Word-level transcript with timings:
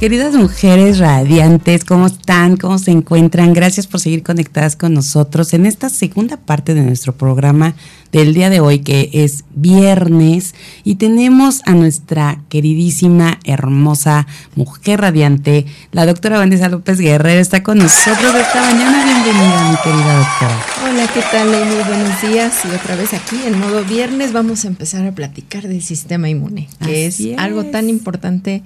Queridas 0.00 0.34
mujeres 0.34 0.98
radiantes, 1.00 1.84
¿cómo 1.84 2.06
están? 2.06 2.56
¿Cómo 2.56 2.78
se 2.78 2.92
encuentran? 2.92 3.52
Gracias 3.52 3.88
por 3.88 3.98
seguir 3.98 4.22
conectadas 4.22 4.76
con 4.76 4.94
nosotros 4.94 5.52
en 5.54 5.66
esta 5.66 5.88
segunda 5.88 6.36
parte 6.36 6.72
de 6.72 6.82
nuestro 6.82 7.16
programa 7.16 7.74
del 8.12 8.32
día 8.32 8.48
de 8.48 8.60
hoy, 8.60 8.78
que 8.78 9.10
es 9.12 9.42
viernes, 9.56 10.54
y 10.84 10.94
tenemos 10.94 11.62
a 11.66 11.72
nuestra 11.72 12.40
queridísima, 12.48 13.40
hermosa 13.42 14.28
mujer 14.54 15.00
radiante, 15.00 15.66
la 15.90 16.06
doctora 16.06 16.38
Vanessa 16.38 16.68
López 16.68 17.00
Guerrero, 17.00 17.40
está 17.40 17.64
con 17.64 17.78
nosotros 17.78 18.36
esta 18.36 18.60
mañana. 18.72 19.02
Bienvenida, 19.04 19.68
mi 19.68 19.76
querida 19.82 20.16
doctora. 20.16 20.66
Hola, 20.88 21.08
¿qué 21.12 21.22
tal, 21.32 21.52
Amy? 21.52 21.74
Buenos 21.88 22.22
días. 22.22 22.54
Y 22.64 22.68
otra 22.72 22.94
vez 22.94 23.14
aquí 23.14 23.36
en 23.44 23.58
modo 23.58 23.84
viernes 23.84 24.32
vamos 24.32 24.64
a 24.64 24.68
empezar 24.68 25.04
a 25.04 25.10
platicar 25.10 25.66
del 25.66 25.82
sistema 25.82 26.28
inmune, 26.28 26.68
que 26.84 27.06
es, 27.06 27.18
es 27.18 27.36
algo 27.36 27.64
tan 27.64 27.88
importante 27.90 28.62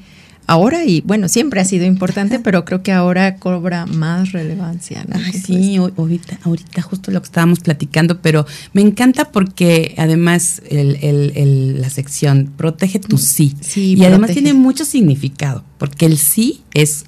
ahora 0.46 0.84
y 0.84 1.00
bueno, 1.02 1.28
siempre 1.28 1.60
ha 1.60 1.64
sido 1.64 1.84
importante, 1.86 2.38
pero 2.38 2.64
creo 2.64 2.82
que 2.82 2.92
ahora 2.92 3.36
cobra 3.36 3.86
más 3.86 4.32
relevancia. 4.32 5.04
¿no? 5.08 5.18
sí, 5.32 5.76
ahorita, 5.76 6.38
ahorita 6.44 6.82
justo 6.82 7.10
lo 7.10 7.20
que 7.20 7.26
estábamos 7.26 7.60
platicando, 7.60 8.20
pero 8.20 8.46
me 8.72 8.82
encanta 8.82 9.30
porque 9.30 9.94
además 9.98 10.62
la 10.70 11.90
sección 11.90 12.52
protege 12.56 12.98
tu 12.98 13.18
sí, 13.18 13.56
y 13.74 14.04
además 14.04 14.32
tiene 14.32 14.54
mucho 14.54 14.84
significado, 14.84 15.64
porque 15.78 16.06
el 16.06 16.18
sí 16.18 16.62
es 16.74 17.04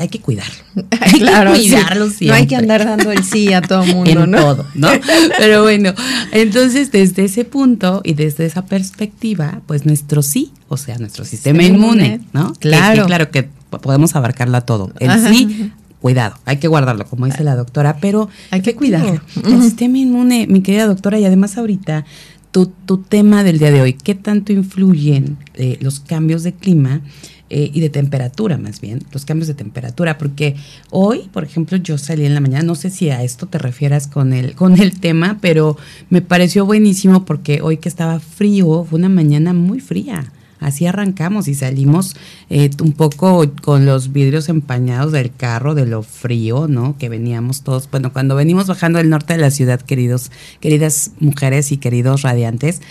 hay 0.00 0.08
que 0.08 0.20
cuidarlo. 0.20 0.64
Hay 1.00 1.20
claro, 1.20 1.52
que 1.52 1.60
cuidarlo 1.60 2.06
siempre. 2.06 2.28
No 2.28 2.34
hay 2.34 2.46
que 2.46 2.56
andar 2.56 2.84
dando 2.84 3.12
el 3.12 3.24
sí 3.24 3.52
a 3.52 3.60
todo 3.60 3.84
mundo, 3.86 4.10
en 4.10 4.30
todo, 4.30 4.66
¿no? 4.74 4.88
Pero 5.38 5.62
bueno, 5.62 5.94
entonces 6.32 6.90
desde 6.90 7.24
ese 7.24 7.44
punto 7.44 8.00
y 8.04 8.14
desde 8.14 8.46
esa 8.46 8.64
perspectiva, 8.64 9.60
pues 9.66 9.86
nuestro 9.86 10.22
sí, 10.22 10.52
o 10.68 10.76
sea, 10.76 10.98
nuestro 10.98 11.24
sistema 11.24 11.62
inmune, 11.62 12.20
¿no? 12.32 12.54
Claro. 12.54 13.02
Que, 13.02 13.06
claro 13.06 13.30
que 13.30 13.48
podemos 13.82 14.16
abarcarlo 14.16 14.56
a 14.56 14.62
todo. 14.62 14.92
El 14.98 15.10
sí 15.28 15.72
cuidado, 16.00 16.36
hay 16.46 16.56
que 16.56 16.66
guardarlo, 16.66 17.04
como 17.06 17.26
dice 17.26 17.44
la 17.44 17.56
doctora, 17.56 17.98
pero 18.00 18.28
hay 18.50 18.62
que 18.62 18.74
cuidarlo. 18.74 19.20
El 19.44 19.62
sistema 19.62 19.98
inmune, 19.98 20.46
mi 20.46 20.62
querida 20.62 20.86
doctora, 20.86 21.18
y 21.18 21.26
además 21.26 21.58
ahorita 21.58 22.06
tu, 22.50 22.66
tu 22.66 22.98
tema 22.98 23.44
del 23.44 23.58
día 23.58 23.70
de 23.70 23.82
hoy, 23.82 23.92
¿qué 23.92 24.14
tanto 24.14 24.52
influyen 24.52 25.36
eh, 25.54 25.78
los 25.80 26.00
cambios 26.00 26.42
de 26.42 26.52
clima 26.54 27.02
eh, 27.50 27.70
y 27.74 27.80
de 27.80 27.90
temperatura 27.90 28.58
más 28.58 28.80
bien, 28.80 29.02
los 29.12 29.24
cambios 29.24 29.48
de 29.48 29.54
temperatura, 29.54 30.18
porque 30.18 30.56
hoy, 30.90 31.28
por 31.32 31.44
ejemplo, 31.44 31.76
yo 31.76 31.98
salí 31.98 32.24
en 32.24 32.34
la 32.34 32.40
mañana, 32.40 32.62
no 32.64 32.74
sé 32.76 32.90
si 32.90 33.10
a 33.10 33.22
esto 33.22 33.46
te 33.46 33.58
refieras 33.58 34.06
con 34.06 34.32
el, 34.32 34.54
con 34.54 34.80
el 34.80 35.00
tema, 35.00 35.38
pero 35.40 35.76
me 36.10 36.22
pareció 36.22 36.64
buenísimo 36.64 37.24
porque 37.24 37.60
hoy 37.60 37.78
que 37.78 37.88
estaba 37.88 38.20
frío, 38.20 38.84
fue 38.88 38.98
una 38.98 39.08
mañana 39.08 39.52
muy 39.52 39.80
fría. 39.80 40.32
Así 40.60 40.86
arrancamos 40.86 41.48
y 41.48 41.54
salimos 41.54 42.14
eh, 42.50 42.70
un 42.82 42.92
poco 42.92 43.50
con 43.62 43.86
los 43.86 44.12
vidrios 44.12 44.50
empañados 44.50 45.10
del 45.10 45.34
carro, 45.34 45.74
de 45.74 45.86
lo 45.86 46.02
frío, 46.02 46.68
¿no? 46.68 46.98
Que 46.98 47.08
veníamos 47.08 47.62
todos, 47.62 47.90
bueno, 47.90 48.12
cuando 48.12 48.36
venimos 48.36 48.66
bajando 48.66 48.98
del 48.98 49.08
norte 49.08 49.32
de 49.32 49.38
la 49.40 49.50
ciudad, 49.50 49.80
queridos, 49.80 50.30
queridas 50.60 51.12
mujeres 51.18 51.72
y 51.72 51.78
queridos 51.78 52.22
radiantes, 52.22 52.82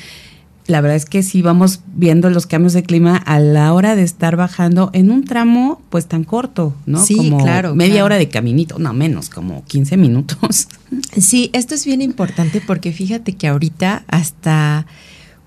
la 0.70 0.82
verdad 0.82 0.98
es 0.98 1.06
que 1.06 1.24
sí 1.24 1.42
vamos 1.42 1.82
viendo 1.96 2.30
los 2.30 2.46
cambios 2.46 2.74
de 2.74 2.84
clima 2.84 3.18
a 3.18 3.40
la 3.40 3.74
hora 3.74 3.96
de 3.96 4.04
estar 4.04 4.36
bajando 4.36 4.92
en 4.94 5.10
un 5.10 5.26
tramo 5.26 5.82
pues 5.90 6.06
tan 6.06 6.24
corto, 6.24 6.76
¿no? 6.86 7.04
Sí, 7.04 7.16
como 7.16 7.40
claro. 7.40 7.74
Media 7.74 8.06
hora 8.06 8.18
de 8.18 8.30
caminito, 8.30 8.78
no 8.78 8.94
menos, 8.94 9.30
como 9.30 9.66
15 9.66 9.98
minutos. 9.98 10.68
Sí, 11.20 11.52
esto 11.54 11.76
es 11.76 11.86
bien 11.86 12.02
importante 12.02 12.62
porque 12.66 12.92
fíjate 12.92 13.34
que 13.34 13.48
ahorita 13.48 14.06
hasta 14.08 14.88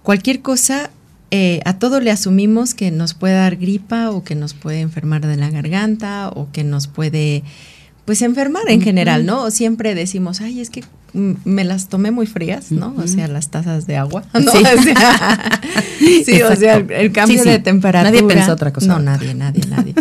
cualquier 0.05 0.41
cosa, 0.41 0.91
eh, 1.33 1.61
a 1.65 1.81
todo 1.81 2.01
le 2.01 2.13
asumimos 2.13 2.75
que 2.75 2.93
nos 2.93 3.15
puede 3.15 3.35
dar 3.35 3.57
gripa 3.57 4.11
o 4.11 4.23
que 4.23 4.37
nos 4.37 4.55
puede 4.55 4.81
enfermar 4.81 5.27
de 5.27 5.37
la 5.37 5.51
garganta 5.51 6.29
o 6.29 6.53
que 6.53 6.63
nos 6.63 6.87
puede 6.87 7.43
pues 8.05 8.23
enfermar 8.23 8.69
en 8.69 8.81
general, 8.81 9.25
¿no? 9.27 9.51
Siempre 9.51 9.95
decimos, 9.95 10.41
ay, 10.41 10.61
es 10.61 10.71
que 10.71 10.83
me 11.13 11.65
las 11.65 11.89
tomé 11.89 12.11
muy 12.11 12.27
frías, 12.27 12.73
¿no? 12.73 12.95
O 12.97 13.07
sea, 13.07 13.29
las 13.29 13.51
tazas 13.51 13.87
de 13.87 13.97
agua. 13.97 14.25
¿no? 14.35 14.53
Sí, 16.25 16.43
o 16.43 16.57
sea, 16.57 16.77
el 16.77 17.13
cambio 17.13 17.45
de 17.45 17.59
temperatura. 17.59 18.11
Nadie 18.11 18.27
pensó 18.27 18.53
otra 18.53 18.73
cosa. 18.73 18.87
No, 18.87 18.99
nadie, 18.99 19.35
nadie, 19.35 19.63
nadie. 19.69 19.95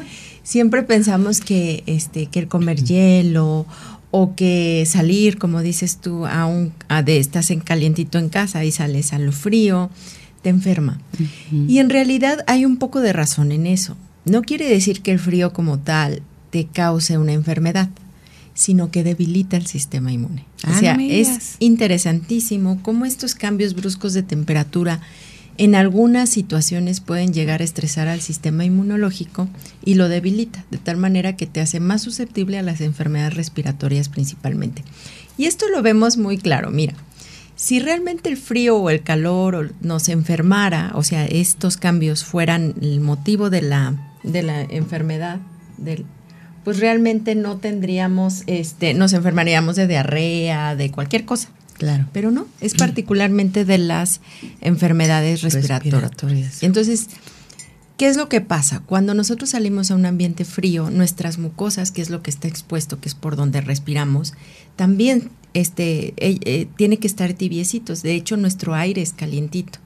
Siempre 0.44 0.84
pensamos 0.84 1.42
que, 1.42 1.84
este, 1.86 2.26
que 2.26 2.40
el 2.40 2.48
comer 2.48 2.84
hielo 2.84 3.66
o 4.10 4.36
que 4.36 4.84
salir, 4.88 5.38
como 5.38 5.62
dices 5.62 5.98
tú, 5.98 6.26
a 6.26 6.46
un, 6.46 6.74
a 6.90 7.04
de 7.04 7.18
estás 7.18 7.52
en 7.52 7.60
calientito 7.60 8.18
en 8.18 8.30
casa 8.30 8.66
y 8.66 8.72
sales 8.72 9.14
a 9.14 9.20
lo 9.20 9.32
frío, 9.32 9.90
te 10.42 10.50
enferma. 10.50 11.00
Y 11.68 11.78
en 11.78 11.90
realidad 11.90 12.44
hay 12.48 12.66
un 12.66 12.78
poco 12.78 13.00
de 13.00 13.14
razón 13.14 13.52
en 13.52 13.68
eso. 13.68 13.96
No 14.26 14.42
quiere 14.42 14.68
decir 14.68 15.02
que 15.02 15.12
el 15.12 15.20
frío 15.20 15.54
como 15.54 15.80
tal 15.80 16.24
te 16.52 16.68
cause 16.68 17.18
una 17.18 17.34
enfermedad 17.34 17.90
sino 18.54 18.92
que 18.92 19.04
debilita 19.04 19.58
el 19.58 19.66
sistema 19.66 20.12
inmune. 20.12 20.46
o 20.68 20.72
ah, 20.72 20.80
sea, 20.80 20.98
es 21.00 21.56
interesantísimo 21.60 22.80
cómo 22.84 23.06
estos 23.06 23.34
cambios 23.34 23.74
bruscos 23.74 24.14
de 24.14 24.24
temperatura 24.24 25.00
en 25.58 25.76
algunas 25.76 26.30
situaciones 26.30 27.02
pueden 27.02 27.34
llegar 27.34 27.62
a 27.62 27.64
estresar 27.64 28.08
al 28.08 28.22
sistema 28.22 28.66
inmunológico 28.66 29.48
y 29.84 29.96
lo 29.96 30.10
debilita, 30.10 30.66
de 30.72 30.78
tal 30.78 30.98
manera 30.98 31.36
que 31.36 31.46
te 31.46 31.62
hace 31.62 31.80
más 31.80 32.02
susceptible 32.02 32.58
a 32.58 32.64
las 32.64 32.82
enfermedades 32.82 33.36
respiratorias 33.36 34.10
principalmente. 34.10 34.84
Y 35.38 35.46
esto 35.46 35.68
lo 35.70 35.82
vemos 35.82 36.18
muy 36.18 36.38
claro, 36.38 36.72
mira, 36.72 36.94
si 37.56 37.80
realmente 37.80 38.30
el 38.30 38.38
frío 38.38 38.78
o 38.78 38.90
el 38.90 39.04
calor 39.04 39.74
nos 39.82 40.10
enfermara, 40.10 40.92
o 40.96 41.04
sea, 41.04 41.26
estos 41.26 41.78
cambios 41.78 42.24
fueran 42.24 42.74
el 42.82 43.02
motivo 43.02 43.50
de 43.50 43.62
la, 43.62 44.18
de 44.24 44.42
la 44.42 44.62
enfermedad, 44.64 45.40
del, 45.78 46.06
pues 46.64 46.80
realmente 46.80 47.36
no 47.36 47.58
tendríamos, 47.58 48.44
este, 48.48 48.94
nos 48.94 49.14
enfermaríamos 49.14 49.76
de 49.76 49.88
diarrea, 49.88 50.76
de 50.76 50.92
cualquier 50.92 51.26
cosa. 51.26 51.50
Claro. 51.78 52.06
Pero 52.14 52.30
no, 52.30 52.46
es 52.60 52.76
particularmente 52.76 53.66
de 53.66 53.80
las 53.80 54.22
enfermedades 54.62 55.42
respiratorias. 55.42 56.62
Entonces, 56.62 57.08
¿qué 57.98 58.08
es 58.08 58.18
lo 58.18 58.30
que 58.30 58.40
pasa? 58.40 58.84
Cuando 58.86 59.16
nosotros 59.16 59.50
salimos 59.52 59.90
a 59.90 59.96
un 59.96 60.06
ambiente 60.06 60.46
frío, 60.46 60.92
nuestras 60.92 61.40
mucosas, 61.40 61.90
que 61.92 62.04
es 62.04 62.12
lo 62.12 62.22
que 62.22 62.30
está 62.30 62.48
expuesto, 62.48 63.00
que 63.00 63.10
es 63.10 63.16
por 63.16 63.36
donde 63.36 63.62
respiramos, 63.62 64.36
también 64.76 65.32
este, 65.56 66.14
eh, 66.18 66.38
eh, 66.46 66.68
tiene 66.78 66.98
que 66.98 67.08
estar 67.08 67.34
tibiecitos. 67.34 68.04
De 68.04 68.14
hecho, 68.14 68.38
nuestro 68.38 68.76
aire 68.76 69.02
es 69.02 69.14
calientito, 69.14 69.80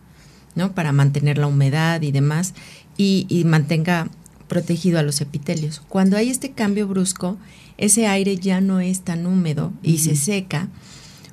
¿no? 0.53 0.75
Para 0.75 0.91
mantener 0.91 1.37
la 1.37 1.47
humedad 1.47 2.01
y 2.01 2.11
demás, 2.11 2.53
y, 2.97 3.25
y 3.29 3.45
mantenga 3.45 4.09
protegido 4.47 4.99
a 4.99 5.03
los 5.03 5.21
epitelios. 5.21 5.81
Cuando 5.89 6.17
hay 6.17 6.29
este 6.29 6.51
cambio 6.51 6.87
brusco, 6.87 7.37
ese 7.77 8.07
aire 8.07 8.37
ya 8.37 8.61
no 8.61 8.79
es 8.79 9.01
tan 9.01 9.25
húmedo 9.25 9.73
y 9.83 9.97
se 9.99 10.15
seca, 10.15 10.69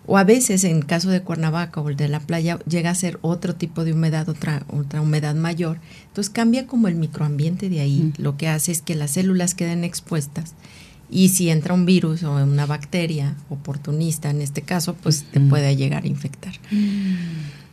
o 0.06 0.18
a 0.18 0.24
veces 0.24 0.64
en 0.64 0.82
caso 0.82 1.10
de 1.10 1.22
Cuernavaca 1.22 1.80
o 1.80 1.88
el 1.88 1.96
de 1.96 2.08
la 2.08 2.20
playa 2.20 2.58
llega 2.68 2.90
a 2.90 2.94
ser 2.94 3.18
otro 3.22 3.54
tipo 3.54 3.84
de 3.84 3.92
humedad, 3.92 4.28
otra, 4.28 4.64
otra 4.68 5.00
humedad 5.00 5.34
mayor. 5.34 5.78
Entonces 6.08 6.32
cambia 6.32 6.66
como 6.66 6.88
el 6.88 6.96
microambiente 6.96 7.68
de 7.68 7.80
ahí. 7.80 8.12
Lo 8.18 8.36
que 8.36 8.48
hace 8.48 8.72
es 8.72 8.82
que 8.82 8.96
las 8.96 9.12
células 9.12 9.54
queden 9.54 9.84
expuestas 9.84 10.54
y 11.08 11.28
si 11.28 11.50
entra 11.50 11.74
un 11.74 11.84
virus 11.84 12.22
o 12.22 12.32
una 12.42 12.66
bacteria 12.66 13.36
oportunista 13.50 14.30
en 14.30 14.40
este 14.40 14.62
caso, 14.62 14.94
pues 14.94 15.24
te 15.24 15.40
puede 15.40 15.76
llegar 15.76 16.04
a 16.04 16.08
infectar. 16.08 16.54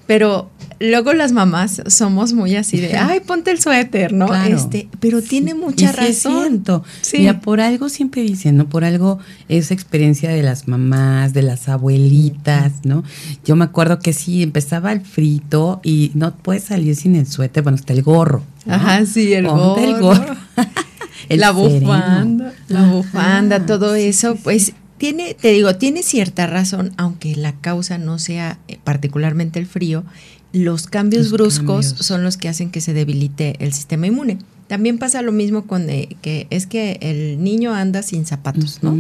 Pero 0.09 0.50
luego 0.80 1.14
las 1.14 1.34
mamás 1.34 1.84
somos 1.86 2.34
muy 2.34 2.56
así 2.56 2.80
de, 2.80 2.97
ay, 2.97 3.20
ponte 3.20 3.52
el 3.52 3.62
suéter, 3.62 4.12
¿no? 4.12 4.34
Este, 4.44 4.90
pero 5.00 5.22
tiene 5.22 5.53
mucha 5.53 5.92
razón. 5.92 6.64
Sí. 7.02 7.20
Mira, 7.20 7.42
por 7.42 7.62
algo 7.62 7.90
siempre 7.90 8.24
dicen, 8.24 8.58
¿no? 8.58 8.68
Por 8.68 8.84
algo 8.84 9.20
esa 9.50 9.76
experiencia 9.76 10.32
de 10.32 10.41
las 10.41 10.67
mamás, 10.67 11.34
de 11.34 11.44
las 11.44 11.70
abuelitas, 11.70 12.72
¿no? 12.85 13.03
Yo 13.46 13.56
me 13.56 13.66
acuerdo 13.66 14.00
que 14.00 14.14
sí, 14.14 14.41
empezaba 14.41 14.91
el 14.94 15.02
frito 15.02 15.79
y 15.84 16.09
no 16.16 16.34
puedes 16.34 16.64
salir 16.64 16.96
sin 16.96 17.16
el 17.16 17.28
suéter, 17.28 17.62
bueno, 17.62 17.76
hasta 17.76 17.94
el 17.94 18.02
gorro. 18.02 18.41
Ajá, 18.67 19.05
sí, 19.05 19.32
el 19.34 19.47
gorro. 19.47 19.78
El 19.78 20.00
gorro. 20.00 20.35
la 21.29 21.52
bufanda, 21.52 22.53
la 22.67 22.88
bufanda, 22.88 23.64
todo 23.64 23.94
eso, 23.94 24.35
pues 24.38 24.73
tiene, 24.99 25.34
te 25.34 25.51
digo, 25.51 25.75
tiene 25.75 26.03
cierta 26.03 26.46
razón, 26.46 26.91
aunque 26.97 27.35
la 27.35 27.53
causa 27.53 27.97
no 27.97 28.19
sea 28.19 28.59
eh, 28.67 28.78
particularmente 28.84 29.57
el 29.57 29.66
frío, 29.66 30.03
los 30.51 30.87
cambios 30.87 31.31
bruscos 31.31 31.85
son 31.87 32.23
los 32.23 32.37
que 32.37 32.49
hacen 32.49 32.69
que 32.69 32.81
se 32.81 32.93
debilite 32.93 33.55
el 33.59 33.73
sistema 33.73 34.07
inmune. 34.07 34.37
También 34.67 34.99
pasa 34.99 35.22
lo 35.22 35.31
mismo 35.31 35.66
con 35.66 35.90
eh, 35.90 36.17
que 36.22 36.47
es 36.49 36.67
que 36.67 36.99
el 37.01 37.43
niño 37.43 37.73
anda 37.73 38.03
sin 38.03 38.25
zapatos, 38.25 38.79
¿no? 38.84 38.96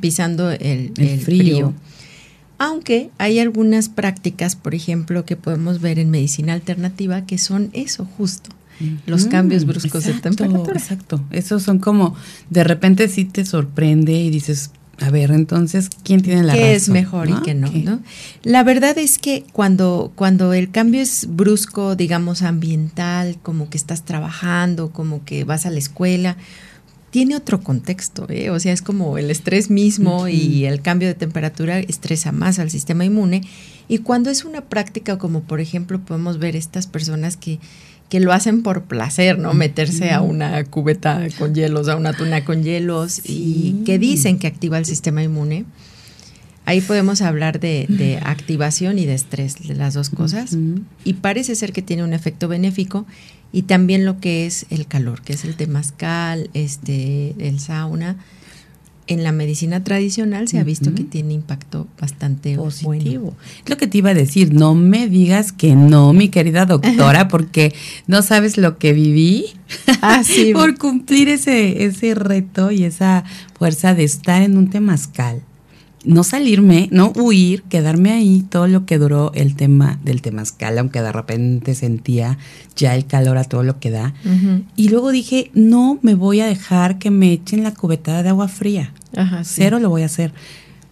Pisando 0.00 0.50
el, 0.50 0.92
frío. 1.22 1.74
Aunque 2.58 3.10
hay 3.18 3.40
algunas 3.40 3.88
prácticas, 3.88 4.54
por 4.56 4.74
ejemplo, 4.74 5.24
que 5.24 5.36
podemos 5.36 5.80
ver 5.80 5.98
en 5.98 6.10
medicina 6.10 6.52
alternativa 6.52 7.26
que 7.26 7.38
son 7.38 7.70
eso 7.72 8.04
justo, 8.16 8.50
los 9.06 9.26
cambios 9.26 9.64
bruscos 9.64 10.04
de 10.04 10.14
temperatura. 10.14 10.78
Exacto, 10.78 11.24
esos 11.30 11.64
son 11.64 11.80
como, 11.80 12.14
de 12.50 12.62
repente 12.62 13.08
sí 13.08 13.24
te 13.24 13.44
sorprende 13.44 14.12
y 14.12 14.30
dices, 14.30 14.70
A 15.00 15.10
ver, 15.10 15.30
entonces, 15.32 15.90
¿quién 16.02 16.22
tiene 16.22 16.42
la 16.42 16.52
razón? 16.52 16.68
¿Qué 16.68 16.74
es 16.74 16.88
mejor 16.88 17.28
y 17.28 17.34
qué 17.42 17.54
no, 17.54 17.70
no? 17.70 18.00
La 18.42 18.62
verdad 18.62 18.96
es 18.98 19.18
que 19.18 19.44
cuando, 19.52 20.12
cuando 20.14 20.52
el 20.52 20.70
cambio 20.70 21.00
es 21.00 21.26
brusco, 21.28 21.96
digamos, 21.96 22.42
ambiental, 22.42 23.38
como 23.42 23.70
que 23.70 23.76
estás 23.76 24.04
trabajando, 24.04 24.90
como 24.90 25.24
que 25.24 25.44
vas 25.44 25.66
a 25.66 25.70
la 25.70 25.78
escuela, 25.78 26.36
tiene 27.14 27.36
otro 27.36 27.60
contexto, 27.60 28.26
¿eh? 28.28 28.50
o 28.50 28.58
sea, 28.58 28.72
es 28.72 28.82
como 28.82 29.18
el 29.18 29.30
estrés 29.30 29.70
mismo 29.70 30.26
y 30.26 30.64
el 30.64 30.82
cambio 30.82 31.06
de 31.06 31.14
temperatura 31.14 31.78
estresa 31.78 32.32
más 32.32 32.58
al 32.58 32.72
sistema 32.72 33.04
inmune. 33.04 33.42
Y 33.86 33.98
cuando 33.98 34.30
es 34.30 34.44
una 34.44 34.62
práctica 34.62 35.16
como, 35.16 35.44
por 35.44 35.60
ejemplo, 35.60 36.00
podemos 36.00 36.38
ver 36.38 36.56
estas 36.56 36.88
personas 36.88 37.36
que 37.36 37.60
que 38.08 38.20
lo 38.20 38.32
hacen 38.32 38.62
por 38.62 38.84
placer, 38.84 39.38
¿no? 39.38 39.54
Meterse 39.54 40.10
a 40.10 40.20
una 40.20 40.64
cubeta 40.64 41.26
con 41.38 41.54
hielos, 41.54 41.88
a 41.88 41.96
una 41.96 42.12
tuna 42.12 42.44
con 42.44 42.62
hielos 42.62 43.20
y 43.24 43.82
que 43.84 43.98
dicen 43.98 44.38
que 44.38 44.46
activa 44.46 44.78
el 44.78 44.84
sistema 44.84 45.22
inmune. 45.22 45.64
Ahí 46.66 46.80
podemos 46.80 47.20
hablar 47.20 47.60
de, 47.60 48.20
activación 48.24 48.98
y 48.98 49.04
de 49.04 49.14
estrés, 49.14 49.66
de 49.66 49.74
las 49.74 49.94
dos 49.94 50.10
cosas. 50.10 50.56
Y 51.04 51.14
parece 51.14 51.54
ser 51.56 51.72
que 51.72 51.82
tiene 51.82 52.04
un 52.04 52.14
efecto 52.14 52.48
benéfico 52.48 53.06
y 53.52 53.62
también 53.62 54.04
lo 54.04 54.18
que 54.18 54.46
es 54.46 54.66
el 54.70 54.86
calor, 54.86 55.20
que 55.22 55.34
es 55.34 55.44
el 55.44 55.56
temazcal, 55.56 56.50
este, 56.54 57.34
el 57.38 57.60
sauna 57.60 58.16
en 59.06 59.22
la 59.22 59.32
medicina 59.32 59.84
tradicional 59.84 60.48
se 60.48 60.58
ha 60.58 60.64
visto 60.64 60.94
que 60.94 61.04
tiene 61.04 61.34
impacto 61.34 61.86
bastante 62.00 62.56
positivo. 62.56 63.34
Es 63.62 63.68
lo 63.68 63.76
que 63.76 63.86
te 63.86 63.98
iba 63.98 64.10
a 64.10 64.14
decir, 64.14 64.54
no 64.54 64.74
me 64.74 65.08
digas 65.08 65.52
que 65.52 65.74
no, 65.74 66.12
mi 66.12 66.28
querida 66.30 66.64
doctora, 66.64 67.28
porque 67.28 67.74
no 68.06 68.22
sabes 68.22 68.56
lo 68.56 68.78
que 68.78 68.92
viví 68.92 69.46
ah, 70.00 70.22
por 70.54 70.78
cumplir 70.78 71.28
ese, 71.28 71.84
ese 71.84 72.14
reto 72.14 72.70
y 72.70 72.84
esa 72.84 73.24
fuerza 73.58 73.94
de 73.94 74.04
estar 74.04 74.42
en 74.42 74.56
un 74.56 74.70
temazcal 74.70 75.42
no 76.04 76.22
salirme, 76.24 76.88
no 76.90 77.12
huir, 77.16 77.62
quedarme 77.62 78.12
ahí 78.12 78.44
todo 78.48 78.66
lo 78.66 78.86
que 78.86 78.98
duró 78.98 79.32
el 79.34 79.56
tema 79.56 79.98
del 80.04 80.22
temazcal, 80.22 80.78
aunque 80.78 81.00
de 81.00 81.12
repente 81.12 81.74
sentía 81.74 82.38
ya 82.76 82.94
el 82.94 83.06
calor 83.06 83.38
a 83.38 83.44
todo 83.44 83.62
lo 83.62 83.78
que 83.80 83.90
da. 83.90 84.14
Y 84.76 84.88
luego 84.88 85.10
dije, 85.10 85.50
no 85.54 85.98
me 86.02 86.14
voy 86.14 86.40
a 86.40 86.46
dejar 86.46 86.98
que 86.98 87.10
me 87.10 87.32
echen 87.32 87.62
la 87.62 87.74
cubetada 87.74 88.22
de 88.22 88.28
agua 88.28 88.48
fría. 88.48 88.92
Cero 89.42 89.78
lo 89.78 89.88
voy 89.90 90.02
a 90.02 90.06
hacer. 90.06 90.32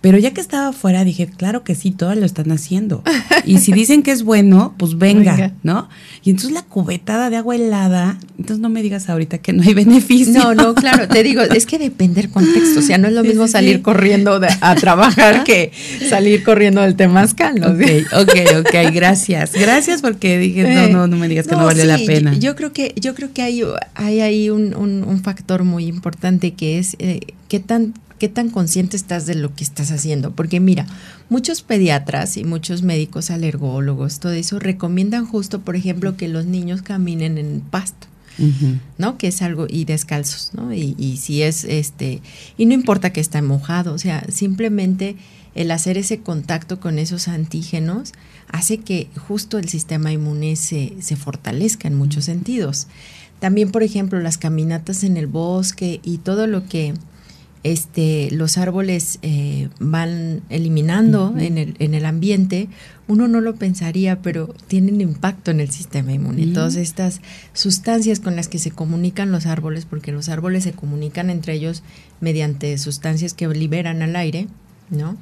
Pero 0.02 0.18
ya 0.18 0.32
que 0.32 0.40
estaba 0.40 0.68
afuera, 0.68 1.04
dije, 1.04 1.28
claro 1.28 1.62
que 1.62 1.76
sí, 1.76 1.92
todas 1.92 2.18
lo 2.18 2.26
están 2.26 2.50
haciendo. 2.50 3.04
Y 3.44 3.58
si 3.58 3.72
dicen 3.72 4.02
que 4.02 4.10
es 4.10 4.24
bueno, 4.24 4.74
pues 4.76 4.98
venga, 4.98 5.52
¿no? 5.62 5.88
Y 6.24 6.30
entonces 6.30 6.50
la 6.50 6.62
cubetada 6.62 7.30
de 7.30 7.36
agua 7.36 7.54
helada, 7.54 8.18
entonces 8.36 8.58
no 8.58 8.68
me 8.68 8.82
digas 8.82 9.08
ahorita 9.08 9.38
que 9.38 9.52
no 9.52 9.62
hay 9.62 9.74
beneficio. 9.74 10.32
No, 10.32 10.54
no, 10.56 10.74
claro, 10.74 11.06
te 11.06 11.22
digo, 11.22 11.42
es 11.42 11.66
que 11.66 11.78
depende 11.78 12.20
del 12.20 12.32
contexto. 12.32 12.80
O 12.80 12.82
sea, 12.82 12.98
no 12.98 13.06
es 13.06 13.14
lo 13.14 13.22
mismo 13.22 13.46
salir 13.46 13.80
corriendo 13.80 14.40
a 14.60 14.74
trabajar 14.74 15.44
que 15.44 15.70
salir 16.08 16.42
corriendo 16.42 16.80
del 16.80 16.96
temazcal, 16.96 17.60
¿no? 17.60 17.68
Ok, 17.68 17.80
ok, 18.22 18.66
ok, 18.66 18.92
gracias. 18.92 19.52
Gracias 19.52 20.02
porque 20.02 20.36
dije, 20.36 20.64
no, 20.74 20.88
no, 20.88 21.06
no 21.06 21.16
me 21.16 21.28
digas 21.28 21.46
que 21.46 21.54
no, 21.54 21.64
vale 21.64 21.84
la 21.84 21.98
pena. 21.98 22.36
Yo 22.36 22.56
creo 22.56 22.72
que, 22.72 22.92
yo 23.00 23.14
creo 23.14 23.32
que 23.32 23.42
hay, 23.42 23.62
hay 23.94 24.20
ahí 24.20 24.50
un, 24.50 24.74
un, 24.74 25.22
factor 25.22 25.62
muy 25.62 25.86
importante 25.86 26.54
que 26.54 26.80
es 26.80 26.96
eh, 26.98 27.20
qué 27.48 27.60
tan 27.60 27.94
qué 28.22 28.28
tan 28.28 28.50
consciente 28.50 28.96
estás 28.96 29.26
de 29.26 29.34
lo 29.34 29.52
que 29.52 29.64
estás 29.64 29.90
haciendo. 29.90 30.30
Porque 30.30 30.60
mira, 30.60 30.86
muchos 31.28 31.62
pediatras 31.62 32.36
y 32.36 32.44
muchos 32.44 32.84
médicos 32.84 33.32
alergólogos, 33.32 34.20
todo 34.20 34.30
eso, 34.30 34.60
recomiendan 34.60 35.26
justo, 35.26 35.62
por 35.62 35.74
ejemplo, 35.74 36.16
que 36.16 36.28
los 36.28 36.46
niños 36.46 36.82
caminen 36.82 37.36
en 37.36 37.62
pasto. 37.62 38.06
¿no? 38.96 39.18
Que 39.18 39.26
es 39.26 39.42
algo, 39.42 39.66
y 39.68 39.86
descalzos, 39.86 40.52
¿no? 40.54 40.72
Y, 40.72 40.94
y, 40.98 41.16
si 41.16 41.42
es 41.42 41.64
este, 41.64 42.22
y 42.56 42.66
no 42.66 42.74
importa 42.74 43.12
que 43.12 43.20
está 43.20 43.42
mojado, 43.42 43.92
o 43.92 43.98
sea, 43.98 44.24
simplemente 44.30 45.16
el 45.56 45.72
hacer 45.72 45.98
ese 45.98 46.20
contacto 46.20 46.78
con 46.78 47.00
esos 47.00 47.26
antígenos 47.26 48.12
hace 48.46 48.78
que 48.78 49.08
justo 49.26 49.58
el 49.58 49.68
sistema 49.68 50.12
inmune 50.12 50.54
se, 50.54 50.94
se 51.00 51.16
fortalezca 51.16 51.88
en 51.88 51.96
muchos 51.96 52.26
sentidos. 52.26 52.86
También, 53.40 53.72
por 53.72 53.82
ejemplo, 53.82 54.20
las 54.20 54.38
caminatas 54.38 55.02
en 55.02 55.16
el 55.16 55.26
bosque 55.26 55.98
y 56.04 56.18
todo 56.18 56.46
lo 56.46 56.68
que 56.68 56.94
este, 57.64 58.28
los 58.32 58.58
árboles 58.58 59.18
eh, 59.22 59.68
van 59.78 60.42
eliminando 60.48 61.34
en, 61.38 61.58
el, 61.58 61.76
en 61.78 61.94
el 61.94 62.04
ambiente, 62.06 62.68
uno 63.06 63.28
no 63.28 63.40
lo 63.40 63.54
pensaría, 63.54 64.20
pero 64.20 64.54
tienen 64.66 65.00
impacto 65.00 65.50
en 65.50 65.60
el 65.60 65.70
sistema 65.70 66.12
inmune. 66.12 66.46
Todas 66.48 66.76
estas 66.76 67.20
sustancias 67.52 68.20
con 68.20 68.34
las 68.34 68.48
que 68.48 68.58
se 68.58 68.70
comunican 68.70 69.30
los 69.30 69.46
árboles, 69.46 69.84
porque 69.84 70.12
los 70.12 70.28
árboles 70.28 70.64
se 70.64 70.72
comunican 70.72 71.30
entre 71.30 71.54
ellos 71.54 71.82
mediante 72.20 72.76
sustancias 72.78 73.34
que 73.34 73.46
liberan 73.48 74.02
al 74.02 74.16
aire, 74.16 74.48
¿no? 74.90 75.16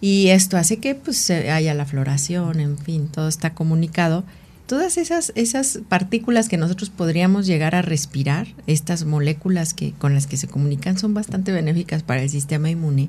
Y 0.00 0.28
esto 0.28 0.56
hace 0.56 0.78
que 0.78 0.94
pues 0.94 1.30
haya 1.30 1.72
la 1.74 1.86
floración, 1.86 2.60
en 2.60 2.78
fin, 2.78 3.08
todo 3.08 3.28
está 3.28 3.54
comunicado 3.54 4.24
todas 4.66 4.98
esas, 4.98 5.32
esas 5.34 5.80
partículas 5.88 6.48
que 6.48 6.56
nosotros 6.56 6.90
podríamos 6.90 7.46
llegar 7.46 7.74
a 7.74 7.82
respirar, 7.82 8.48
estas 8.66 9.04
moléculas 9.04 9.74
que, 9.74 9.92
con 9.92 10.14
las 10.14 10.26
que 10.26 10.36
se 10.36 10.48
comunican, 10.48 10.98
son 10.98 11.14
bastante 11.14 11.52
benéficas 11.52 12.02
para 12.02 12.22
el 12.22 12.30
sistema 12.30 12.70
inmune. 12.70 13.08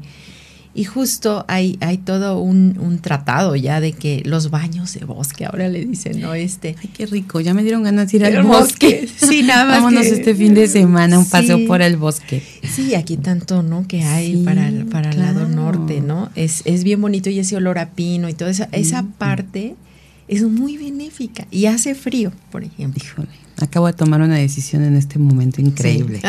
Y 0.76 0.84
justo 0.84 1.44
hay, 1.48 1.78
hay 1.82 1.98
todo 1.98 2.40
un, 2.40 3.00
tratado 3.02 3.56
ya 3.56 3.82
de 3.82 3.94
que 3.94 4.22
los 4.26 4.52
baños 4.52 4.94
de 4.94 5.06
bosque, 5.06 5.46
ahora 5.46 5.70
le 5.70 5.84
dicen, 5.84 6.22
¿no? 6.22 6.36
Este. 6.36 6.76
Ay, 6.80 6.92
qué 6.96 7.08
rico, 7.08 7.40
ya 7.40 7.56
me 7.56 7.64
dieron 7.64 7.82
ganas 7.82 8.12
de 8.12 8.18
ir 8.18 8.26
al 8.26 8.44
bosque. 8.44 9.10
Sí, 9.18 9.42
nada 9.42 9.66
más. 9.66 9.78
Vámonos 9.78 10.06
este 10.06 10.36
fin 10.36 10.54
de 10.54 10.68
semana, 10.68 11.18
un 11.18 11.28
paseo 11.28 11.66
por 11.66 11.82
el 11.82 11.98
bosque. 11.98 12.44
Sí, 12.64 12.94
aquí 12.94 13.18
tanto, 13.18 13.64
¿no? 13.64 13.88
Que 13.88 14.04
hay 14.04 14.38
para, 14.44 14.72
para 14.92 15.10
el 15.10 15.20
lado 15.20 15.48
norte, 15.48 16.02
¿no? 16.02 16.30
Es, 16.36 16.62
es 16.66 16.84
bien 16.84 17.02
bonito 17.02 17.32
y 17.32 17.40
ese 17.40 17.56
olor 17.56 17.80
a 17.80 17.90
pino 17.92 18.30
y 18.30 18.34
toda 18.36 18.52
esa, 18.52 18.70
esa 18.72 19.04
parte 19.18 19.76
es 20.28 20.44
muy 20.44 20.78
benéfica 20.78 21.48
y 21.52 21.66
hace 21.66 21.96
frío, 21.96 22.32
por 22.52 22.64
ejemplo. 22.64 23.02
Híjole, 23.04 23.30
acabo 23.60 23.88
de 23.88 23.94
tomar 23.94 24.22
una 24.22 24.36
decisión 24.36 24.84
en 24.84 24.96
este 24.96 25.20
momento 25.20 25.62
increíble. 25.62 26.22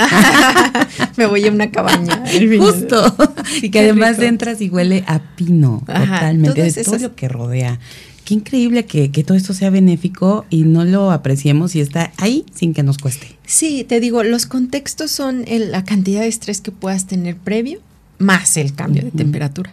Me 1.17 1.27
voy 1.27 1.47
a 1.47 1.53
una 1.53 1.71
cabaña. 1.71 2.25
Justo. 2.59 3.17
y 3.61 3.71
que 3.71 3.81
además 3.81 4.19
entras 4.21 4.61
y 4.61 4.69
huele 4.69 5.05
a 5.07 5.21
pino 5.37 5.83
totalmente, 5.87 6.63
de 6.63 6.85
todo 6.85 6.99
lo 6.99 7.15
que 7.15 7.29
rodea. 7.29 7.79
Qué 8.25 8.35
increíble 8.35 8.85
que, 8.85 9.09
todo 9.25 9.39
esto 9.39 9.55
sea 9.55 9.71
benéfico 9.71 10.45
y 10.51 10.65
no 10.65 10.85
lo 10.85 11.11
apreciemos 11.11 11.75
y 11.75 11.81
está 11.81 12.13
ahí 12.19 12.45
sin 12.55 12.75
que 12.75 12.83
nos 12.83 12.99
cueste. 12.99 13.27
Sí, 13.47 13.85
te 13.89 14.01
digo, 14.01 14.23
los 14.23 14.45
contextos 14.45 15.11
son 15.11 15.47
la 15.49 15.83
cantidad 15.85 16.21
de 16.21 16.29
estrés 16.29 16.61
que 16.61 16.71
puedas 16.71 17.07
tener 17.07 17.37
previo 17.37 17.81
más 18.19 18.59
el 18.59 18.75
cambio 18.75 19.03
de 19.03 19.13
temperatura. 19.13 19.73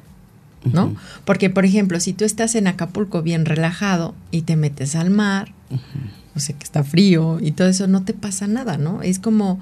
¿No? 0.72 0.96
Porque, 1.26 1.50
por 1.50 1.66
ejemplo, 1.66 2.00
si 2.00 2.14
tú 2.14 2.26
estás 2.26 2.56
en 2.56 2.68
Acapulco 2.68 3.22
bien 3.22 3.46
relajado 3.46 4.16
y 4.32 4.44
te 4.44 4.56
metes 4.56 4.96
al 4.96 5.10
mar, 5.10 5.54
o 6.36 6.40
sea 6.40 6.58
que 6.58 6.64
está 6.64 6.84
frío 6.84 7.40
y 7.42 7.52
todo 7.52 7.68
eso, 7.68 7.88
no 7.88 8.04
te 8.04 8.14
pasa 8.14 8.48
nada, 8.48 8.78
¿no? 8.78 9.02
Es 9.02 9.20
como, 9.20 9.60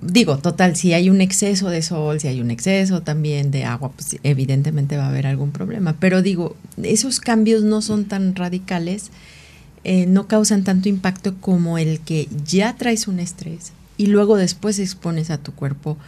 digo, 0.00 0.38
total, 0.38 0.76
si 0.76 0.92
hay 0.92 1.10
un 1.10 1.20
exceso 1.20 1.70
de 1.70 1.82
sol, 1.82 2.20
si 2.20 2.28
hay 2.28 2.40
un 2.40 2.50
exceso 2.50 3.02
también 3.02 3.50
de 3.50 3.64
agua, 3.64 3.92
pues 3.92 4.16
evidentemente 4.22 4.96
va 4.96 5.06
a 5.06 5.08
haber 5.08 5.26
algún 5.26 5.50
problema. 5.50 5.96
Pero 5.98 6.22
digo, 6.22 6.56
esos 6.82 7.20
cambios 7.20 7.62
no 7.62 7.82
son 7.82 8.04
tan 8.04 8.34
radicales, 8.34 9.10
eh, 9.84 10.06
no 10.06 10.26
causan 10.28 10.64
tanto 10.64 10.88
impacto 10.88 11.34
como 11.40 11.78
el 11.78 12.00
que 12.00 12.28
ya 12.46 12.74
traes 12.76 13.06
un 13.08 13.20
estrés 13.20 13.72
y 13.96 14.06
luego 14.06 14.36
después 14.36 14.78
expones 14.78 15.30
a 15.30 15.38
tu 15.38 15.52
cuerpo 15.52 15.98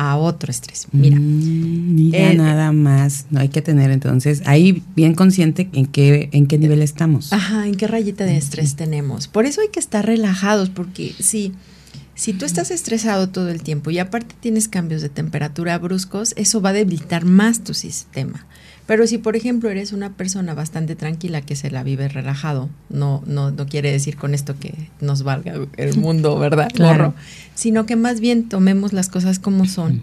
a 0.00 0.16
otro 0.16 0.50
estrés. 0.50 0.86
Mira, 0.92 1.18
mm, 1.18 1.94
mira 1.94 2.32
nada 2.32 2.72
más, 2.72 3.26
no 3.28 3.38
hay 3.38 3.50
que 3.50 3.60
tener 3.60 3.90
entonces 3.90 4.42
ahí 4.46 4.82
bien 4.96 5.14
consciente 5.14 5.68
en 5.74 5.84
qué 5.84 6.30
en 6.32 6.46
qué 6.46 6.56
nivel 6.56 6.80
estamos. 6.80 7.34
Ajá, 7.34 7.66
en 7.66 7.74
qué 7.74 7.86
rayita 7.86 8.24
de 8.24 8.38
estrés 8.38 8.76
tenemos. 8.76 9.28
Por 9.28 9.44
eso 9.44 9.60
hay 9.60 9.68
que 9.68 9.78
estar 9.78 10.06
relajados 10.06 10.70
porque 10.70 11.12
si 11.20 11.52
si 12.14 12.32
tú 12.32 12.46
estás 12.46 12.70
estresado 12.70 13.28
todo 13.28 13.50
el 13.50 13.62
tiempo 13.62 13.90
y 13.90 13.98
aparte 13.98 14.34
tienes 14.40 14.68
cambios 14.68 15.02
de 15.02 15.10
temperatura 15.10 15.76
bruscos, 15.78 16.32
eso 16.38 16.62
va 16.62 16.70
a 16.70 16.74
debilitar 16.74 17.26
más 17.26 17.62
tu 17.62 17.74
sistema. 17.74 18.46
Pero 18.90 19.06
si, 19.06 19.18
por 19.18 19.36
ejemplo, 19.36 19.70
eres 19.70 19.92
una 19.92 20.14
persona 20.14 20.52
bastante 20.52 20.96
tranquila 20.96 21.42
que 21.42 21.54
se 21.54 21.70
la 21.70 21.84
vive 21.84 22.08
relajado, 22.08 22.68
no, 22.88 23.22
no, 23.24 23.52
no 23.52 23.66
quiere 23.66 23.92
decir 23.92 24.16
con 24.16 24.34
esto 24.34 24.58
que 24.58 24.74
nos 25.00 25.22
valga 25.22 25.54
el 25.76 25.96
mundo, 26.00 26.36
¿verdad? 26.40 26.68
Claro. 26.74 27.14
Sino 27.54 27.86
que 27.86 27.94
más 27.94 28.18
bien 28.18 28.48
tomemos 28.48 28.92
las 28.92 29.08
cosas 29.08 29.38
como 29.38 29.66
son. 29.66 30.02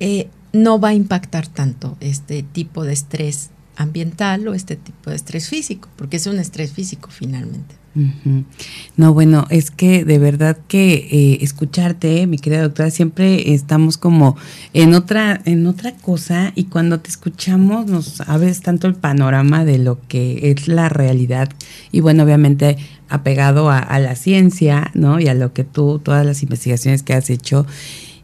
Eh, 0.00 0.30
no 0.54 0.80
va 0.80 0.88
a 0.88 0.94
impactar 0.94 1.46
tanto 1.48 1.98
este 2.00 2.42
tipo 2.42 2.82
de 2.82 2.94
estrés 2.94 3.50
ambiental 3.76 4.48
o 4.48 4.54
este 4.54 4.76
tipo 4.76 5.10
de 5.10 5.16
estrés 5.16 5.50
físico, 5.50 5.90
porque 5.96 6.16
es 6.16 6.26
un 6.26 6.38
estrés 6.38 6.72
físico 6.72 7.10
finalmente. 7.10 7.74
No, 8.96 9.12
bueno, 9.12 9.46
es 9.50 9.70
que 9.70 10.04
de 10.04 10.18
verdad 10.18 10.56
que 10.68 10.94
eh, 10.94 11.38
escucharte, 11.42 12.26
mi 12.26 12.38
querida 12.38 12.62
doctora, 12.62 12.90
siempre 12.90 13.52
estamos 13.52 13.98
como 13.98 14.36
en 14.72 14.94
otra, 14.94 15.40
en 15.44 15.66
otra 15.66 15.92
cosa 15.96 16.52
y 16.54 16.64
cuando 16.64 17.00
te 17.00 17.10
escuchamos 17.10 17.86
nos 17.86 18.20
abres 18.22 18.62
tanto 18.62 18.86
el 18.86 18.94
panorama 18.94 19.64
de 19.64 19.78
lo 19.78 20.00
que 20.08 20.50
es 20.50 20.68
la 20.68 20.88
realidad 20.88 21.50
y 21.90 22.00
bueno, 22.00 22.22
obviamente 22.22 22.78
apegado 23.08 23.70
a, 23.70 23.78
a 23.78 23.98
la 23.98 24.16
ciencia, 24.16 24.90
¿no? 24.94 25.20
Y 25.20 25.28
a 25.28 25.34
lo 25.34 25.52
que 25.52 25.64
tú, 25.64 25.98
todas 25.98 26.24
las 26.24 26.42
investigaciones 26.42 27.02
que 27.02 27.12
has 27.12 27.28
hecho. 27.28 27.66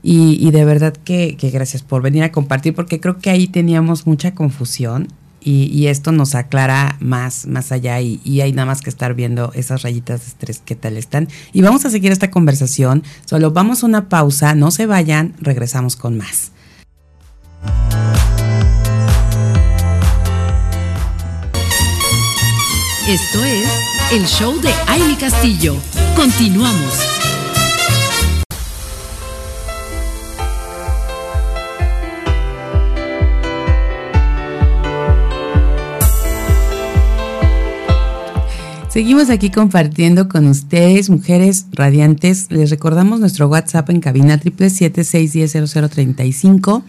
Y, 0.03 0.51
de 0.53 0.65
verdad 0.65 0.95
que, 0.95 1.37
gracias 1.53 1.83
por 1.83 2.03
venir 2.03 2.23
a 2.23 2.33
compartir, 2.33 2.75
porque 2.75 3.01
creo 3.01 3.19
que 3.19 3.31
ahí 3.31 3.49
teníamos 3.49 4.07
mucha 4.07 4.35
confusión 4.35 5.09
y, 5.51 5.87
esto 5.87 6.13
nos 6.13 6.35
aclara 6.35 6.97
más, 7.01 7.47
más 7.47 7.73
allá 7.73 8.01
y, 8.01 8.21
y, 8.23 8.43
hay 8.43 8.53
nada 8.53 8.67
más 8.67 8.83
que 8.83 8.91
estar 8.91 9.15
viendo 9.15 9.51
esas 9.55 9.83
rayitas 9.83 10.21
de 10.21 10.27
estrés, 10.27 10.63
qué 10.63 10.75
tal 10.75 10.99
están. 10.99 11.29
Y 11.55 11.63
vamos 11.63 11.87
a 11.87 11.91
seguir 11.91 12.13
esta 12.13 12.31
conversación, 12.31 13.03
solo 13.25 13.51
vamos 13.51 13.83
a 13.83 13.87
una 13.87 14.09
pausa, 14.11 14.55
no 14.55 14.71
se 14.71 14.85
vayan, 14.85 15.35
regresamos 15.41 15.97
con 15.97 16.19
más. 16.19 16.53
Esto 23.09 23.43
es 23.43 23.69
el 24.13 24.27
show 24.27 24.61
de 24.61 24.71
Aile 24.87 25.17
Castillo. 25.17 25.77
Continuamos. 26.15 27.28
Seguimos 38.99 39.31
aquí 39.31 39.51
compartiendo 39.51 40.29
con 40.29 40.49
ustedes, 40.49 41.09
mujeres 41.09 41.67
radiantes. 41.71 42.51
Les 42.51 42.69
recordamos 42.69 43.21
nuestro 43.21 43.47
WhatsApp 43.47 43.91
en 43.91 44.01
cabina 44.01 44.41
777-610-0035. 44.41 46.83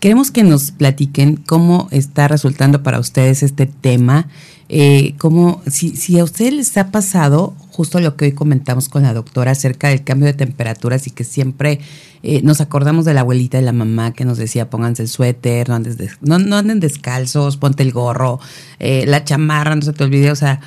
Queremos 0.00 0.32
que 0.32 0.42
nos 0.42 0.72
platiquen 0.72 1.36
cómo 1.36 1.86
está 1.92 2.26
resultando 2.26 2.82
para 2.82 2.98
ustedes 2.98 3.44
este 3.44 3.66
tema 3.66 4.26
eh, 4.68 5.14
como 5.18 5.62
si, 5.66 5.94
si 5.94 6.18
a 6.18 6.24
usted 6.24 6.52
les 6.52 6.76
ha 6.78 6.90
pasado 6.90 7.54
justo 7.70 8.00
lo 8.00 8.16
que 8.16 8.24
hoy 8.24 8.32
comentamos 8.32 8.88
con 8.88 9.02
la 9.02 9.12
doctora 9.12 9.52
acerca 9.52 9.90
del 9.90 10.02
cambio 10.02 10.26
de 10.26 10.32
temperaturas 10.32 11.06
y 11.06 11.10
que 11.10 11.22
siempre 11.22 11.78
eh, 12.22 12.40
nos 12.42 12.60
acordamos 12.60 13.04
de 13.04 13.14
la 13.14 13.20
abuelita 13.20 13.60
y 13.60 13.62
la 13.62 13.72
mamá 13.72 14.12
que 14.12 14.24
nos 14.24 14.38
decía 14.38 14.70
pónganse 14.70 15.02
el 15.02 15.08
suéter, 15.08 15.68
no, 15.68 16.38
no, 16.38 16.56
anden 16.56 16.80
descalzos, 16.80 17.58
ponte 17.58 17.82
el 17.82 17.92
gorro, 17.92 18.40
eh, 18.78 19.04
la 19.06 19.22
chamarra, 19.22 19.76
no 19.76 19.82
se 19.82 19.92
te 19.92 20.02
olvide, 20.02 20.32
o 20.32 20.36
sea, 20.36 20.60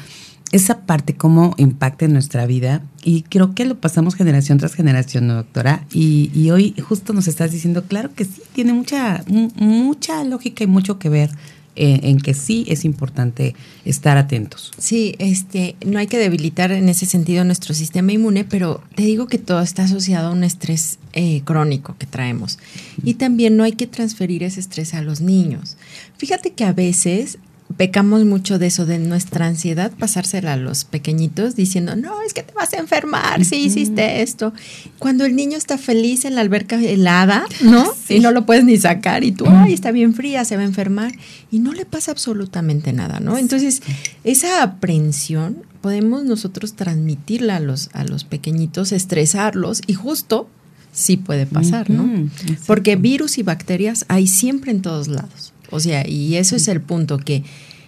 esa 0.51 0.81
parte 0.85 1.15
cómo 1.15 1.53
impacta 1.57 2.05
en 2.05 2.13
nuestra 2.13 2.45
vida 2.45 2.81
y 3.03 3.23
creo 3.23 3.53
que 3.53 3.65
lo 3.65 3.79
pasamos 3.79 4.15
generación 4.15 4.57
tras 4.57 4.73
generación, 4.73 5.27
¿no, 5.27 5.35
doctora? 5.35 5.85
Y, 5.91 6.49
hoy 6.51 6.73
justo 6.81 7.13
nos 7.13 7.27
estás 7.27 7.51
diciendo, 7.51 7.83
claro 7.83 8.13
que 8.13 8.25
sí, 8.25 8.41
tiene 8.53 8.73
mucha, 8.73 9.23
mucha 9.27 10.23
lógica 10.23 10.63
y 10.63 10.67
mucho 10.67 10.99
que 10.99 11.09
ver 11.09 11.31
en, 11.77 12.19
que 12.19 12.33
sí 12.33 12.65
es 12.67 12.85
importante 12.85 13.55
estar 13.85 14.17
atentos. 14.17 14.71
Sí, 14.77 15.15
este, 15.19 15.75
no 15.85 15.99
hay 15.99 16.07
que 16.07 16.17
debilitar 16.17 16.71
en 16.71 16.89
ese 16.89 17.05
sentido 17.05 17.43
nuestro 17.43 17.75
sistema 17.75 18.11
inmune, 18.11 18.45
pero 18.45 18.81
te 18.95 19.03
digo 19.03 19.27
que 19.27 19.37
todo 19.37 19.61
está 19.61 19.83
asociado 19.83 20.29
a 20.29 20.31
un 20.31 20.43
estrés 20.43 20.97
eh, 21.13 21.41
crónico 21.45 21.95
que 21.99 22.07
traemos. 22.07 22.57
Y 23.03 23.15
también 23.15 23.57
no 23.57 23.63
hay 23.63 23.73
que 23.73 23.85
transferir 23.85 24.43
ese 24.43 24.59
estrés 24.59 24.93
a 24.93 25.01
los 25.01 25.21
niños. 25.21 25.77
Fíjate 26.17 26.53
que 26.53 26.63
a 26.63 26.73
veces 26.73 27.37
pecamos 27.75 28.23
mucho 28.25 28.59
de 28.59 28.67
eso, 28.67 28.85
de 28.85 28.97
nuestra 28.97 29.45
ansiedad, 29.45 29.91
pasársela 29.91 30.53
a 30.53 30.57
los 30.57 30.85
pequeñitos 30.85 31.55
diciendo, 31.55 31.95
no, 31.95 32.21
es 32.21 32.33
que 32.33 32.43
te 32.43 32.53
vas 32.53 32.73
a 32.73 32.77
enfermar 32.77 33.43
si 33.43 33.57
hiciste 33.57 34.21
esto. 34.21 34.53
Cuando 34.99 35.25
el 35.25 35.35
niño 35.35 35.57
está 35.57 35.77
feliz 35.77 36.23
en 36.25 36.35
la 36.35 36.41
alberca 36.41 36.81
helada, 36.81 37.45
¿no? 37.61 37.85
Y 38.09 38.19
no 38.19 38.31
lo 38.31 38.45
puedes 38.45 38.63
ni 38.63 38.77
sacar 38.77 39.25
y 39.25 39.33
tú, 39.33 39.45
ay, 39.49 39.73
está 39.73 39.91
bien 39.91 40.13
fría, 40.13 40.45
se 40.45 40.55
va 40.55 40.61
a 40.61 40.65
enfermar. 40.65 41.11
Y 41.51 41.59
no 41.59 41.73
le 41.73 41.85
pasa 41.85 42.11
absolutamente 42.11 42.93
nada, 42.93 43.19
¿no? 43.19 43.37
Entonces, 43.37 43.81
esa 44.23 44.63
aprensión 44.63 45.57
podemos 45.81 46.23
nosotros 46.23 46.73
transmitirla 46.75 47.57
a 47.57 47.59
los, 47.59 47.89
a 47.93 48.05
los 48.05 48.23
pequeñitos, 48.23 48.91
estresarlos 48.91 49.81
y 49.87 49.93
justo 49.93 50.49
sí 50.93 51.17
puede 51.17 51.45
pasar, 51.45 51.89
¿no? 51.89 52.29
Porque 52.65 52.95
virus 52.95 53.37
y 53.37 53.43
bacterias 53.43 54.05
hay 54.07 54.27
siempre 54.27 54.71
en 54.71 54.81
todos 54.81 55.07
lados. 55.07 55.46
O 55.71 55.79
sea, 55.79 56.07
y 56.07 56.35
eso 56.35 56.55
es 56.55 56.67
el 56.67 56.81
punto, 56.81 57.17
que 57.17 57.43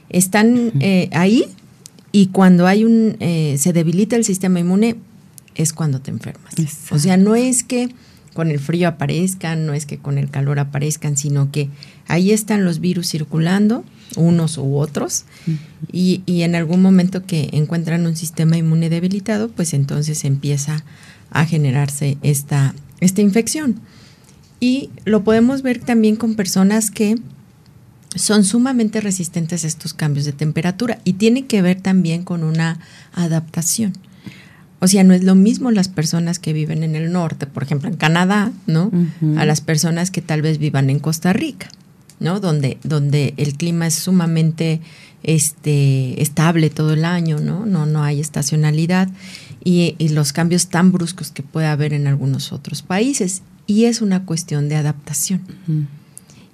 están 0.10 0.74
eh, 0.80 1.10
ahí 1.14 1.46
y 2.12 2.28
cuando 2.28 2.68
hay 2.68 2.84
un, 2.84 3.18
eh, 3.20 3.56
se 3.60 3.74
debilita 3.74 4.16
el 4.16 4.24
sistema 4.24 4.60
inmune, 4.60 4.96
es 5.56 5.74
cuando 5.74 6.00
te 6.00 6.12
enfermas. 6.12 6.54
O 6.92 7.00
sea, 7.00 7.18
no 7.18 7.36
es 7.36 7.64
que 7.64 7.90
con 8.34 8.50
el 8.50 8.60
frío 8.60 8.88
aparezcan, 8.88 9.66
no 9.66 9.74
es 9.74 9.86
que 9.86 9.98
con 9.98 10.18
el 10.18 10.30
calor 10.30 10.60
aparezcan, 10.60 11.18
sino 11.18 11.52
que 11.52 11.70
ahí 12.08 12.32
están 12.32 12.64
los 12.64 12.80
virus 12.80 13.10
circulando, 13.10 13.84
unos 14.16 14.58
u 14.58 14.78
otros, 14.78 15.26
y, 15.92 16.24
y, 16.26 16.44
en 16.44 16.56
algún 16.56 16.82
momento 16.82 17.26
que 17.26 17.50
encuentran 17.52 18.08
un 18.08 18.16
sistema 18.16 18.58
inmune 18.58 18.90
debilitado, 18.90 19.50
pues 19.50 19.74
entonces 19.74 20.24
empieza 20.24 20.84
a 21.32 21.46
generarse 21.46 22.18
esta, 22.24 22.74
esta 23.02 23.22
infección. 23.22 23.82
Y 24.60 24.90
lo 25.06 25.24
podemos 25.24 25.62
ver 25.62 25.80
también 25.80 26.16
con 26.16 26.36
personas 26.36 26.92
que 26.92 27.18
son 28.20 28.44
sumamente 28.44 29.02
resistentes 29.02 29.64
a 29.64 29.68
estos 29.68 29.94
cambios 29.94 30.26
de 30.26 30.34
temperatura 30.34 31.00
y 31.04 31.14
tiene 31.14 31.46
que 31.46 31.62
ver 31.62 31.82
también 31.82 32.24
con 32.24 32.44
una 32.44 32.80
adaptación. 33.14 33.94
O 34.82 34.88
sea, 34.88 35.04
no 35.04 35.14
es 35.14 35.24
lo 35.24 35.36
mismo 35.36 35.72
las 35.72 35.88
personas 35.88 36.40
que 36.40 36.54
viven 36.54 36.84
en 36.84 36.96
el 36.96 37.12
norte, 37.12 37.48
por 37.48 37.64
ejemplo, 37.64 37.90
en 37.90 37.98
Canadá, 37.98 38.52
¿no? 38.66 38.92
A 39.38 39.46
las 39.46 39.62
personas 39.62 40.10
que 40.10 40.22
tal 40.22 40.42
vez 40.42 40.58
vivan 40.58 40.90
en 40.90 41.00
Costa 41.00 41.34
Rica, 41.34 41.68
¿no? 42.20 42.40
Donde, 42.40 42.78
donde 42.84 43.34
el 43.38 43.56
clima 43.56 43.88
es 43.88 43.96
sumamente 43.96 44.80
este, 45.24 46.22
estable 46.22 46.70
todo 46.70 46.94
el 46.94 47.04
año, 47.04 47.40
¿no? 47.40 47.66
No, 47.66 47.86
no 47.86 48.04
hay 48.04 48.22
estacionalidad 48.22 49.10
y, 49.64 49.96
los 50.10 50.32
cambios 50.32 50.68
tan 50.68 50.92
bruscos 50.92 51.32
que 51.32 51.44
puede 51.44 51.68
haber 51.68 51.94
en 51.94 52.08
algunos 52.08 52.54
otros 52.54 52.82
países. 52.82 53.42
Y 53.68 53.86
es 53.86 54.02
una 54.02 54.26
cuestión 54.26 54.70
de 54.70 54.78
adaptación. 54.78 55.42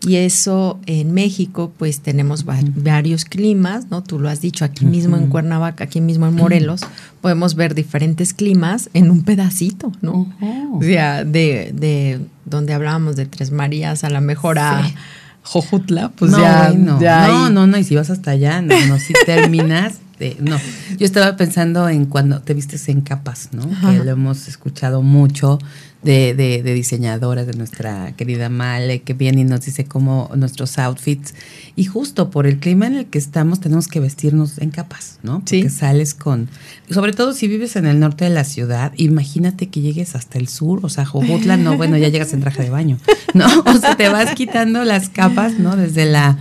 Y 0.05 0.17
eso 0.17 0.79
en 0.85 1.13
México, 1.13 1.71
pues 1.77 1.99
tenemos 2.01 2.45
varios 2.45 3.25
climas, 3.25 3.89
¿no? 3.89 4.03
Tú 4.03 4.19
lo 4.19 4.29
has 4.29 4.39
dicho, 4.39 4.63
aquí 4.63 4.85
mismo 4.85 5.17
en 5.17 5.27
Cuernavaca, 5.27 5.85
aquí 5.85 5.99
mismo 5.99 6.27
en 6.27 6.35
Morelos, 6.35 6.81
podemos 7.21 7.55
ver 7.55 7.73
diferentes 7.73 8.33
climas 8.33 8.89
en 8.93 9.09
un 9.09 9.23
pedacito, 9.23 9.91
¿no? 10.01 10.31
O 10.73 10.81
sea, 10.81 11.23
de, 11.23 11.71
de 11.73 12.19
donde 12.45 12.73
hablábamos 12.73 13.15
de 13.15 13.25
Tres 13.25 13.51
Marías 13.51 14.03
a 14.03 14.09
la 14.09 14.21
mejor 14.21 14.59
a 14.59 14.91
Jojutla, 15.41 16.09
pues 16.09 16.31
ya, 16.31 16.71
no, 16.75 16.99
no, 16.99 17.49
no, 17.49 17.67
no, 17.67 17.77
y 17.77 17.83
si 17.83 17.95
vas 17.95 18.09
hasta 18.09 18.31
allá, 18.31 18.61
no, 18.61 18.73
no, 18.87 18.99
si 18.99 19.13
terminas 19.25 19.99
no, 20.39 20.57
yo 20.97 21.05
estaba 21.05 21.35
pensando 21.35 21.89
en 21.89 22.05
cuando 22.05 22.41
te 22.41 22.53
vistes 22.53 22.87
en 22.89 23.01
capas, 23.01 23.49
¿no? 23.51 23.67
Que 23.67 24.03
lo 24.03 24.11
hemos 24.11 24.47
escuchado 24.47 25.01
mucho 25.01 25.59
de, 26.03 26.33
de, 26.35 26.61
de, 26.61 26.73
diseñadoras 26.73 27.47
de 27.47 27.53
nuestra 27.53 28.13
querida 28.15 28.47
Male, 28.47 29.01
que 29.01 29.13
viene 29.13 29.41
y 29.41 29.43
nos 29.43 29.61
dice 29.61 29.85
cómo 29.85 30.29
nuestros 30.35 30.77
outfits. 30.77 31.33
Y 31.75 31.85
justo 31.85 32.29
por 32.29 32.45
el 32.45 32.59
clima 32.59 32.87
en 32.87 32.95
el 32.95 33.05
que 33.07 33.17
estamos, 33.17 33.59
tenemos 33.59 33.87
que 33.87 33.99
vestirnos 33.99 34.59
en 34.59 34.69
capas, 34.69 35.19
¿no? 35.23 35.39
Porque 35.39 35.69
sales 35.69 36.13
con. 36.13 36.47
Sobre 36.89 37.11
todo 37.11 37.33
si 37.33 37.47
vives 37.47 37.75
en 37.75 37.87
el 37.87 37.99
norte 37.99 38.25
de 38.25 38.29
la 38.29 38.43
ciudad, 38.43 38.93
imagínate 38.97 39.67
que 39.67 39.81
llegues 39.81 40.15
hasta 40.15 40.37
el 40.37 40.47
sur, 40.47 40.79
o 40.83 40.89
sea, 40.89 41.05
Jojutla, 41.05 41.57
no, 41.57 41.75
bueno, 41.75 41.97
ya 41.97 42.07
llegas 42.07 42.31
en 42.33 42.41
traje 42.41 42.63
de 42.63 42.69
baño, 42.69 42.99
¿no? 43.33 43.47
O 43.65 43.77
sea, 43.79 43.97
te 43.97 44.07
vas 44.07 44.35
quitando 44.35 44.83
las 44.85 45.09
capas, 45.09 45.59
¿no? 45.59 45.75
Desde 45.75 46.05
la 46.05 46.37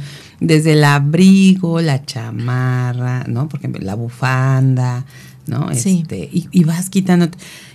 desde 0.46 0.72
el 0.72 0.84
abrigo, 0.84 1.80
la 1.80 2.04
chamarra, 2.04 3.24
¿no? 3.26 3.48
Por 3.48 3.60
ejemplo, 3.60 3.82
la 3.82 3.94
bufanda, 3.94 5.04
¿no? 5.46 5.70
Este, 5.70 6.28
y, 6.32 6.64
vas 6.64 6.90
quitando. 6.90 7.28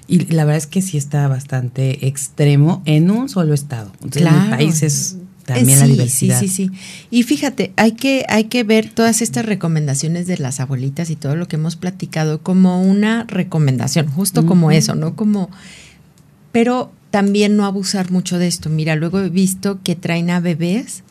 Y 0.08 0.20
la 0.34 0.46
verdad 0.46 0.58
es 0.58 0.68
que 0.68 0.82
sí 0.82 0.98
está 0.98 1.28
bastante 1.28 2.08
extremo 2.08 2.82
en 2.86 3.12
un 3.12 3.30
solo 3.30 3.54
estado. 3.54 3.92
Entonces, 3.96 4.24
claro. 4.24 4.44
en 4.44 4.50
país 4.50 4.84
es 4.84 5.18
también 5.46 5.80
la 5.80 5.88
diversidad. 5.88 6.40
Sí, 6.40 6.48
sí, 6.48 6.68
sí. 6.68 6.72
Y 7.10 7.24
fíjate, 7.24 7.74
hay 7.76 7.94
que, 7.94 8.26
hay 8.30 8.46
que 8.46 8.64
ver 8.64 8.90
todas 8.90 9.22
estas 9.22 9.46
recomendaciones 9.46 10.28
de 10.28 10.38
las 10.38 10.60
abuelitas 10.60 11.10
y 11.10 11.16
todo 11.16 11.36
lo 11.36 11.48
que 11.48 11.56
hemos 11.56 11.76
platicado 11.76 12.42
como 12.42 12.82
una 12.82 13.24
recomendación, 13.24 14.08
justo 14.08 14.46
como 14.46 14.72
eso, 14.72 14.96
¿no? 14.96 15.16
Como, 15.16 15.50
pero 16.52 16.92
también 17.10 17.58
no 17.58 17.66
abusar 17.66 18.12
mucho 18.12 18.38
de 18.38 18.48
esto. 18.48 18.70
Mira, 18.70 18.96
luego 18.96 19.20
he 19.20 19.30
visto 19.30 19.80
que 19.84 19.96
traen 19.96 20.30
a 20.30 20.40
bebés 20.40 21.04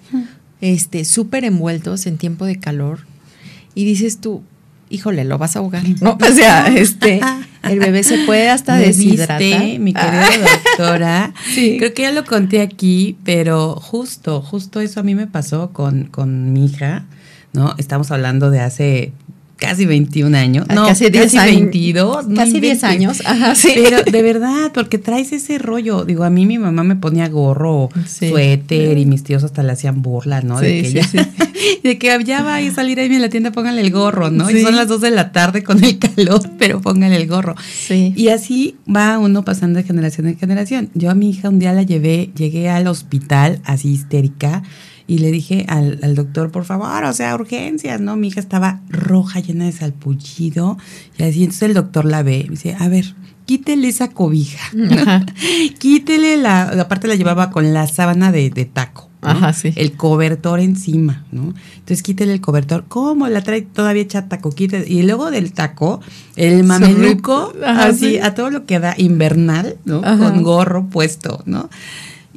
este, 0.61 1.05
súper 1.05 1.45
envueltos 1.45 2.07
en 2.07 2.19
tiempo 2.19 2.45
de 2.45 2.59
calor 2.59 3.01
y 3.75 3.85
dices 3.85 4.21
tú, 4.21 4.43
híjole, 4.91 5.25
lo 5.25 5.39
vas 5.39 5.57
a 5.57 5.61
ahogar, 5.61 5.85
¿no? 6.01 6.19
O 6.29 6.33
sea, 6.33 6.69
este, 6.69 7.21
el 7.63 7.79
bebé 7.79 8.03
se 8.03 8.19
puede 8.25 8.51
hasta 8.51 8.77
deshidratar. 8.77 9.41
mi 9.79 9.93
querida 9.93 10.29
doctora. 10.65 11.35
Creo 11.55 11.95
que 11.95 12.03
ya 12.03 12.13
lo 12.13 12.25
conté 12.25 12.61
aquí, 12.61 13.17
pero 13.25 13.77
justo, 13.77 14.43
justo 14.43 14.81
eso 14.81 15.01
a 15.01 15.03
mí 15.03 15.15
me 15.15 15.27
pasó 15.27 15.73
con, 15.73 16.05
con 16.05 16.53
mi 16.53 16.67
hija, 16.67 17.07
¿no? 17.53 17.75
Estamos 17.79 18.11
hablando 18.11 18.51
de 18.51 18.61
hace 18.61 19.13
casi 19.59 19.85
21 19.85 20.37
años. 20.37 20.67
Ah, 20.69 20.75
no, 20.75 20.87
casi, 20.87 21.11
10 21.11 21.35
22. 21.35 22.27
Casi 22.35 22.61
10 22.61 22.85
años. 22.85 23.23
Ajá, 23.25 23.55
sí. 23.55 23.73
Pero 23.75 24.03
de 24.03 24.23
verdad, 24.23 24.71
porque 24.73 24.99
traes 24.99 25.33
ese 25.33 25.59
rollo. 25.59 26.05
Digo, 26.05 26.25
a 26.25 26.31
mí 26.31 26.47
mi 26.47 26.59
mamá 26.59 26.85
me 26.85 26.97
ponía 26.97 27.29
gorro, 27.29 27.91
suéter 28.07 28.97
y 28.97 29.05
mis 29.05 29.25
tíos 29.25 29.45
hasta 29.45 29.63
le 29.63 29.73
hacían 29.73 30.01
burla, 30.01 30.41
¿no? 30.41 30.61
de 30.61 30.83
que 30.83 30.89
ella 30.89 31.09
de 31.83 31.99
que 31.99 32.25
ya 32.25 32.43
va 32.43 32.57
a 32.57 32.71
salir 32.71 33.01
ahí 33.01 33.07
en 33.07 33.21
la 33.21 33.29
tienda, 33.29 33.53
pónganle 33.53 33.83
el 33.83 33.91
gorro, 33.91 34.31
¿no? 34.31 34.51
Y 34.51 34.63
son 34.63 34.77
las 34.77 34.89
dos 34.89 35.01
de 35.01 35.11
la 35.11 35.33
tarde 35.33 35.63
con 35.63 35.83
el 35.83 35.99
calor, 35.99 36.41
pero 36.59 36.81
pónganle 36.81 37.17
el 37.17 37.27
gorro. 37.27 37.55
Sí. 37.73 38.13
Y 38.17 38.29
así 38.29 38.77
va 38.89 39.19
uno 39.19 39.45
pasando 39.45 39.79
de 39.79 39.85
generación 39.85 40.29
en 40.29 40.39
generación. 40.39 40.91
Yo 40.95 41.11
a 41.11 41.15
mi 41.15 41.31
hija 41.31 41.49
un 41.49 41.59
día 41.59 41.73
la 41.73 41.83
llevé, 41.83 42.31
llegué 42.37 42.71
al 42.71 42.87
hospital 42.87 43.61
así 43.65 43.91
histérica 43.91 44.63
y 45.09 45.19
le 45.19 45.33
dije 45.33 45.65
al, 45.69 45.99
al, 46.03 46.15
doctor, 46.15 46.53
por 46.53 46.67
favor, 46.67 47.03
o 47.03 47.13
sea, 47.15 47.35
urgencias, 47.35 47.99
¿no? 47.99 48.15
Mi 48.15 48.29
hija 48.29 48.41
estaba 48.41 48.83
roja, 48.91 49.41
llena 49.41 49.65
de 49.65 49.73
salpullido, 49.73 50.77
y 51.17 51.23
así, 51.23 51.41
entonces 51.41 51.63
el 51.63 51.75
doctor 51.75 52.05
la 52.05 52.23
ve 52.23 52.45
y 52.47 52.51
dice, 52.51 52.77
a 52.79 52.89
ver, 52.89 53.17
quítele 53.47 53.89
esa 53.89 54.09
cobija, 54.09 54.71
quítele 55.79 56.37
la, 56.37 56.65
aparte 56.65 57.09
la 57.09 57.15
llevaba 57.15 57.51
con 57.51 57.73
la 57.73 57.87
sábana 57.87 58.31
de, 58.31 58.51
taco. 58.71 59.09
Ajá, 59.23 59.53
sí. 59.53 59.73
El 59.75 59.95
cobertor 59.97 60.61
encima, 60.61 61.25
¿no? 61.33 61.55
Entonces 61.79 62.05
quítele 62.05 62.33
el 62.33 62.41
cobertor. 62.41 62.85
¿Cómo? 62.87 63.27
La 63.27 63.43
trae 63.43 63.63
todavía 63.63 64.03
hecha 64.03 64.29
taco. 64.29 64.53
Quítele. 64.53 64.87
Y 64.87 65.03
luego 65.03 65.33
del 65.33 65.53
taco, 65.53 66.01
el 66.37 66.63
mameluco, 66.63 67.53
así, 67.67 68.19
a 68.19 68.35
todo 68.35 68.51
lo 68.51 68.65
que 68.65 68.79
da 68.79 68.95
invernal, 68.97 69.77
¿no? 69.85 70.03
Con 70.03 70.45
gorro 70.45 70.89
puesto, 70.89 71.43
¿no? 71.47 71.69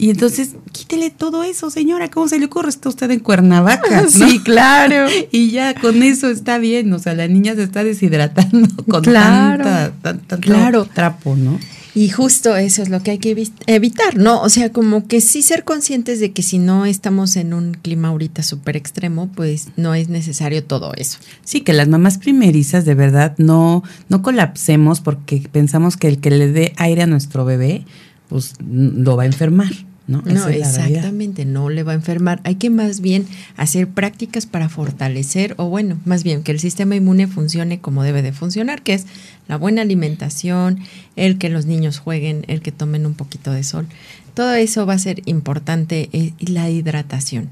Y 0.02 0.10
entonces, 0.10 0.56
quítele 0.72 1.12
todo 1.12 1.44
eso, 1.44 1.70
señora, 1.70 2.10
¿cómo 2.10 2.28
se 2.28 2.40
le 2.40 2.46
ocurre? 2.46 2.70
Está 2.70 2.90
usted 2.90 3.12
en 3.12 3.20
Cuernavaca. 3.20 4.08
Sí, 4.10 4.40
claro. 4.40 5.08
y 5.32 5.52
ya 5.52 5.76
con 5.76 6.02
eso 6.02 6.28
está 6.32 6.58
bien, 6.58 6.92
o 6.92 6.98
sea, 6.98 7.14
la 7.14 7.28
niña 7.28 7.54
se 7.54 7.62
está 7.62 7.84
deshidratando 7.84 8.68
con 8.90 9.04
tanta, 9.04 9.94
claro. 10.42 10.86
trapo, 10.86 11.36
¿no? 11.36 11.60
Y 11.94 12.10
justo 12.10 12.56
eso 12.56 12.82
es 12.82 12.90
lo 12.90 13.04
que 13.04 13.12
hay 13.12 13.20
que 13.20 13.48
evitar, 13.68 14.18
¿no? 14.18 14.42
O 14.42 14.50
sea, 14.50 14.72
como 14.72 15.06
que 15.08 15.22
sí 15.22 15.44
ser 15.44 15.66
conscientes 15.66 16.20
de 16.20 16.32
que 16.32 16.42
si 16.42 16.58
no 16.58 16.88
estamos 16.88 17.36
en 17.36 17.54
un 17.54 17.76
clima 17.76 18.08
ahorita 18.08 18.42
súper 18.42 18.78
extremo, 18.78 19.30
pues 19.36 19.68
no 19.78 19.94
es 19.94 20.10
necesario 20.10 20.64
todo 20.64 20.94
eso. 20.96 21.20
Sí, 21.44 21.62
que 21.62 21.74
las 21.74 21.90
mamás 21.90 22.18
primerizas 22.18 22.86
de 22.86 22.96
verdad 22.96 23.36
no, 23.38 23.84
no 24.10 24.24
colapsemos 24.24 25.00
porque 25.00 25.48
pensamos 25.52 25.96
que 25.96 26.08
el 26.08 26.20
que 26.20 26.32
le 26.32 26.52
dé 26.52 26.74
aire 26.78 27.04
a 27.04 27.08
nuestro 27.08 27.46
bebé, 27.46 27.86
pues 28.30 28.56
lo 28.66 29.16
va 29.16 29.24
a 29.24 29.28
enfermar. 29.28 29.91
¿No? 30.20 30.48
exactamente, 30.50 31.46
no 31.46 31.70
le 31.70 31.84
va 31.84 31.94
a 31.94 31.96
enfermar. 31.96 32.42
Hay 32.44 32.56
que 32.56 32.70
más 32.70 33.02
bien 33.02 33.26
hacer 33.56 33.88
prácticas 33.88 34.46
para 34.46 34.70
fortalecer, 34.70 35.56
o 35.58 35.70
bueno, 35.70 36.00
más 36.06 36.24
bien 36.24 36.44
que 36.44 36.52
el 36.52 36.60
sistema 36.60 36.96
inmune 36.96 37.28
funcione 37.28 37.80
como 37.80 38.04
debe 38.04 38.22
de 38.22 38.34
funcionar, 38.34 38.82
que 38.82 38.94
es 38.94 39.06
la 39.48 39.58
buena 39.58 39.82
alimentación, 39.82 40.80
el 41.16 41.38
que 41.38 41.50
los 41.50 41.66
niños 41.66 42.00
jueguen, 42.00 42.44
el 42.48 42.62
que 42.62 42.72
tomen 42.72 43.06
un 43.06 43.14
poquito 43.14 43.52
de 43.52 43.64
sol. 43.64 43.88
Todo 44.34 44.54
eso 44.54 44.86
va 44.86 44.94
a 44.94 45.00
ser 45.00 45.22
importante 45.26 46.10
eh, 46.14 46.34
y 46.40 46.48
la 46.48 46.70
hidratación. 46.70 47.50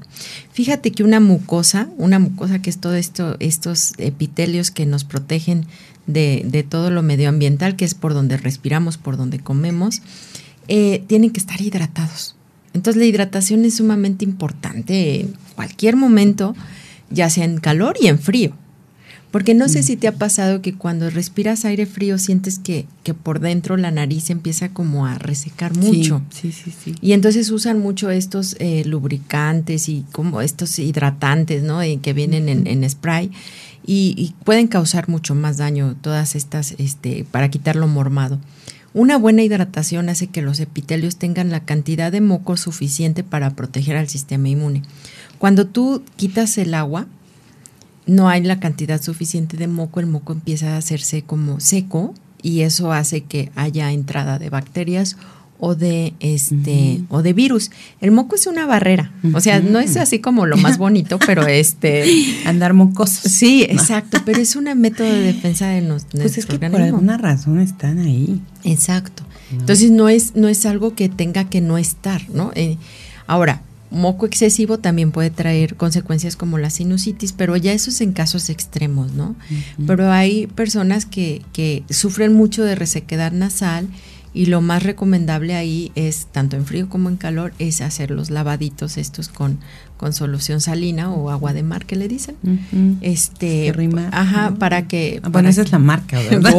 Fíjate 0.52 0.92
que 0.92 1.04
una 1.04 1.20
mucosa, 1.20 1.88
una 1.98 2.18
mucosa 2.18 2.62
que 2.62 2.70
es 2.70 2.78
todo 2.78 2.94
esto, 2.94 3.36
estos 3.38 3.92
epitelios 3.98 4.70
que 4.70 4.86
nos 4.86 5.04
protegen 5.04 5.66
de, 6.06 6.42
de 6.46 6.62
todo 6.62 6.90
lo 6.90 7.02
medioambiental, 7.02 7.76
que 7.76 7.84
es 7.84 7.94
por 7.94 8.14
donde 8.14 8.38
respiramos, 8.38 8.96
por 8.96 9.16
donde 9.16 9.38
comemos, 9.38 10.00
eh, 10.68 11.02
tienen 11.06 11.30
que 11.30 11.40
estar 11.40 11.60
hidratados. 11.60 12.36
Entonces 12.74 13.00
la 13.00 13.06
hidratación 13.06 13.64
es 13.64 13.76
sumamente 13.76 14.24
importante 14.24 15.20
en 15.20 15.34
cualquier 15.54 15.96
momento, 15.96 16.54
ya 17.10 17.28
sea 17.30 17.44
en 17.44 17.58
calor 17.58 17.96
y 18.00 18.06
en 18.06 18.18
frío. 18.18 18.52
Porque 19.30 19.54
no 19.54 19.68
sé 19.68 19.80
mm. 19.80 19.82
si 19.84 19.96
te 19.96 20.08
ha 20.08 20.12
pasado 20.12 20.60
que 20.60 20.74
cuando 20.74 21.08
respiras 21.08 21.64
aire 21.64 21.86
frío 21.86 22.18
sientes 22.18 22.58
que, 22.58 22.86
que 23.04 23.14
por 23.14 23.38
dentro 23.38 23.76
la 23.76 23.92
nariz 23.92 24.30
empieza 24.30 24.70
como 24.70 25.06
a 25.06 25.18
resecar 25.18 25.76
mucho. 25.76 26.22
Sí, 26.30 26.50
sí, 26.50 26.72
sí. 26.72 26.94
Y 27.00 27.12
entonces 27.12 27.50
usan 27.50 27.78
mucho 27.78 28.10
estos 28.10 28.56
eh, 28.58 28.82
lubricantes 28.86 29.88
y 29.88 30.04
como 30.10 30.40
estos 30.40 30.78
hidratantes, 30.80 31.62
¿no? 31.62 31.80
Eh, 31.80 32.00
que 32.02 32.12
vienen 32.12 32.48
en, 32.48 32.66
en 32.66 32.88
spray 32.88 33.30
y, 33.86 34.14
y, 34.16 34.34
pueden 34.44 34.66
causar 34.66 35.08
mucho 35.08 35.34
más 35.34 35.56
daño 35.56 35.96
todas 36.00 36.34
estas, 36.36 36.74
este, 36.78 37.24
para 37.30 37.50
quitarlo 37.50 37.88
mormado. 37.88 38.38
Una 38.92 39.16
buena 39.18 39.42
hidratación 39.42 40.08
hace 40.08 40.26
que 40.26 40.42
los 40.42 40.58
epitelios 40.58 41.16
tengan 41.16 41.50
la 41.50 41.64
cantidad 41.64 42.10
de 42.10 42.20
moco 42.20 42.56
suficiente 42.56 43.22
para 43.22 43.50
proteger 43.50 43.96
al 43.96 44.08
sistema 44.08 44.48
inmune. 44.48 44.82
Cuando 45.38 45.66
tú 45.66 46.02
quitas 46.16 46.58
el 46.58 46.74
agua, 46.74 47.06
no 48.06 48.28
hay 48.28 48.42
la 48.42 48.58
cantidad 48.58 49.00
suficiente 49.00 49.56
de 49.56 49.68
moco, 49.68 50.00
el 50.00 50.06
moco 50.06 50.32
empieza 50.32 50.74
a 50.74 50.78
hacerse 50.78 51.22
como 51.22 51.60
seco 51.60 52.14
y 52.42 52.62
eso 52.62 52.92
hace 52.92 53.22
que 53.22 53.52
haya 53.54 53.92
entrada 53.92 54.40
de 54.40 54.50
bacterias 54.50 55.16
o 55.60 55.74
de 55.74 56.14
este 56.20 57.02
o 57.08 57.22
de 57.22 57.32
virus. 57.32 57.70
El 58.00 58.10
moco 58.10 58.34
es 58.34 58.46
una 58.46 58.66
barrera, 58.66 59.12
o 59.34 59.40
sea, 59.40 59.60
no 59.60 59.78
es 59.78 59.96
así 59.96 60.18
como 60.18 60.46
lo 60.46 60.56
más 60.56 60.78
bonito, 60.78 61.18
pero 61.24 61.46
este 61.46 62.04
andar 62.46 62.72
mocoso. 62.74 63.28
Sí, 63.28 63.64
exacto, 63.68 64.18
pero 64.24 64.40
es 64.40 64.56
un 64.56 64.64
método 64.80 65.08
de 65.08 65.20
defensa 65.20 65.68
de 65.68 65.82
nuestro 65.82 66.20
Pues 66.20 66.38
es 66.38 66.46
que 66.46 66.58
por 66.58 66.80
alguna 66.80 67.18
razón 67.18 67.60
están 67.60 67.98
ahí. 67.98 68.40
Exacto. 68.64 69.22
Entonces 69.52 69.90
no 69.90 70.08
es 70.08 70.34
no 70.34 70.48
es 70.48 70.64
algo 70.64 70.94
que 70.94 71.08
tenga 71.08 71.44
que 71.44 71.60
no 71.60 71.76
estar, 71.76 72.22
¿no? 72.30 72.52
Eh, 72.54 72.76
ahora, 73.26 73.62
moco 73.90 74.24
excesivo 74.24 74.78
también 74.78 75.10
puede 75.10 75.30
traer 75.30 75.74
consecuencias 75.74 76.36
como 76.36 76.58
la 76.58 76.70
sinusitis, 76.70 77.32
pero 77.32 77.56
ya 77.56 77.72
eso 77.72 77.90
es 77.90 78.00
en 78.00 78.12
casos 78.12 78.48
extremos, 78.48 79.12
¿no? 79.12 79.34
Pero 79.86 80.10
hay 80.10 80.46
personas 80.46 81.04
que, 81.04 81.42
que 81.52 81.82
sufren 81.90 82.32
mucho 82.32 82.62
de 82.62 82.76
resequedad 82.76 83.32
nasal 83.32 83.88
y 84.32 84.46
lo 84.46 84.60
más 84.60 84.82
recomendable 84.82 85.54
ahí 85.54 85.92
es, 85.94 86.26
tanto 86.26 86.56
en 86.56 86.66
frío 86.66 86.88
como 86.88 87.08
en 87.08 87.16
calor, 87.16 87.52
es 87.58 87.80
hacer 87.80 88.10
los 88.10 88.30
lavaditos 88.30 88.96
estos 88.96 89.28
con, 89.28 89.58
con 90.00 90.14
solución 90.14 90.62
salina 90.62 91.12
o 91.12 91.28
agua 91.28 91.52
de 91.52 91.62
mar 91.62 91.84
que 91.84 91.94
le 91.94 92.08
dicen. 92.08 92.34
Este, 93.02 93.70
ajá, 94.12 94.54
para 94.58 94.88
que... 94.88 95.20
Ah, 95.22 95.28
bueno, 95.28 95.50
esa 95.50 95.60
es 95.60 95.72
la 95.72 95.78
marca, 95.78 96.18
¿verdad? 96.30 96.54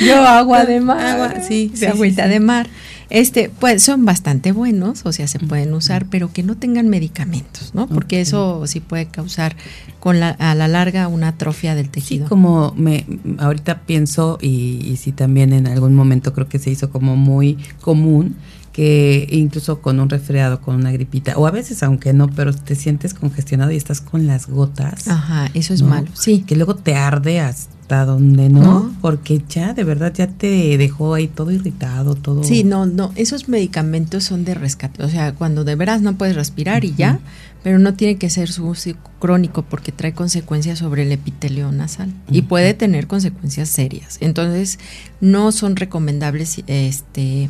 Yo 0.00 0.26
agua 0.26 0.64
de 0.64 0.80
mar, 0.80 1.04
agua, 1.04 1.34
sí, 1.46 1.70
agüita 1.86 2.26
de 2.26 2.40
mar. 2.40 2.68
Este, 3.10 3.50
pues 3.50 3.82
son 3.82 4.06
bastante 4.06 4.52
buenos, 4.52 5.02
o 5.04 5.12
sea, 5.12 5.28
se 5.28 5.38
pueden 5.38 5.74
usar, 5.74 6.06
pero 6.06 6.32
que 6.32 6.42
no 6.42 6.56
tengan 6.56 6.88
medicamentos, 6.88 7.74
¿no? 7.74 7.86
Porque 7.86 8.22
eso 8.22 8.66
sí 8.66 8.80
puede 8.80 9.04
causar 9.04 9.56
con 10.00 10.20
la, 10.20 10.30
a 10.30 10.54
la 10.54 10.68
larga 10.68 11.06
una 11.08 11.28
atrofia 11.28 11.74
del 11.74 11.90
tejido. 11.90 12.24
Sí, 12.24 12.28
como 12.30 12.72
me 12.78 13.04
ahorita 13.36 13.82
pienso 13.82 14.38
y, 14.40 14.80
y 14.86 14.96
sí 14.96 15.12
también 15.12 15.52
en 15.52 15.66
algún 15.66 15.94
momento 15.94 16.32
creo 16.32 16.48
que 16.48 16.58
se 16.58 16.70
hizo 16.70 16.88
como 16.88 17.14
muy 17.14 17.58
común 17.82 18.36
que 18.74 19.28
incluso 19.30 19.80
con 19.80 20.00
un 20.00 20.10
resfriado, 20.10 20.60
con 20.60 20.74
una 20.74 20.90
gripita, 20.90 21.38
o 21.38 21.46
a 21.46 21.52
veces 21.52 21.84
aunque 21.84 22.12
no, 22.12 22.28
pero 22.28 22.52
te 22.52 22.74
sientes 22.74 23.14
congestionado 23.14 23.70
y 23.70 23.76
estás 23.76 24.00
con 24.00 24.26
las 24.26 24.48
gotas. 24.48 25.06
Ajá, 25.06 25.48
eso 25.54 25.72
es 25.72 25.82
malo, 25.82 26.08
sí. 26.14 26.42
Que 26.44 26.56
luego 26.56 26.74
te 26.74 26.96
arde 26.96 27.38
hasta 27.38 28.04
donde 28.04 28.48
no, 28.48 28.92
porque 29.00 29.40
ya 29.48 29.74
de 29.74 29.84
verdad 29.84 30.12
ya 30.12 30.26
te 30.26 30.76
dejó 30.76 31.14
ahí 31.14 31.28
todo 31.28 31.52
irritado, 31.52 32.16
todo. 32.16 32.42
Sí, 32.42 32.64
no, 32.64 32.84
no, 32.84 33.12
esos 33.14 33.48
medicamentos 33.48 34.24
son 34.24 34.44
de 34.44 34.54
rescate, 34.54 35.04
o 35.04 35.08
sea, 35.08 35.34
cuando 35.34 35.62
de 35.62 35.76
veras 35.76 36.02
no 36.02 36.18
puedes 36.18 36.34
respirar 36.34 36.84
y 36.84 36.96
ya, 36.96 37.20
pero 37.62 37.78
no 37.78 37.94
tiene 37.94 38.16
que 38.16 38.28
ser 38.28 38.50
su 38.50 38.66
uso 38.66 38.90
crónico 39.20 39.62
porque 39.62 39.92
trae 39.92 40.14
consecuencias 40.14 40.80
sobre 40.80 41.04
el 41.04 41.12
epitelio 41.12 41.70
nasal 41.70 42.12
y 42.28 42.42
puede 42.42 42.74
tener 42.74 43.06
consecuencias 43.06 43.68
serias. 43.68 44.18
Entonces, 44.20 44.80
no 45.20 45.52
son 45.52 45.76
recomendables 45.76 46.64
este 46.66 47.48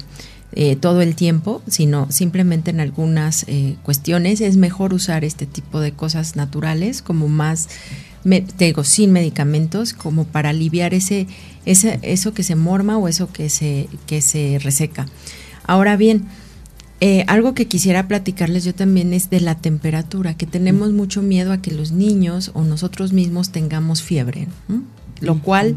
eh, 0.57 0.77
todo 0.77 1.03
el 1.03 1.17
tiempo, 1.17 1.63
sino 1.67 2.11
simplemente 2.13 2.71
en 2.71 2.81
algunas 2.81 3.45
eh, 3.49 3.77
cuestiones. 3.83 4.41
Es 4.41 4.57
mejor 4.57 4.95
usar 4.95 5.25
este 5.25 5.47
tipo 5.47 5.81
de 5.81 5.93
cosas 5.93 6.37
naturales 6.37 7.03
como 7.03 7.29
más, 7.29 7.69
me, 8.23 8.45
digo, 8.59 8.85
sin 8.85 9.11
medicamentos, 9.11 9.93
como 9.93 10.25
para 10.25 10.51
aliviar 10.51 10.95
ese, 10.95 11.27
ese, 11.67 11.99
eso 12.03 12.35
que 12.35 12.45
se 12.45 12.55
morma 12.55 12.99
o 12.99 13.09
eso 13.09 13.33
que 13.33 13.49
se, 13.51 13.89
que 14.07 14.21
se 14.21 14.61
reseca. 14.63 15.07
Ahora 15.67 15.97
bien, 15.97 16.27
eh, 17.01 17.25
algo 17.27 17.55
que 17.55 17.67
quisiera 17.67 18.07
platicarles 18.07 18.65
yo 18.65 18.75
también 18.75 19.13
es 19.13 19.31
de 19.31 19.41
la 19.41 19.57
temperatura, 19.57 20.37
que 20.37 20.47
tenemos 20.47 20.93
mucho 20.93 21.21
miedo 21.21 21.53
a 21.53 21.61
que 21.61 21.73
los 21.73 21.91
niños 21.91 22.53
o 22.55 22.63
nosotros 22.63 23.13
mismos 23.13 23.51
tengamos 23.51 24.03
fiebre, 24.03 24.47
lo 25.21 25.41
cual 25.43 25.77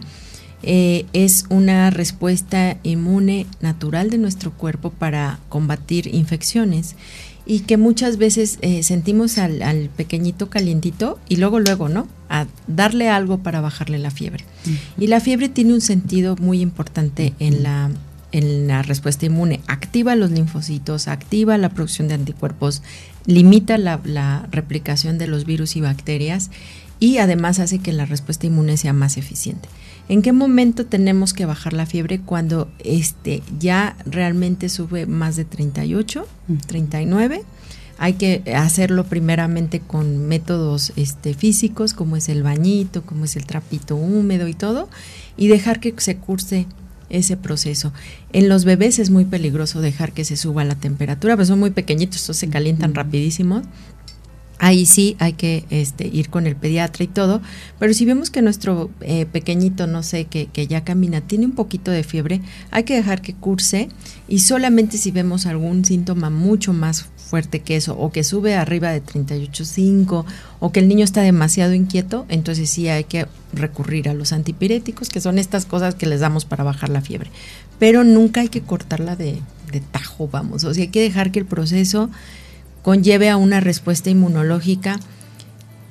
eh, 0.63 1.05
es 1.13 1.45
una 1.49 1.89
respuesta 1.91 2.77
inmune 2.83 3.45
natural 3.61 4.09
de 4.09 4.17
nuestro 4.17 4.51
cuerpo 4.51 4.89
para 4.89 5.39
combatir 5.49 6.13
infecciones 6.13 6.95
y 7.45 7.61
que 7.61 7.77
muchas 7.77 8.17
veces 8.17 8.57
eh, 8.61 8.83
sentimos 8.83 9.37
al, 9.37 9.89
pequeñito 9.95 10.49
calientito 10.49 11.19
y 11.29 11.37
luego, 11.37 11.59
luego, 11.59 11.87
¿no? 11.87 12.07
A 12.27 12.45
darle 12.67 13.07
algo 13.07 13.37
para 13.37 13.61
bajarle 13.61 13.99
la 13.99 14.11
fiebre. 14.11 14.43
Y 14.97 15.07
la 15.07 15.21
fiebre 15.21 15.47
tiene 15.47 15.73
un 15.73 15.79
sentido 15.79 16.35
muy 16.35 16.59
importante 16.59 17.33
en 17.39 17.63
la, 17.63 17.89
en 18.33 18.67
la 18.67 18.81
respuesta 18.81 19.27
inmune. 19.27 19.61
Activa 19.67 20.15
los 20.15 20.31
linfocitos, 20.31 21.07
activa 21.07 21.57
la 21.57 21.69
producción 21.69 22.09
de 22.09 22.15
anticuerpos, 22.15 22.81
limita 23.25 23.77
la, 23.77 24.01
la 24.03 24.47
replicación 24.51 25.17
de 25.17 25.27
los 25.27 25.45
virus 25.45 25.77
y 25.77 25.81
bacterias 25.81 26.49
y 26.99 27.19
además 27.19 27.59
hace 27.59 27.79
que 27.79 27.93
la 27.93 28.05
respuesta 28.05 28.47
inmune 28.47 28.75
sea 28.75 28.91
más 28.91 29.15
eficiente. 29.15 29.69
¿En 30.09 30.21
qué 30.21 30.31
momento 30.31 30.85
tenemos 30.85 31.33
que 31.33 31.45
bajar 31.45 31.73
la 31.73 31.85
fiebre? 31.85 32.21
Cuando 32.21 32.69
este, 32.79 33.43
ya 33.59 33.97
realmente 34.05 34.69
sube 34.69 35.05
más 35.05 35.35
de 35.35 35.43
38, 35.43 36.25
39. 36.67 37.43
hay 37.97 38.13
que 38.13 38.43
hacerlo 38.55 39.05
primeramente 39.05 39.79
con 39.79 40.27
métodos 40.27 40.93
este, 40.95 41.33
físicos, 41.33 41.93
como 41.93 42.15
es 42.15 42.29
el 42.29 42.43
bañito, 42.43 43.01
como 43.05 43.25
es 43.25 43.35
el 43.35 43.45
trapito 43.45 43.95
húmedo 43.95 44.47
y 44.47 44.53
todo, 44.53 44.87
y 45.35 45.47
dejar 45.47 45.79
que 45.79 45.93
se 45.97 46.15
curse 46.17 46.67
ese 47.09 47.37
proceso. 47.37 47.93
En 48.33 48.49
los 48.49 48.65
bebés 48.65 48.99
es 48.99 49.09
muy 49.09 49.25
peligroso 49.25 49.81
dejar 49.81 50.11
que 50.11 50.25
se 50.25 50.37
suba 50.37 50.63
la 50.63 50.75
temperatura, 50.75 51.35
pues 51.35 51.47
son 51.47 51.59
muy 51.59 51.71
pequeñitos, 51.71 52.17
estos 52.17 52.37
se 52.37 52.49
calientan 52.49 52.93
rapidísimo. 52.95 53.61
Ahí 54.59 54.87
sí 54.87 55.15
hay 55.19 55.33
que 55.33 55.65
este, 55.69 56.07
ir 56.07 56.29
con 56.29 56.47
el 56.47 56.55
pediatra 56.55 57.03
y 57.03 57.07
todo, 57.07 57.41
pero 57.77 57.93
si 57.93 58.05
vemos 58.05 58.31
que 58.31 58.41
nuestro 58.41 58.89
eh, 59.01 59.27
pequeñito, 59.27 59.85
no 59.85 60.01
sé, 60.01 60.25
que, 60.25 60.47
ya 60.67 60.83
camina, 60.83 61.21
tiene 61.21 61.45
un 61.45 61.51
poquito 61.51 61.91
de 61.91 62.03
fiebre, 62.03 62.41
hay 62.71 62.83
que 62.83 62.95
dejar 62.95 63.21
que 63.21 63.35
curse 63.35 63.89
y 64.27 64.39
solamente 64.39 64.97
si 64.97 65.11
vemos 65.11 65.45
algún 65.45 65.85
síntoma 65.85 66.31
mucho 66.31 66.73
más 66.73 67.05
fuerte 67.27 67.59
que 67.59 67.75
eso, 67.75 67.95
o 67.99 68.11
que 68.11 68.23
sube 68.23 68.55
arriba 68.55 68.89
de 68.89 69.03
38.5, 69.03 70.25
o 70.59 70.71
que 70.71 70.79
el 70.79 70.87
niño 70.87 71.03
está 71.03 71.21
demasiado 71.21 71.73
inquieto, 71.73 72.25
entonces 72.29 72.69
sí 72.69 72.87
hay 72.87 73.03
que 73.03 73.27
recurrir 73.53 74.09
a 74.09 74.13
los 74.13 74.33
antipiréticos, 74.33 75.09
que 75.09 75.21
son 75.21 75.37
estas 75.37 75.65
cosas 75.65 75.93
que 75.93 76.07
les 76.07 76.21
damos 76.21 76.45
para 76.45 76.63
bajar 76.63 76.89
la 76.89 77.01
fiebre. 77.01 77.29
Pero 77.79 78.03
nunca 78.03 78.41
hay 78.41 78.49
que 78.49 78.61
cortarla 78.61 79.15
de, 79.15 79.39
de 79.71 79.81
tajo, 79.81 80.27
vamos. 80.27 80.63
O 80.63 80.73
sea, 80.73 80.83
hay 80.83 80.89
que 80.89 81.01
dejar 81.01 81.31
que 81.31 81.39
el 81.39 81.45
proceso 81.45 82.09
conlleve 82.81 83.29
a 83.29 83.37
una 83.37 83.59
respuesta 83.59 84.09
inmunológica 84.09 84.99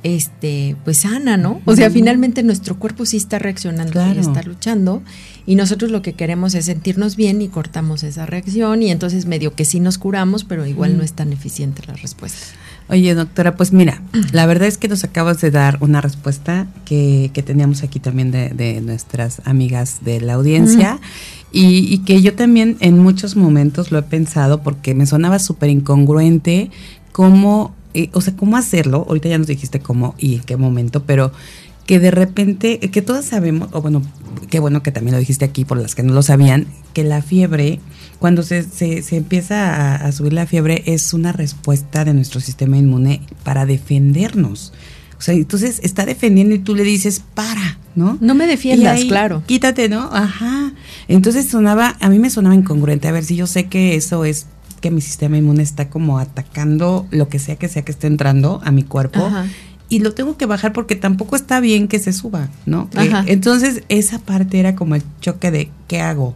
este, 0.02 0.76
pues 0.84 0.98
sana, 0.98 1.36
¿no? 1.36 1.60
O 1.64 1.74
sea, 1.74 1.90
finalmente 1.90 2.44
nuestro 2.44 2.78
cuerpo 2.78 3.04
sí 3.06 3.16
está 3.16 3.40
reaccionando 3.40 4.00
y 4.14 4.18
está 4.18 4.40
luchando 4.42 5.02
y 5.46 5.56
nosotros 5.56 5.90
lo 5.90 6.00
que 6.00 6.12
queremos 6.12 6.54
es 6.54 6.66
sentirnos 6.66 7.16
bien 7.16 7.42
y 7.42 7.48
cortamos 7.48 8.04
esa 8.04 8.24
reacción 8.24 8.84
y 8.84 8.92
entonces 8.92 9.26
medio 9.26 9.54
que 9.54 9.64
sí 9.64 9.80
nos 9.80 9.98
curamos, 9.98 10.44
pero 10.44 10.64
igual 10.64 10.96
no 10.96 11.02
es 11.02 11.12
tan 11.12 11.32
eficiente 11.32 11.82
la 11.88 11.94
respuesta. 11.94 12.38
Oye, 12.88 13.16
doctora, 13.16 13.56
pues 13.56 13.72
mira, 13.72 14.00
la 14.30 14.46
verdad 14.46 14.68
es 14.68 14.78
que 14.78 14.86
nos 14.86 15.02
acabas 15.02 15.40
de 15.40 15.50
dar 15.50 15.78
una 15.80 16.00
respuesta 16.00 16.68
que, 16.84 17.32
que 17.34 17.42
teníamos 17.42 17.82
aquí 17.82 17.98
también 17.98 18.30
de, 18.30 18.50
de, 18.50 18.80
nuestras 18.80 19.42
amigas 19.44 20.04
de 20.04 20.20
la 20.20 20.34
audiencia. 20.34 21.00
Y, 21.58 21.92
y, 21.92 21.98
que 21.98 22.20
yo 22.20 22.34
también 22.34 22.76
en 22.80 22.98
muchos 22.98 23.34
momentos 23.34 23.90
lo 23.90 23.98
he 23.98 24.02
pensado 24.02 24.62
porque 24.62 24.94
me 24.94 25.06
sonaba 25.06 25.38
súper 25.38 25.70
incongruente 25.70 26.70
cómo 27.12 27.74
eh, 27.96 28.10
o 28.12 28.20
sea, 28.20 28.36
cómo 28.36 28.58
hacerlo, 28.58 29.06
ahorita 29.08 29.30
ya 29.30 29.38
nos 29.38 29.46
dijiste 29.46 29.80
cómo 29.80 30.14
y 30.18 30.34
en 30.34 30.40
qué 30.42 30.58
momento, 30.58 31.04
pero 31.04 31.32
que 31.86 31.98
de 31.98 32.10
repente, 32.10 32.78
que 32.78 33.00
todos 33.00 33.24
sabemos, 33.24 33.70
o 33.72 33.80
bueno, 33.80 34.02
qué 34.50 34.60
bueno 34.60 34.82
que 34.82 34.92
también 34.92 35.14
lo 35.14 35.18
dijiste 35.18 35.46
aquí 35.46 35.64
por 35.64 35.78
las 35.78 35.94
que 35.94 36.02
no 36.02 36.12
lo 36.12 36.22
sabían, 36.22 36.66
que 36.92 37.04
la 37.04 37.22
fiebre, 37.22 37.80
cuando 38.18 38.42
se, 38.42 38.64
se, 38.64 39.00
se 39.00 39.16
empieza 39.16 39.94
a, 39.94 40.12
subir 40.12 40.34
la 40.34 40.44
fiebre, 40.44 40.82
es 40.84 41.14
una 41.14 41.32
respuesta 41.32 42.04
de 42.04 42.12
nuestro 42.12 42.40
sistema 42.40 42.76
inmune 42.76 43.22
para 43.44 43.64
defendernos. 43.64 44.74
O 45.18 45.22
sea, 45.22 45.34
entonces 45.34 45.80
está 45.82 46.04
defendiendo 46.04 46.54
y 46.54 46.58
tú 46.58 46.74
le 46.74 46.84
dices, 46.84 47.22
para, 47.34 47.78
¿no? 47.94 48.18
No 48.20 48.34
me 48.34 48.46
defiendas, 48.46 49.04
claro. 49.04 49.42
Quítate, 49.46 49.88
¿no? 49.88 50.10
Ajá. 50.12 50.72
Entonces 51.08 51.48
sonaba, 51.48 51.96
a 52.00 52.08
mí 52.08 52.18
me 52.18 52.30
sonaba 52.30 52.54
incongruente. 52.54 53.08
A 53.08 53.12
ver 53.12 53.24
si 53.24 53.36
yo 53.36 53.46
sé 53.46 53.66
que 53.66 53.94
eso 53.94 54.24
es 54.24 54.46
que 54.80 54.90
mi 54.90 55.00
sistema 55.00 55.38
inmune 55.38 55.62
está 55.62 55.88
como 55.88 56.18
atacando 56.18 57.06
lo 57.10 57.28
que 57.28 57.38
sea 57.38 57.56
que 57.56 57.68
sea 57.68 57.82
que 57.82 57.92
esté 57.92 58.06
entrando 58.06 58.60
a 58.64 58.70
mi 58.70 58.82
cuerpo. 58.82 59.30
Y 59.88 60.00
lo 60.00 60.12
tengo 60.14 60.36
que 60.36 60.46
bajar 60.46 60.72
porque 60.72 60.96
tampoco 60.96 61.36
está 61.36 61.60
bien 61.60 61.88
que 61.88 61.98
se 61.98 62.12
suba, 62.12 62.50
¿no? 62.66 62.90
entonces, 63.26 63.82
esa 63.88 64.18
parte 64.18 64.58
era 64.58 64.74
como 64.74 64.96
el 64.96 65.02
choque 65.20 65.50
de 65.50 65.70
¿qué 65.88 66.00
hago? 66.00 66.34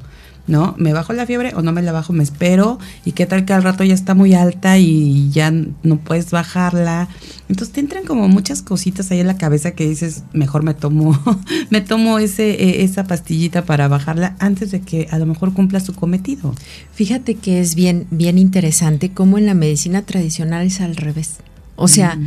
¿No? 0.50 0.74
¿Me 0.76 0.92
bajo 0.92 1.12
la 1.12 1.24
fiebre 1.24 1.54
o 1.54 1.62
no 1.62 1.72
me 1.72 1.80
la 1.80 1.92
bajo? 1.92 2.12
Me 2.12 2.22
espero 2.22 2.78
y 3.04 3.12
qué 3.12 3.24
tal 3.24 3.44
que 3.44 3.52
al 3.52 3.62
rato 3.62 3.84
ya 3.84 3.94
está 3.94 4.14
muy 4.14 4.34
alta 4.34 4.76
y 4.78 5.30
ya 5.30 5.50
no 5.50 5.96
puedes 5.98 6.30
bajarla. 6.30 7.08
Entonces 7.48 7.72
te 7.72 7.80
entran 7.80 8.04
como 8.04 8.28
muchas 8.28 8.60
cositas 8.62 9.10
ahí 9.10 9.20
en 9.20 9.28
la 9.28 9.38
cabeza 9.38 9.70
que 9.70 9.88
dices, 9.88 10.24
mejor 10.32 10.62
me 10.62 10.74
tomo, 10.74 11.18
me 11.70 11.80
tomo 11.80 12.18
ese, 12.18 12.50
e, 12.50 12.84
esa 12.84 13.04
pastillita 13.04 13.64
para 13.64 13.88
bajarla 13.88 14.36
antes 14.40 14.70
de 14.70 14.80
que 14.80 15.08
a 15.10 15.18
lo 15.18 15.26
mejor 15.26 15.54
cumpla 15.54 15.80
su 15.80 15.94
cometido. 15.94 16.54
Fíjate 16.92 17.36
que 17.36 17.60
es 17.60 17.74
bien, 17.74 18.06
bien 18.10 18.36
interesante 18.36 19.12
cómo 19.12 19.38
en 19.38 19.46
la 19.46 19.54
medicina 19.54 20.02
tradicional 20.02 20.66
es 20.66 20.80
al 20.80 20.96
revés. 20.96 21.36
O 21.76 21.88
sea, 21.88 22.18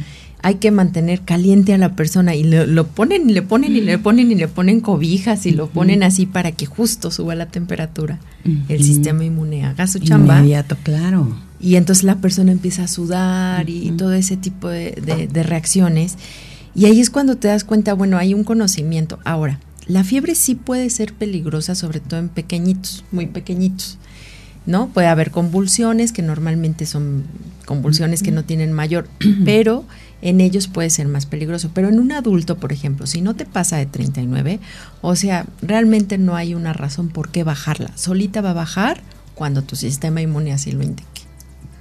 hay 0.43 0.56
que 0.56 0.71
mantener 0.71 1.21
caliente 1.21 1.73
a 1.73 1.77
la 1.77 1.95
persona 1.95 2.36
y 2.36 2.43
lo, 2.43 2.88
ponen 2.88 3.29
y 3.29 3.34
le 3.34 3.41
ponen 3.41 3.75
y 3.75 3.82
le 3.82 3.97
ponen 3.97 4.29
y 4.29 4.36
le 4.36 4.49
ponen 4.49 4.82
cobijas 4.82 5.45
y 5.45 5.51
lo 5.51 5.69
ponen 5.69 6.03
así 6.03 6.25
para 6.25 6.51
que 6.51 6.65
justo 6.65 7.12
suba 7.12 7.34
la 7.34 7.45
temperatura. 7.45 8.19
El 8.67 8.84
sistema 8.84 9.23
inmune 9.23 9.65
haga 9.65 9.88
su 9.88 9.99
chamba. 9.99 10.39
Inmediato, 10.39 10.75
claro. 10.84 11.34
Y 11.62 11.77
entonces 11.77 12.03
la 12.03 12.17
persona 12.17 12.51
empieza 12.51 12.84
a 12.84 12.88
sudar 12.89 13.69
y, 13.69 13.89
todo 13.91 14.12
ese 14.12 14.36
tipo 14.36 14.67
de, 14.67 15.29
de 15.32 15.43
reacciones. 15.43 16.17
Y 16.75 16.86
ahí 16.86 16.99
es 16.99 17.10
cuando 17.10 17.38
te 17.38 17.47
das 17.47 17.63
cuenta, 17.63 17.93
bueno, 17.93 18.17
hay 18.17 18.34
un 18.34 18.43
conocimiento. 18.43 19.19
Ahora, 19.23 19.62
la 19.88 20.03
fiebre 20.03 20.36
sí 20.36 20.56
puede 20.56 20.89
ser 20.89 21.13
peligrosa, 21.13 21.73
sobre 21.73 22.01
todo 22.01 22.19
en 22.19 22.27
pequeñitos, 22.27 23.06
muy 23.13 23.27
pequeñitos. 23.27 23.97
¿no? 24.65 24.88
Puede 24.89 25.08
haber 25.08 25.32
convulsiones, 25.32 26.12
que 26.12 26.21
normalmente 26.21 26.86
son 26.86 27.23
convulsiones 27.65 28.23
que 28.23 28.32
no 28.32 28.43
tienen 28.43 28.71
mayor, 28.73 29.08
pero 29.45 29.86
en 30.23 30.39
ellos 30.39 30.67
puede 30.67 30.89
ser 30.89 31.07
más 31.07 31.25
peligroso. 31.25 31.69
Pero 31.73 31.89
en 31.89 31.99
un 31.99 32.13
adulto, 32.13 32.57
por 32.57 32.71
ejemplo, 32.71 33.05
si 33.05 33.21
no 33.21 33.36
te 33.36 33.45
pasa 33.45 33.77
de 33.77 33.86
39, 33.86 34.59
o 35.01 35.15
sea, 35.17 35.45
realmente 35.62 36.17
no 36.17 36.36
hay 36.36 36.55
una 36.55 36.71
razón 36.71 37.09
por 37.09 37.29
qué 37.29 37.43
bajarla. 37.43 37.91
Solita 37.95 38.41
va 38.41 38.51
a 38.51 38.53
bajar 38.53 39.01
cuando 39.36 39.63
tu 39.63 39.75
sistema 39.75 40.21
inmune 40.21 40.53
así 40.53 40.71
lo 40.71 40.81
indique. 40.81 41.07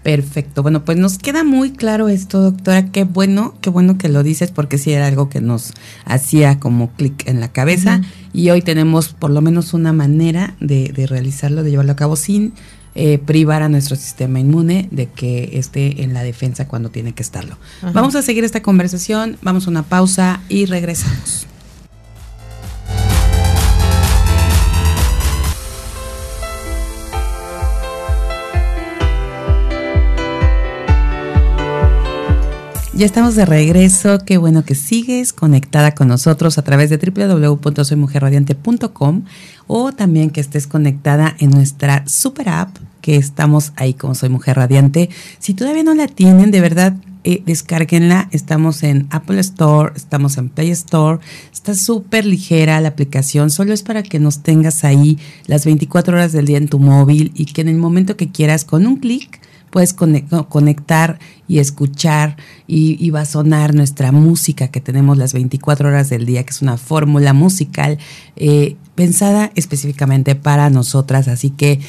Perfecto. 0.03 0.63
Bueno, 0.63 0.85
pues 0.85 0.99
nos 0.99 1.19
queda 1.19 1.45
muy 1.45 1.71
claro 1.71 2.09
esto, 2.09 2.41
doctora. 2.41 2.87
Qué 2.87 3.05
bueno, 3.05 3.55
qué 3.61 3.71
bueno 3.71 3.97
que 3.97 4.09
lo 4.09 4.25
dices, 4.25 4.51
porque 4.51 4.77
sí 4.77 4.91
era 4.91 5.07
algo 5.07 5.29
que 5.29 5.41
nos 5.41 5.73
hacía 6.05 6.59
como 6.59 6.91
clic 6.91 7.29
en 7.29 7.39
la 7.39 7.53
cabeza. 7.53 8.01
Y 8.33 8.51
hoy 8.51 8.63
tenemos 8.63 9.11
por 9.11 9.31
lo 9.31 9.41
menos 9.41 9.73
una 9.73 9.93
manera 9.93 10.57
de, 10.59 10.89
de 10.89 11.07
realizarlo, 11.07 11.63
de 11.63 11.71
llevarlo 11.71 11.93
a 11.93 11.97
cabo 11.97 12.17
sin 12.17 12.55
eh, 12.95 13.19
privar 13.19 13.63
a 13.63 13.69
nuestro 13.69 13.97
sistema 13.97 14.39
inmune 14.39 14.89
de 14.91 15.07
que 15.07 15.59
esté 15.59 16.03
en 16.03 16.15
la 16.15 16.23
defensa 16.23 16.69
cuando 16.69 16.91
tiene 16.91 17.13
que 17.13 17.23
estarlo. 17.23 17.57
Vamos 17.95 18.15
a 18.15 18.23
seguir 18.23 18.45
esta 18.45 18.63
conversación, 18.63 19.39
vamos 19.43 19.67
a 19.67 19.71
una 19.71 19.83
pausa 19.83 20.41
y 20.49 20.67
regresamos. 20.67 21.47
Ya 32.95 33.07
estamos 33.07 33.35
de 33.35 33.47
regreso. 33.47 34.19
Qué 34.25 34.37
bueno 34.37 34.65
que 34.65 34.75
sigues 34.75 35.33
conectada 35.33 35.93
con 35.93 36.09
nosotros 36.09 36.59
a 36.59 36.63
través 36.63 36.91
de 36.91 36.99
www.soymujerradiante.com 36.99 39.23
o 39.67 39.93
también 39.93 40.31
que 40.31 40.41
estés 40.41 40.67
conectada 40.67 41.35
en 41.39 41.51
nuestra 41.51 42.07
super 42.07 42.49
app 42.49 42.77
que 43.03 43.17
estamos 43.17 43.73
ahí 43.77 43.95
como 43.95 44.15
Soy 44.15 44.29
Mujer 44.29 44.57
Radiante. 44.57 45.11
Si 45.39 45.55
todavía 45.55 45.83
no 45.83 45.95
la 45.95 46.07
tienen, 46.07 46.51
de 46.51 46.61
verdad, 46.61 46.95
eh, 47.25 47.43
descárguenla. 47.45 48.29
Estamos 48.33 48.83
en 48.83 49.07
Apple 49.11 49.41
Store, 49.41 49.93
estamos 49.95 50.39
en 50.39 50.49
Play 50.49 50.71
Store. 50.71 51.21
Está 51.53 51.75
súper 51.75 52.25
ligera 52.25 52.81
la 52.81 52.89
aplicación. 52.89 53.51
Solo 53.51 53.75
es 53.75 53.83
para 53.83 54.03
que 54.03 54.19
nos 54.19 54.43
tengas 54.43 54.85
ahí 54.85 55.19
las 55.47 55.65
24 55.67 56.17
horas 56.17 56.33
del 56.33 56.47
día 56.47 56.59
en 56.59 56.69
tu 56.69 56.79
móvil 56.79 57.33
y 57.35 57.47
que 57.47 57.61
en 57.61 57.69
el 57.69 57.77
momento 57.77 58.17
que 58.17 58.31
quieras, 58.31 58.65
con 58.65 58.87
un 58.87 58.97
clic, 58.97 59.41
puedes 59.73 59.95
conectar 59.95 61.19
y 61.49 61.59
escuchar 61.59 62.37
y, 62.67 63.09
va 63.09 63.23
a 63.23 63.25
sonar 63.25 63.75
nuestra 63.75 64.13
música 64.13 64.69
que 64.69 64.83
tenemos 64.83 65.17
las 65.17 65.33
24 65.33 65.89
horas 65.89 66.11
del 66.11 66.27
día, 66.27 66.45
que 66.45 66.51
es 66.51 66.61
una 66.61 66.77
fórmula 66.77 67.33
musical 67.33 67.97
eh, 68.37 68.77
pensada 68.95 69.51
específicamente 69.55 70.35
para 70.35 70.69
nosotras. 70.69 71.27
Así 71.27 71.49
que 71.49 71.81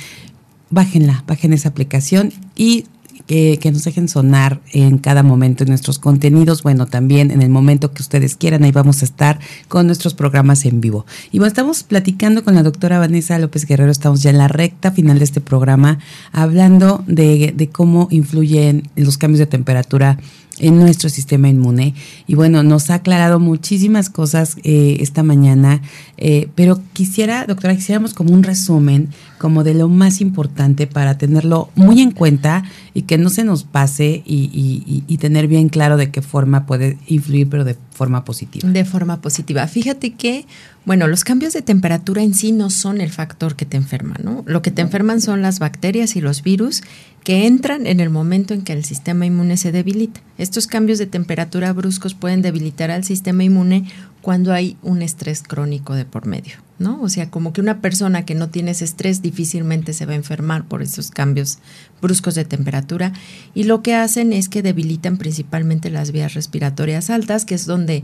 bájenla, 0.69 1.25
bajen 1.27 1.51
esa 1.51 1.69
aplicación 1.69 2.31
y 2.55 2.85
que, 3.27 3.59
nos 3.71 3.83
dejen 3.83 4.07
sonar 4.07 4.59
en 4.71 4.97
cada 4.97 5.23
momento 5.23 5.63
en 5.63 5.69
nuestros 5.69 5.99
contenidos. 5.99 6.63
Bueno, 6.63 6.86
también 6.86 7.31
en 7.31 7.41
el 7.41 7.49
momento 7.49 7.93
que 7.93 8.01
ustedes 8.01 8.36
quieran, 8.36 8.63
ahí 8.63 8.71
vamos 8.71 9.01
a 9.01 9.05
estar 9.05 9.39
con 9.67 9.88
nuestros 9.88 10.13
programas 10.13 10.65
en 10.65 10.81
vivo. 10.81 11.05
Y 11.31 11.39
bueno, 11.39 11.47
estamos 11.47 11.83
platicando 11.83 12.43
con 12.43 12.55
la 12.55 12.63
doctora 12.63 12.99
Vanessa 12.99 13.39
López 13.39 13.65
Guerrero, 13.65 13.91
estamos 13.91 14.21
ya 14.21 14.29
en 14.29 14.38
la 14.38 14.47
recta 14.47 14.91
final 14.91 15.19
de 15.19 15.25
este 15.25 15.41
programa, 15.41 15.99
hablando 16.31 17.03
de, 17.07 17.53
de 17.55 17.69
cómo 17.69 18.07
influyen 18.12 18.89
los 18.95 19.17
cambios 19.17 19.39
de 19.39 19.47
temperatura 19.47 20.17
en 20.59 20.79
nuestro 20.79 21.09
sistema 21.09 21.49
inmune. 21.49 21.95
Y 22.27 22.35
bueno, 22.35 22.63
nos 22.63 22.89
ha 22.89 22.95
aclarado 22.95 23.39
muchísimas 23.39 24.09
cosas 24.09 24.57
eh, 24.63 24.97
esta 24.99 25.23
mañana, 25.23 25.81
eh, 26.17 26.49
pero 26.55 26.79
quisiera, 26.93 27.45
doctora, 27.45 27.75
quisiéramos 27.75 28.13
como 28.13 28.33
un 28.33 28.43
resumen, 28.43 29.09
como 29.39 29.63
de 29.63 29.73
lo 29.73 29.89
más 29.89 30.21
importante 30.21 30.87
para 30.87 31.17
tenerlo 31.17 31.69
muy 31.75 32.01
en 32.01 32.11
cuenta 32.11 32.63
y 32.93 33.03
que 33.03 33.17
no 33.17 33.29
se 33.29 33.43
nos 33.43 33.63
pase 33.63 34.21
y, 34.25 35.03
y, 35.07 35.17
tener 35.17 35.47
bien 35.47 35.69
claro 35.69 35.97
de 35.97 36.11
qué 36.11 36.21
forma 36.21 36.65
puede 36.65 36.97
influir, 37.07 37.49
pero 37.49 37.63
de 37.63 37.77
forma 37.91 38.23
positiva. 38.23 38.69
De 38.69 38.85
forma 38.85 39.21
positiva. 39.21 39.67
Fíjate 39.67 40.13
que, 40.13 40.45
bueno, 40.85 41.07
los 41.07 41.23
cambios 41.23 41.53
de 41.53 41.61
temperatura 41.61 42.23
en 42.23 42.33
sí 42.33 42.51
no 42.51 42.69
son 42.69 42.99
el 42.99 43.09
factor 43.09 43.55
que 43.55 43.65
te 43.65 43.77
enferma, 43.77 44.15
¿no? 44.21 44.43
Lo 44.45 44.61
que 44.61 44.71
te 44.71 44.81
enferman 44.81 45.21
son 45.21 45.41
las 45.41 45.59
bacterias 45.59 46.17
y 46.17 46.21
los 46.21 46.43
virus 46.43 46.81
que 47.23 47.47
entran 47.47 47.87
en 47.87 48.01
el 48.01 48.09
momento 48.09 48.53
en 48.53 48.63
que 48.63 48.73
el 48.73 48.83
sistema 48.83 49.25
inmune 49.25 49.55
se 49.55 49.71
debilita. 49.71 50.19
Estos 50.37 50.67
cambios 50.67 50.99
de 50.99 51.05
temperatura 51.05 51.71
bruscos 51.71 52.15
pueden 52.15 52.41
debilitar 52.41 52.91
al 52.91 53.05
sistema 53.05 53.45
inmune 53.45 53.85
cuando 54.21 54.51
hay 54.51 54.75
un 54.81 55.01
estrés 55.01 55.41
crónico 55.41 55.95
de 55.95 56.03
por 56.03 56.25
medio, 56.25 56.55
¿no? 56.79 57.01
O 57.01 57.07
sea, 57.07 57.29
como 57.29 57.53
que 57.53 57.61
una 57.61 57.79
persona 57.79 58.25
que 58.25 58.35
no 58.35 58.49
tiene 58.49 58.71
ese 58.71 58.83
estrés 58.83 59.21
difícilmente 59.21 59.93
se 59.93 60.05
va 60.05 60.13
a 60.13 60.17
enfermar 60.17 60.65
por 60.65 60.81
esos 60.81 61.11
cambios 61.11 61.59
bruscos 62.01 62.35
de 62.35 62.43
temperatura 62.43 63.13
y 63.53 63.63
lo 63.63 63.81
que 63.81 63.95
hacen 63.95 64.33
es 64.33 64.49
que 64.49 64.61
debilitan 64.61 65.17
principalmente 65.17 65.89
las 65.89 66.11
vías 66.11 66.33
respiratorias 66.33 67.09
altas, 67.09 67.45
que 67.45 67.55
es 67.55 67.65
donde 67.65 68.03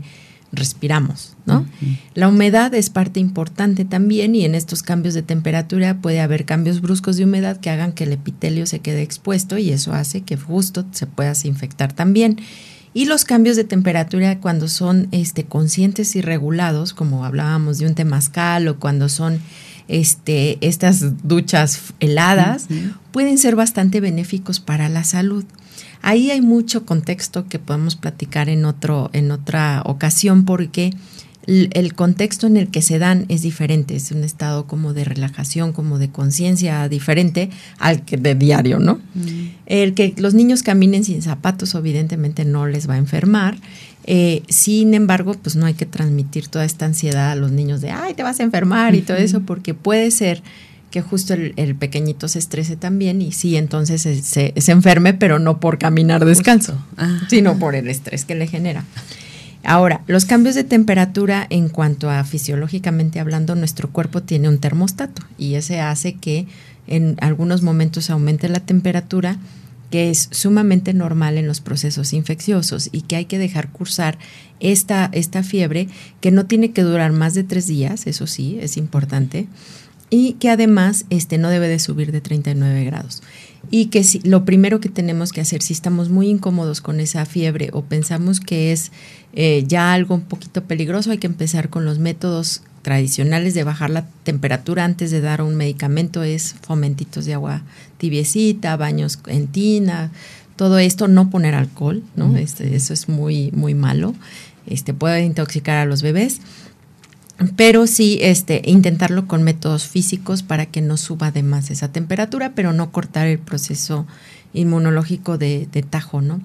respiramos, 0.52 1.36
¿no? 1.46 1.66
La 2.14 2.28
humedad 2.28 2.74
es 2.74 2.90
parte 2.90 3.20
importante 3.20 3.84
también 3.84 4.34
y 4.34 4.44
en 4.44 4.54
estos 4.54 4.82
cambios 4.82 5.14
de 5.14 5.22
temperatura 5.22 5.98
puede 5.98 6.20
haber 6.20 6.44
cambios 6.44 6.80
bruscos 6.80 7.16
de 7.16 7.24
humedad 7.24 7.58
que 7.58 7.70
hagan 7.70 7.92
que 7.92 8.04
el 8.04 8.12
epitelio 8.12 8.66
se 8.66 8.80
quede 8.80 9.02
expuesto 9.02 9.58
y 9.58 9.70
eso 9.70 9.92
hace 9.92 10.22
que 10.22 10.36
justo 10.36 10.84
se 10.92 11.06
pueda 11.06 11.32
infectar 11.44 11.92
también. 11.92 12.38
Y 12.92 13.04
los 13.04 13.24
cambios 13.24 13.56
de 13.56 13.62
temperatura 13.62 14.40
cuando 14.40 14.66
son 14.66 15.06
este, 15.12 15.44
conscientes 15.44 16.16
y 16.16 16.22
regulados, 16.22 16.92
como 16.92 17.24
hablábamos 17.24 17.78
de 17.78 17.86
un 17.86 17.94
temazcal 17.94 18.66
o 18.66 18.80
cuando 18.80 19.08
son 19.08 19.38
este, 19.86 20.58
estas 20.60 21.26
duchas 21.26 21.94
heladas, 22.00 22.66
pueden 23.12 23.38
ser 23.38 23.54
bastante 23.54 24.00
benéficos 24.00 24.58
para 24.58 24.88
la 24.88 25.04
salud. 25.04 25.44
Ahí 26.02 26.30
hay 26.30 26.40
mucho 26.40 26.86
contexto 26.86 27.46
que 27.48 27.58
podemos 27.58 27.96
platicar 27.96 28.48
en, 28.48 28.64
otro, 28.64 29.10
en 29.12 29.30
otra 29.30 29.82
ocasión 29.84 30.44
porque 30.44 30.94
el, 31.46 31.94
contexto 31.94 32.46
en 32.46 32.56
el 32.56 32.68
que 32.68 32.82
se 32.82 32.98
dan 32.98 33.24
es 33.28 33.42
diferente, 33.42 33.96
es 33.96 34.12
un 34.12 34.24
estado 34.24 34.66
como 34.66 34.92
de 34.92 35.04
relajación, 35.04 35.72
como 35.72 35.98
de 35.98 36.10
conciencia 36.10 36.88
diferente 36.88 37.50
al 37.78 38.04
que 38.04 38.16
de 38.16 38.34
diario, 38.34 38.78
¿no? 38.78 39.00
Mm. 39.14 39.48
El 39.66 39.94
que 39.94 40.14
los 40.16 40.34
niños 40.34 40.62
caminen 40.62 41.02
sin 41.04 41.22
zapatos 41.22 41.74
evidentemente 41.74 42.44
no 42.44 42.66
les 42.66 42.88
va 42.88 42.94
a 42.94 42.98
enfermar, 42.98 43.56
eh, 44.04 44.42
sin 44.48 44.94
embargo, 44.94 45.34
pues 45.34 45.56
no 45.56 45.66
hay 45.66 45.74
que 45.74 45.86
transmitir 45.86 46.48
toda 46.48 46.64
esta 46.64 46.86
ansiedad 46.86 47.30
a 47.30 47.34
los 47.34 47.52
niños 47.52 47.80
de, 47.80 47.90
ay, 47.90 48.14
te 48.14 48.22
vas 48.22 48.40
a 48.40 48.42
enfermar 48.42 48.94
y 48.94 49.02
todo 49.02 49.16
eso, 49.16 49.40
porque 49.40 49.74
puede 49.74 50.10
ser 50.10 50.42
que 50.90 51.02
justo 51.02 51.34
el, 51.34 51.74
pequeñito 51.76 52.26
se 52.28 52.40
estrese 52.40 52.76
también 52.76 53.22
y 53.22 53.32
sí, 53.32 53.56
entonces 53.56 54.02
se, 54.02 54.52
se, 54.56 54.72
enferme, 54.72 55.14
pero 55.14 55.38
no 55.38 55.60
por 55.60 55.78
caminar 55.78 56.24
descanso, 56.24 56.84
ah. 56.96 57.20
sino 57.28 57.58
por 57.58 57.74
el 57.74 57.88
estrés 57.88 58.24
que 58.24 58.34
le 58.34 58.46
genera. 58.46 58.84
Ahora, 59.62 60.02
los 60.06 60.24
cambios 60.24 60.54
de 60.54 60.64
temperatura 60.64 61.46
en 61.50 61.68
cuanto 61.68 62.10
a 62.10 62.24
fisiológicamente 62.24 63.20
hablando, 63.20 63.54
nuestro 63.54 63.90
cuerpo 63.90 64.22
tiene 64.22 64.48
un 64.48 64.58
termostato 64.58 65.22
y 65.38 65.54
ese 65.54 65.80
hace 65.80 66.14
que 66.14 66.46
en 66.86 67.16
algunos 67.20 67.62
momentos 67.62 68.10
aumente 68.10 68.48
la 68.48 68.60
temperatura, 68.60 69.38
que 69.90 70.10
es 70.10 70.28
sumamente 70.32 70.94
normal 70.94 71.36
en 71.36 71.46
los 71.46 71.60
procesos 71.60 72.12
infecciosos 72.14 72.88
y 72.90 73.02
que 73.02 73.16
hay 73.16 73.26
que 73.26 73.38
dejar 73.38 73.70
cursar 73.70 74.18
esta, 74.60 75.08
esta 75.12 75.42
fiebre 75.42 75.88
que 76.20 76.30
no 76.30 76.46
tiene 76.46 76.72
que 76.72 76.82
durar 76.82 77.12
más 77.12 77.34
de 77.34 77.44
tres 77.44 77.66
días, 77.66 78.06
eso 78.06 78.26
sí, 78.26 78.58
es 78.60 78.76
importante 78.76 79.46
y 80.10 80.34
que 80.34 80.50
además 80.50 81.04
este, 81.08 81.38
no 81.38 81.48
debe 81.48 81.68
de 81.68 81.78
subir 81.78 82.12
de 82.12 82.20
39 82.20 82.84
grados. 82.84 83.22
Y 83.70 83.86
que 83.86 84.02
si, 84.02 84.18
lo 84.20 84.44
primero 84.44 84.80
que 84.80 84.88
tenemos 84.88 85.32
que 85.32 85.40
hacer, 85.40 85.62
si 85.62 85.72
estamos 85.72 86.08
muy 86.08 86.28
incómodos 86.28 86.80
con 86.80 86.98
esa 86.98 87.24
fiebre 87.24 87.70
o 87.72 87.82
pensamos 87.82 88.40
que 88.40 88.72
es 88.72 88.90
eh, 89.32 89.64
ya 89.66 89.92
algo 89.92 90.16
un 90.16 90.22
poquito 90.22 90.64
peligroso, 90.64 91.12
hay 91.12 91.18
que 91.18 91.28
empezar 91.28 91.68
con 91.68 91.84
los 91.84 91.98
métodos 92.00 92.62
tradicionales 92.82 93.54
de 93.54 93.62
bajar 93.62 93.90
la 93.90 94.06
temperatura 94.24 94.84
antes 94.84 95.10
de 95.10 95.20
dar 95.20 95.42
un 95.42 95.54
medicamento, 95.54 96.22
es 96.22 96.56
fomentitos 96.62 97.26
de 97.26 97.34
agua 97.34 97.62
tibiecita, 97.98 98.76
baños 98.76 99.18
en 99.26 99.46
tina, 99.46 100.10
todo 100.56 100.78
esto, 100.78 101.06
no 101.06 101.30
poner 101.30 101.54
alcohol, 101.54 102.02
¿no? 102.16 102.36
Este, 102.36 102.74
eso 102.74 102.94
es 102.94 103.08
muy, 103.08 103.50
muy 103.52 103.74
malo, 103.74 104.14
este, 104.66 104.94
puede 104.94 105.22
intoxicar 105.24 105.76
a 105.76 105.84
los 105.84 106.02
bebés 106.02 106.40
pero 107.56 107.86
sí 107.86 108.18
este, 108.20 108.62
intentarlo 108.64 109.26
con 109.26 109.42
métodos 109.42 109.88
físicos 109.88 110.42
para 110.42 110.66
que 110.66 110.82
no 110.82 110.96
suba 110.96 111.30
de 111.30 111.42
más 111.42 111.70
esa 111.70 111.90
temperatura, 111.90 112.52
pero 112.54 112.72
no 112.72 112.92
cortar 112.92 113.26
el 113.26 113.38
proceso 113.38 114.06
inmunológico 114.52 115.38
de, 115.38 115.66
tajo, 115.88 116.20
¿no? 116.20 116.40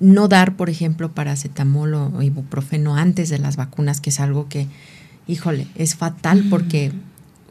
No 0.00 0.28
dar, 0.28 0.56
por 0.56 0.70
ejemplo, 0.70 1.12
paracetamol 1.12 1.94
o 1.94 2.22
ibuprofeno 2.22 2.96
antes 2.96 3.28
de 3.28 3.38
las 3.38 3.56
vacunas, 3.56 4.00
que 4.00 4.10
es 4.10 4.20
algo 4.20 4.48
que, 4.48 4.68
híjole, 5.26 5.66
es 5.74 5.96
fatal 5.96 6.46
porque 6.48 6.92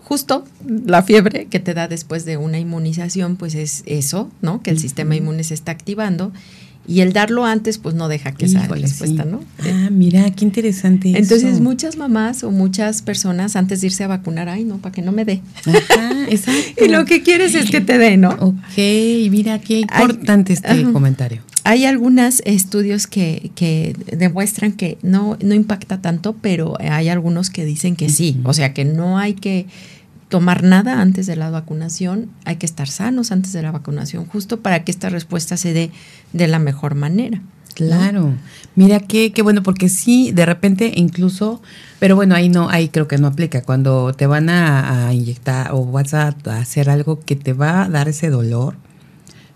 justo 0.04 0.46
la 0.66 1.04
fiebre 1.04 1.48
que 1.48 1.60
te 1.60 1.74
da 1.74 1.88
después 1.88 2.24
de 2.24 2.38
una 2.38 2.58
inmunización, 2.58 3.36
pues 3.36 3.54
es 3.54 3.84
eso, 3.86 4.32
¿no? 4.42 4.64
Que 4.64 4.72
el 4.72 4.80
sistema 4.80 5.16
inmune 5.16 5.44
se 5.44 5.54
está 5.54 5.74
activando 5.74 6.32
y 6.88 7.02
el 7.02 7.12
darlo 7.12 7.46
antes, 7.46 7.78
pues 7.78 7.96
no 7.96 8.08
deja 8.08 8.32
que 8.32 8.46
esa 8.46 8.66
respuesta, 8.66 9.26
¿no? 9.26 9.44
Ah, 9.60 9.90
mira, 9.92 10.32
qué 10.32 10.46
interesante. 10.46 11.18
Entonces, 11.18 11.60
muchas 11.60 11.98
mamás 11.98 12.44
o 12.44 12.52
muchas 12.52 13.02
personas 13.02 13.58
antes 13.58 13.82
de 13.82 13.88
irse 13.88 14.06
a 14.06 14.08
vacunar, 14.08 14.48
ay, 14.48 14.64
no, 14.64 14.78
para 14.78 14.94
que 14.94 15.02
no 15.02 15.12
me 15.12 15.26
dé. 15.26 15.42
Ajá, 15.66 16.26
exacto. 16.30 16.86
y 16.86 16.88
lo 16.88 17.04
que 17.04 17.24
quieres 17.24 17.56
es 17.56 17.70
que 17.70 17.82
te 17.82 17.98
dé, 17.98 18.16
¿no? 18.16 18.30
Ok, 18.40 18.78
mira, 19.30 19.60
qué 19.60 19.80
importante 19.80 20.54
este 20.54 20.84
comentario. 20.94 21.42
Hay 21.66 21.84
algunos 21.84 22.42
estudios 22.46 23.08
que, 23.08 23.52
que 23.56 23.94
demuestran 24.16 24.72
que 24.72 24.98
no, 25.02 25.38
no 25.42 25.54
impacta 25.54 26.02
tanto, 26.02 26.38
pero 26.42 26.78
hay 26.80 27.10
algunos 27.10 27.50
que 27.50 27.66
dicen 27.66 27.98
que 27.98 28.08
sí. 28.08 28.40
O 28.46 28.54
sea, 28.54 28.74
que 28.74 28.86
no 28.86 29.18
hay 29.18 29.34
que 29.34 29.66
tomar 30.30 30.64
nada 30.64 31.02
antes 31.02 31.26
de 31.28 31.36
la 31.36 31.50
vacunación, 31.50 32.30
hay 32.46 32.58
que 32.58 32.66
estar 32.66 32.88
sanos 32.88 33.32
antes 33.32 33.54
de 33.54 33.62
la 33.62 33.72
vacunación, 33.72 34.26
justo 34.26 34.62
para 34.62 34.84
que 34.84 34.92
esta 34.92 35.10
respuesta 35.10 35.58
se 35.58 35.74
dé 35.74 35.92
de 36.34 36.48
la 36.48 36.60
mejor 36.60 36.96
manera. 36.96 37.42
Claro, 37.74 38.34
mira 38.76 39.00
qué, 39.00 39.32
qué 39.32 39.44
bueno, 39.44 39.62
porque 39.62 39.88
sí, 39.88 40.32
de 40.32 40.48
repente 40.48 40.94
incluso, 40.96 41.62
pero 42.00 42.16
bueno, 42.16 42.34
ahí 42.34 42.50
no, 42.50 42.70
ahí 42.70 42.90
creo 42.90 43.08
que 43.08 43.20
no 43.20 43.28
aplica. 43.28 43.62
Cuando 43.62 44.14
te 44.14 44.26
van 44.26 44.50
a, 44.50 45.14
inyectar 45.14 45.70
o 45.74 45.86
vas 45.86 46.16
a, 46.16 46.36
hacer 46.60 46.90
algo 46.90 47.20
que 47.20 47.36
te 47.36 47.54
va 47.54 47.84
a 47.84 47.90
dar 47.90 48.10
ese 48.10 48.32
dolor, 48.32 48.76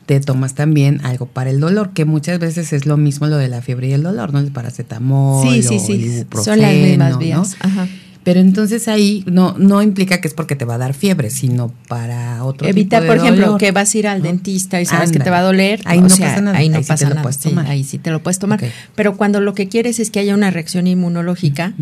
te 0.06 0.20
tomas 0.20 0.54
también 0.54 1.04
algo 1.04 1.26
para 1.26 1.50
el 1.50 1.60
dolor, 1.60 1.94
que 1.94 2.06
muchas 2.06 2.38
veces 2.38 2.74
es 2.74 2.86
lo 2.86 2.96
mismo 2.96 3.26
lo 3.26 3.38
de 3.38 3.48
la 3.48 3.64
fiebre 3.64 3.88
y 3.88 3.94
el 3.94 4.04
dolor, 4.04 4.34
¿no? 4.34 4.40
El 4.40 4.52
paracetamol, 4.52 5.48
sí, 5.48 5.64
sí, 5.64 5.80
sí. 5.80 6.26
Son 6.44 6.62
las 6.62 6.76
mismas 6.76 7.18
vías. 7.18 7.56
Ajá. 7.60 7.88
Pero 8.24 8.40
entonces 8.40 8.88
ahí 8.88 9.24
no, 9.26 9.56
no 9.58 9.82
implica 9.82 10.22
que 10.22 10.28
es 10.28 10.34
porque 10.34 10.56
te 10.56 10.66
va 10.66 10.76
a 10.76 10.78
dar 10.78 10.94
fiebre, 10.94 11.30
sino 11.30 11.74
para 11.88 12.44
otro 12.44 12.68
Evita, 12.68 13.00
tipo 13.00 13.12
de 13.12 13.18
por 13.18 13.26
ejemplo, 13.26 13.58
que 13.58 13.72
vas 13.72 13.94
a 13.94 13.98
ir 13.98 14.08
al 14.08 14.22
dentista 14.22 14.80
y 14.80 14.86
sabes 14.86 15.12
que 15.12 15.20
te 15.20 15.30
va 15.30 15.40
a 15.40 15.44
doler. 15.44 15.82
Ahí 15.86 16.00
no 16.00 16.08
pasa 16.08 16.42
nada. 16.42 16.58
Ahí 16.58 16.70
no 16.70 16.82
pasa 16.82 17.10
nada. 17.10 17.70
ahí 17.70 17.84
sí 17.84 17.98
te 17.98 18.12
lo 18.12 18.22
puedes 18.22 18.40
tomar. 18.40 18.62
Pero 18.96 19.18
cuando 19.18 19.42
lo 19.42 19.54
que 19.54 19.68
quieres 19.68 20.00
es 20.00 20.12
que 20.12 20.20
haya 20.20 20.36
una 20.36 20.52
reacción 20.52 20.88
inmunológica, 20.88 21.74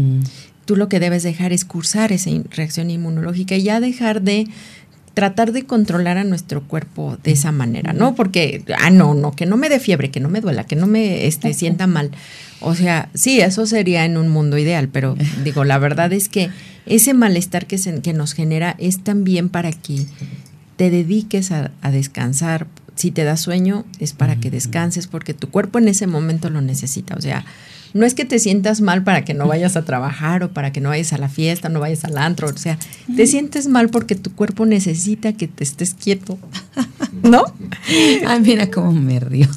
tú 0.66 0.76
lo 0.76 0.88
que 0.88 1.00
debes 1.00 1.24
dejar 1.24 1.52
es 1.52 1.66
cursar 1.66 2.12
esa 2.12 2.30
reacción 2.52 2.90
inmunológica 2.90 3.56
y 3.56 3.64
ya 3.64 3.80
dejar 3.80 4.22
de 4.22 4.48
tratar 5.14 5.52
de 5.52 5.66
controlar 5.66 6.18
a 6.18 6.24
nuestro 6.24 6.64
cuerpo 6.64 7.18
de 7.24 7.32
esa 7.32 7.52
manera, 7.52 7.94
¿no? 7.94 8.16
Porque, 8.16 8.64
ah, 8.78 8.90
no, 8.90 9.14
no, 9.14 9.32
que 9.32 9.46
no 9.46 9.58
me 9.58 9.70
dé 9.70 9.80
fiebre, 9.80 10.12
que 10.12 10.20
no 10.20 10.30
me 10.30 10.42
duela, 10.42 10.66
que 10.66 10.76
no 10.76 10.88
me 10.88 11.28
este, 11.28 11.54
sienta 11.54 11.88
mal. 11.88 12.12
O 12.62 12.76
sea, 12.76 13.10
sí, 13.14 13.42
eso 13.42 13.66
sería 13.66 14.06
en 14.06 14.18
un 14.18 14.30
mundo 14.30 14.58
ideal, 14.58 14.90
pero 14.90 15.16
digo, 15.44 15.64
la 15.64 15.78
verdad 15.78 16.14
es 16.14 16.30
que 16.30 16.50
ese 16.86 17.14
malestar 17.14 17.66
que, 17.66 17.78
se, 17.78 18.02
que 18.02 18.14
nos 18.14 18.34
genera 18.34 18.76
es 18.80 19.04
también 19.04 19.50
para 19.50 19.72
que 19.72 20.06
te 20.76 20.90
dediques 20.90 21.52
a, 21.52 21.72
a 21.82 21.92
descansar. 21.92 22.68
Si 22.96 23.12
te 23.12 23.24
da 23.24 23.38
sueño, 23.38 23.86
es 24.00 24.14
para 24.14 24.36
que 24.36 24.52
descanses, 24.52 25.08
porque 25.08 25.34
tu 25.34 25.50
cuerpo 25.50 25.80
en 25.80 25.88
ese 25.88 26.06
momento 26.06 26.50
lo 26.50 26.60
necesita. 26.62 27.16
O 27.16 27.22
sea, 27.22 27.46
no 27.94 28.06
es 28.06 28.14
que 28.14 28.26
te 28.26 28.40
sientas 28.40 28.82
mal 28.82 29.04
para 29.04 29.24
que 29.24 29.34
no 29.34 29.48
vayas 29.48 29.76
a 29.76 29.86
trabajar 29.86 30.44
o 30.44 30.52
para 30.52 30.72
que 30.72 30.82
no 30.82 30.90
vayas 30.90 31.14
a 31.14 31.18
la 31.18 31.30
fiesta, 31.30 31.70
no 31.70 31.80
vayas 31.80 32.06
al 32.06 32.18
antro, 32.18 32.48
o 32.48 32.58
sea, 32.58 32.78
te 33.16 33.28
sientes 33.28 33.68
mal 33.68 33.90
porque 33.90 34.16
tu 34.16 34.34
cuerpo 34.34 34.66
necesita 34.66 35.34
que 35.34 35.48
te 35.48 35.64
estés 35.64 35.94
quieto, 35.94 36.38
¿no? 37.24 37.44
Ay, 38.26 38.40
mira 38.42 38.70
cómo 38.70 38.92
me 38.92 39.20
río. 39.20 39.48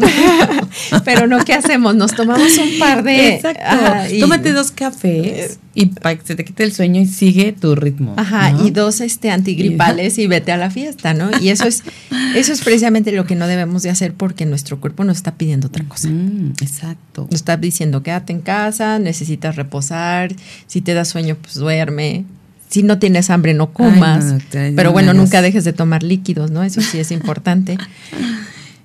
Pero 1.05 1.27
no, 1.27 1.45
¿qué 1.45 1.55
hacemos? 1.55 1.95
Nos 1.95 2.15
tomamos 2.15 2.57
un 2.59 2.79
par 2.79 3.03
de... 3.03 3.35
Exacto. 3.35 4.19
Tómate 4.21 4.53
dos 4.53 4.71
cafés 4.71 5.59
y 5.75 5.87
para 5.87 6.17
que 6.17 6.27
se 6.27 6.35
te 6.35 6.45
quite 6.45 6.65
el 6.65 6.73
sueño 6.73 7.01
y 7.01 7.07
sigue 7.07 7.53
tu 7.53 7.75
ritmo. 7.75 8.15
Ajá, 8.17 8.55
y 8.65 8.71
dos 8.71 9.01
este 9.01 9.31
antigripales 9.31 10.19
y, 10.19 10.27
vete 10.27 10.53
a 10.53 10.57
la 10.57 10.71
fiesta, 10.71 11.15
¿no? 11.15 11.31
Y 11.41 11.49
eso 11.49 11.67
es, 11.67 11.83
eso 12.37 12.53
es 12.53 12.61
precisamente 12.61 13.13
lo 13.13 13.25
que 13.25 13.35
no 13.35 13.47
debemos 13.47 13.83
de 13.83 13.91
hacer 13.91 14.15
porque 14.15 14.45
nuestro 14.45 14.81
cuerpo 14.81 15.05
nos 15.05 15.17
está 15.17 15.35
pidiendo 15.35 15.69
otra 15.69 15.85
cosa. 15.85 16.09
Mm, 16.09 16.53
exacto. 16.61 17.27
Nos 17.31 17.41
está 17.41 17.57
diciendo, 17.57 18.03
quédate 18.03 18.33
en 18.33 18.41
casa, 18.41 18.99
necesitas 18.99 19.57
reposar, 19.57 20.35
si 20.67 20.81
te 20.81 20.95
da 20.95 21.05
sueño, 21.05 21.37
pues 21.41 21.55
duerme. 21.55 22.25
Si 22.73 22.83
no 22.83 22.99
tienes 22.99 23.29
hambre, 23.29 23.53
no 23.53 23.73
comas. 23.73 24.35
Pero 24.51 24.93
bueno, 24.93 25.13
nunca 25.13 25.43
dejes 25.43 25.63
de 25.65 25.75
tomar 25.75 26.03
líquidos, 26.03 26.51
¿no? 26.51 26.63
Eso 26.65 26.81
sí 26.81 26.99
es 26.99 27.11
importante. 27.11 27.77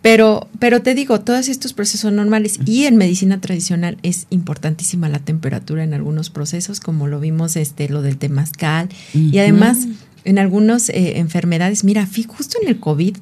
Pero, 0.03 0.47
pero 0.59 0.81
te 0.81 0.95
digo, 0.95 1.19
todos 1.19 1.49
estos 1.49 1.73
procesos 1.73 2.01
son 2.01 2.15
normales 2.15 2.59
y 2.65 2.85
en 2.85 2.95
medicina 2.95 3.41
tradicional 3.41 3.97
es 4.03 4.27
importantísima 4.29 5.09
la 5.09 5.19
temperatura 5.19 5.83
en 5.83 5.93
algunos 5.93 6.29
procesos, 6.29 6.79
como 6.79 7.07
lo 7.07 7.19
vimos, 7.19 7.57
este, 7.57 7.89
lo 7.89 8.01
del 8.01 8.17
temazcal. 8.17 8.87
Y 9.13 9.37
además, 9.39 9.87
en 10.23 10.39
algunas 10.39 10.87
eh, 10.89 11.17
enfermedades, 11.17 11.83
mira, 11.83 12.07
justo 12.27 12.57
en 12.61 12.69
el 12.69 12.79
COVID, 12.79 13.17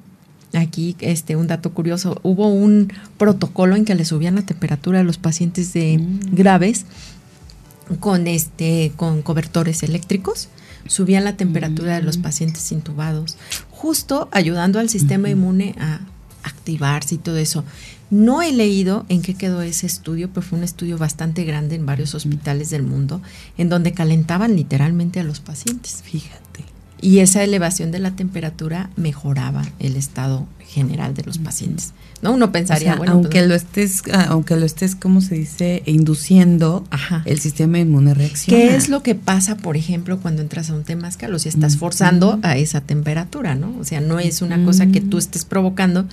aquí 0.54 0.96
este 1.00 1.36
un 1.36 1.48
dato 1.48 1.74
curioso, 1.74 2.20
hubo 2.24 2.50
un 2.50 2.94
protocolo 3.18 3.76
en 3.76 3.86
que 3.86 3.96
le 3.96 4.06
subían 4.06 4.36
la 4.36 4.44
temperatura 4.44 5.00
a 5.00 5.04
los 5.04 5.18
pacientes 5.18 5.74
de 5.74 5.98
mm. 5.98 6.36
graves 6.36 6.86
con 8.00 8.28
este 8.28 8.92
con 8.96 9.22
cobertores 9.22 9.84
eléctricos, 9.84 10.50
subían 10.88 11.24
la 11.24 11.38
temperatura 11.38 11.96
de 11.96 12.02
los 12.02 12.18
mm. 12.18 12.22
pacientes 12.22 12.72
intubados, 12.72 13.38
justo 13.72 14.30
ayudando 14.32 14.80
al 14.80 14.90
sistema 14.90 15.30
inmune 15.30 15.76
a 15.80 16.02
activarse 16.44 17.16
y 17.16 17.18
todo 17.18 17.38
eso. 17.38 17.64
No 18.12 18.44
he 18.44 18.52
leído 18.52 19.06
en 19.10 19.24
qué 19.24 19.34
quedó 19.34 19.64
ese 19.64 19.88
estudio, 19.88 20.30
pero 20.30 20.46
fue 20.46 20.60
un 20.60 20.64
estudio 20.64 20.98
bastante 20.98 21.44
grande 21.44 21.76
en 21.76 21.88
varios 21.88 22.14
hospitales 22.14 22.70
del 22.70 22.84
mundo, 22.84 23.22
en 23.58 23.70
donde 23.70 23.94
calentaban 23.94 24.56
literalmente 24.56 25.20
a 25.20 25.24
los 25.24 25.40
pacientes. 25.40 26.04
Fíjate. 26.04 26.45
Y 27.06 27.20
esa 27.20 27.44
elevación 27.44 27.92
de 27.92 28.00
la 28.00 28.16
temperatura 28.16 28.90
mejoraba 28.96 29.64
el 29.78 29.96
estado 29.96 30.48
general 30.60 31.14
de 31.14 31.22
los 31.22 31.38
pacientes. 31.38 31.94
¿No? 32.24 32.34
Uno 32.34 32.52
pensaría, 32.52 32.96
bueno, 32.96 33.12
aunque 33.14 33.38
pues, 33.38 33.48
lo 33.48 33.54
estés, 33.54 34.02
ah, 34.12 34.26
aunque 34.30 34.56
lo 34.56 34.66
estés, 34.66 34.96
¿cómo 34.96 35.22
se 35.22 35.36
dice? 35.36 35.84
induciendo, 35.86 36.84
el 37.26 37.40
sistema 37.40 37.78
inmune 37.78 38.16
reacciona. 38.16 38.60
¿Qué 38.60 38.76
es 38.76 38.90
lo 38.90 39.04
que 39.04 39.14
pasa, 39.14 39.56
por 39.56 39.78
ejemplo, 39.78 40.20
cuando 40.20 40.42
entras 40.42 40.72
a 40.72 40.74
un 40.74 40.84
temazcal? 40.84 41.32
O 41.36 41.38
si 41.38 41.48
estás 41.48 41.78
forzando 41.78 42.40
a 42.42 42.58
esa 42.58 42.82
temperatura, 42.82 43.54
¿no? 43.54 43.76
O 43.80 43.84
sea, 43.84 44.02
no 44.02 44.20
es 44.20 44.42
una 44.42 44.66
cosa 44.66 44.88
que 44.88 45.00
tú 45.02 45.20
estés 45.20 45.46
provocando, 45.46 46.08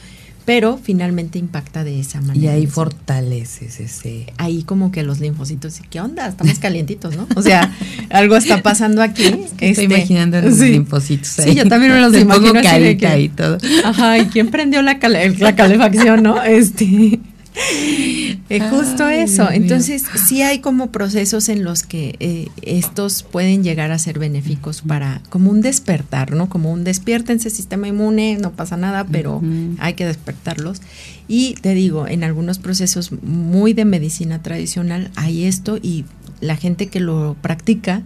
pero 0.44 0.78
finalmente 0.82 1.38
impacta 1.38 1.84
de 1.84 2.00
esa 2.00 2.20
manera. 2.20 2.44
Y 2.44 2.48
ahí 2.48 2.66
fortaleces 2.66 3.80
ese. 3.80 4.32
Ahí 4.38 4.62
como 4.62 4.90
que 4.90 5.02
los 5.02 5.20
linfocitos, 5.20 5.80
¿qué 5.90 6.00
onda? 6.00 6.26
Estamos 6.26 6.58
calientitos, 6.58 7.16
¿no? 7.16 7.26
O 7.36 7.42
sea, 7.42 7.72
algo 8.10 8.36
está 8.36 8.62
pasando 8.62 9.02
aquí. 9.02 9.24
estoy 9.24 9.68
este, 9.68 9.84
imaginando 9.84 10.40
los 10.40 10.58
linfocitos 10.58 11.38
ahí. 11.40 11.50
Sí, 11.50 11.54
yo 11.56 11.68
también 11.68 11.92
me 11.92 12.00
los 12.00 12.14
imagino 12.18 12.58
así 12.58 12.98
y 13.18 13.28
todo. 13.28 13.58
Ajá, 13.84 14.18
¿y 14.18 14.26
quién 14.26 14.50
prendió 14.50 14.82
la, 14.82 14.98
la 15.38 15.56
calefacción, 15.56 16.22
no? 16.22 16.42
Este 16.42 17.20
es 17.54 18.62
justo 18.70 19.08
eso. 19.08 19.50
Entonces, 19.50 20.04
sí 20.26 20.42
hay 20.42 20.60
como 20.60 20.90
procesos 20.90 21.48
en 21.48 21.64
los 21.64 21.82
que 21.82 22.16
eh, 22.20 22.48
estos 22.62 23.22
pueden 23.22 23.62
llegar 23.62 23.90
a 23.90 23.98
ser 23.98 24.18
benéficos 24.18 24.82
para, 24.82 25.22
como 25.28 25.50
un 25.50 25.60
despertar, 25.60 26.32
¿no? 26.32 26.48
Como 26.48 26.72
un 26.72 26.84
despiértense 26.84 27.50
sistema 27.50 27.88
inmune, 27.88 28.38
no 28.40 28.52
pasa 28.52 28.76
nada, 28.76 29.06
pero 29.10 29.42
hay 29.78 29.94
que 29.94 30.06
despertarlos. 30.06 30.80
Y 31.28 31.54
te 31.60 31.74
digo, 31.74 32.06
en 32.06 32.24
algunos 32.24 32.58
procesos 32.58 33.12
muy 33.22 33.72
de 33.72 33.84
medicina 33.84 34.42
tradicional 34.42 35.10
hay 35.16 35.44
esto 35.44 35.78
y 35.80 36.04
la 36.40 36.56
gente 36.56 36.88
que 36.88 37.00
lo 37.00 37.36
practica 37.40 38.02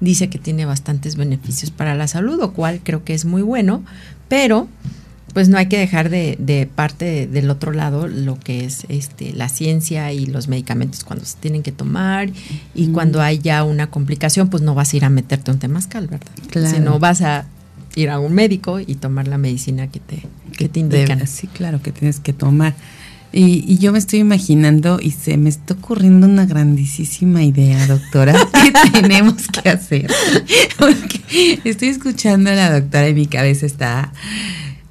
dice 0.00 0.28
que 0.28 0.38
tiene 0.38 0.66
bastantes 0.66 1.16
beneficios 1.16 1.70
para 1.70 1.94
la 1.94 2.06
salud, 2.06 2.38
lo 2.38 2.52
cual 2.52 2.80
creo 2.82 3.04
que 3.04 3.14
es 3.14 3.24
muy 3.24 3.42
bueno, 3.42 3.82
pero 4.28 4.68
pues 5.36 5.50
no 5.50 5.58
hay 5.58 5.66
que 5.66 5.76
dejar 5.76 6.08
de, 6.08 6.66
parte 6.74 7.26
del 7.26 7.50
otro 7.50 7.70
lado 7.70 8.08
lo 8.08 8.40
que 8.40 8.64
es 8.64 8.86
este 8.88 9.34
la 9.34 9.50
ciencia 9.50 10.10
y 10.10 10.24
los 10.24 10.48
medicamentos 10.48 11.04
cuando 11.04 11.26
se 11.26 11.36
tienen 11.36 11.62
que 11.62 11.72
tomar 11.72 12.30
y 12.74 12.86
cuando 12.86 13.20
hay 13.20 13.38
ya 13.40 13.62
una 13.62 13.90
complicación, 13.90 14.48
pues 14.48 14.62
no 14.62 14.74
vas 14.74 14.94
a 14.94 14.96
ir 14.96 15.04
a 15.04 15.10
meterte 15.10 15.50
un 15.50 15.58
temazcal, 15.58 16.06
¿verdad? 16.06 16.26
Claro. 16.48 16.74
Sino 16.74 16.98
vas 16.98 17.20
a 17.20 17.44
ir 17.96 18.08
a 18.08 18.18
un 18.18 18.32
médico 18.32 18.80
y 18.80 18.94
tomar 18.94 19.28
la 19.28 19.36
medicina 19.36 19.88
que 19.88 20.00
te, 20.00 20.22
que 20.56 20.70
te 20.70 20.80
indican. 20.80 21.26
sí, 21.26 21.48
claro, 21.48 21.82
que 21.82 21.92
tienes 21.92 22.18
que 22.18 22.32
tomar. 22.32 22.74
Y, 23.30 23.62
y, 23.70 23.76
yo 23.76 23.92
me 23.92 23.98
estoy 23.98 24.20
imaginando 24.20 25.00
y 25.02 25.10
se 25.10 25.36
me 25.36 25.50
está 25.50 25.74
ocurriendo 25.74 26.26
una 26.26 26.46
grandísima 26.46 27.42
idea, 27.42 27.86
doctora, 27.86 28.32
que 28.92 29.00
tenemos 29.02 29.48
que 29.48 29.68
hacer. 29.68 30.10
Porque 30.78 31.60
estoy 31.64 31.88
escuchando 31.88 32.48
a 32.48 32.54
la 32.54 32.80
doctora 32.80 33.10
y 33.10 33.14
mi 33.14 33.26
cabeza 33.26 33.66
está 33.66 34.14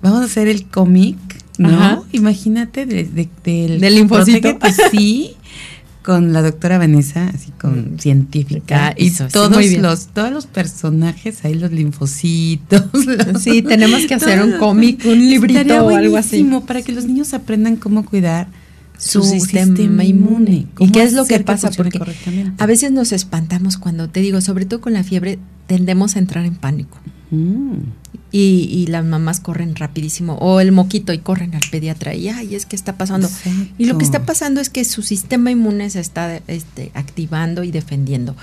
vamos 0.06 0.22
a 0.22 0.26
hacer 0.26 0.48
el 0.48 0.66
cómic, 0.66 1.18
¿no? 1.58 2.06
Imagínate 2.12 2.86
de, 2.86 3.06
del, 3.44 3.80
del 3.80 3.96
linfocito. 3.96 4.58
sí, 4.92 5.32
con 6.04 6.32
la 6.32 6.44
doctora 6.44 6.78
Vanessa, 6.78 7.28
así 7.34 7.52
con 7.60 7.96
mm. 7.96 8.00
científica 8.00 8.94
y 8.96 9.10
todos 9.10 9.52
los 9.78 10.08
todos 10.08 10.32
los 10.32 10.46
personajes, 10.46 11.44
ahí 11.44 11.56
los 11.56 11.72
linfocitos. 11.72 12.84
sí, 13.40 13.64
tenemos 13.64 14.06
que 14.06 14.14
hacer 14.14 14.44
un 14.44 14.60
cómic, 14.60 15.04
un 15.06 15.18
librito 15.18 15.86
o 15.86 15.96
algo 15.96 16.18
así 16.18 16.48
para 16.68 16.84
que 16.84 16.92
los 16.92 17.06
niños 17.06 17.34
aprendan 17.34 17.76
cómo 17.76 18.06
cuidar 18.06 18.48
su, 19.00 19.24
sistema, 19.24 20.04
inmune. 20.04 20.68
¿Y 20.80 20.92
qué 20.92 21.02
es 21.02 21.14
lo 21.14 21.26
que 21.26 21.40
pasa? 21.40 21.72
Porque 21.72 22.00
a 22.60 22.66
veces 22.68 22.92
nos 22.92 23.12
espantamos 23.12 23.78
cuando, 23.78 24.08
te 24.08 24.20
digo, 24.20 24.40
sobre 24.40 24.66
todo 24.66 24.82
con 24.82 24.94
la 24.94 25.04
fiebre, 25.04 25.40
tendemos 25.66 26.16
a 26.16 26.20
entrar 26.20 26.46
en 26.46 26.56
pánico. 26.56 27.00
Mm 27.32 28.05
y, 28.38 28.88
las 28.88 29.06
mamás 29.06 29.40
corren 29.40 29.76
rapidísimo, 29.76 30.34
o 30.36 30.60
el 30.60 30.74
moquito 30.74 31.14
y 31.14 31.20
corren 31.20 31.56
al 31.56 31.62
pediatra 31.72 32.16
y 32.16 32.28
ay, 32.28 32.56
es 32.56 32.66
que 32.66 32.76
está 32.76 32.98
pasando. 32.98 33.30
Y 33.78 33.86
lo 33.86 33.98
que 33.98 34.04
está 34.04 34.26
pasando 34.26 34.60
es 34.60 34.70
que 34.70 34.84
su 34.84 35.04
sistema 35.04 35.52
inmune 35.52 35.90
se 35.90 36.02
está 36.02 36.42
este, 36.48 36.92
activando 36.96 37.64
y 37.64 37.72
defendiendo. 37.72 38.36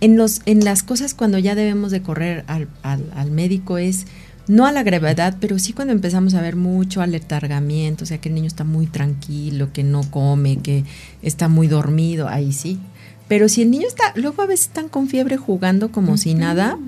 En, 0.00 0.16
los, 0.16 0.40
en 0.46 0.64
las 0.64 0.82
cosas 0.82 1.14
cuando 1.14 1.38
ya 1.38 1.54
debemos 1.54 1.92
de 1.92 2.02
correr 2.02 2.44
al, 2.48 2.68
al, 2.82 3.30
médico 3.30 3.78
es 3.78 4.06
no 4.48 4.66
a 4.66 4.72
la 4.72 4.82
gravedad, 4.82 5.36
pero 5.40 5.60
sí 5.60 5.72
cuando 5.72 5.92
empezamos 5.92 6.34
a 6.34 6.42
ver 6.42 6.56
mucho 6.56 7.00
aletargamiento, 7.00 8.02
o 8.02 8.06
sea 8.06 8.18
que 8.18 8.30
el 8.30 8.34
niño 8.34 8.48
está 8.48 8.64
muy 8.64 8.86
tranquilo, 8.86 9.72
que 9.72 9.84
no 9.84 10.02
come, 10.10 10.56
que 10.56 10.84
está 11.22 11.48
muy 11.48 11.68
dormido, 11.68 12.28
ahí 12.28 12.52
sí. 12.52 12.80
Pero 13.28 13.48
si 13.48 13.62
el 13.62 13.70
niño 13.70 13.86
está, 13.86 14.12
luego 14.16 14.42
a 14.42 14.46
veces 14.46 14.66
están 14.66 14.88
con 14.88 15.06
fiebre 15.06 15.36
jugando 15.36 15.92
como 15.92 16.16
si 16.16 16.34
nada, 16.34 16.78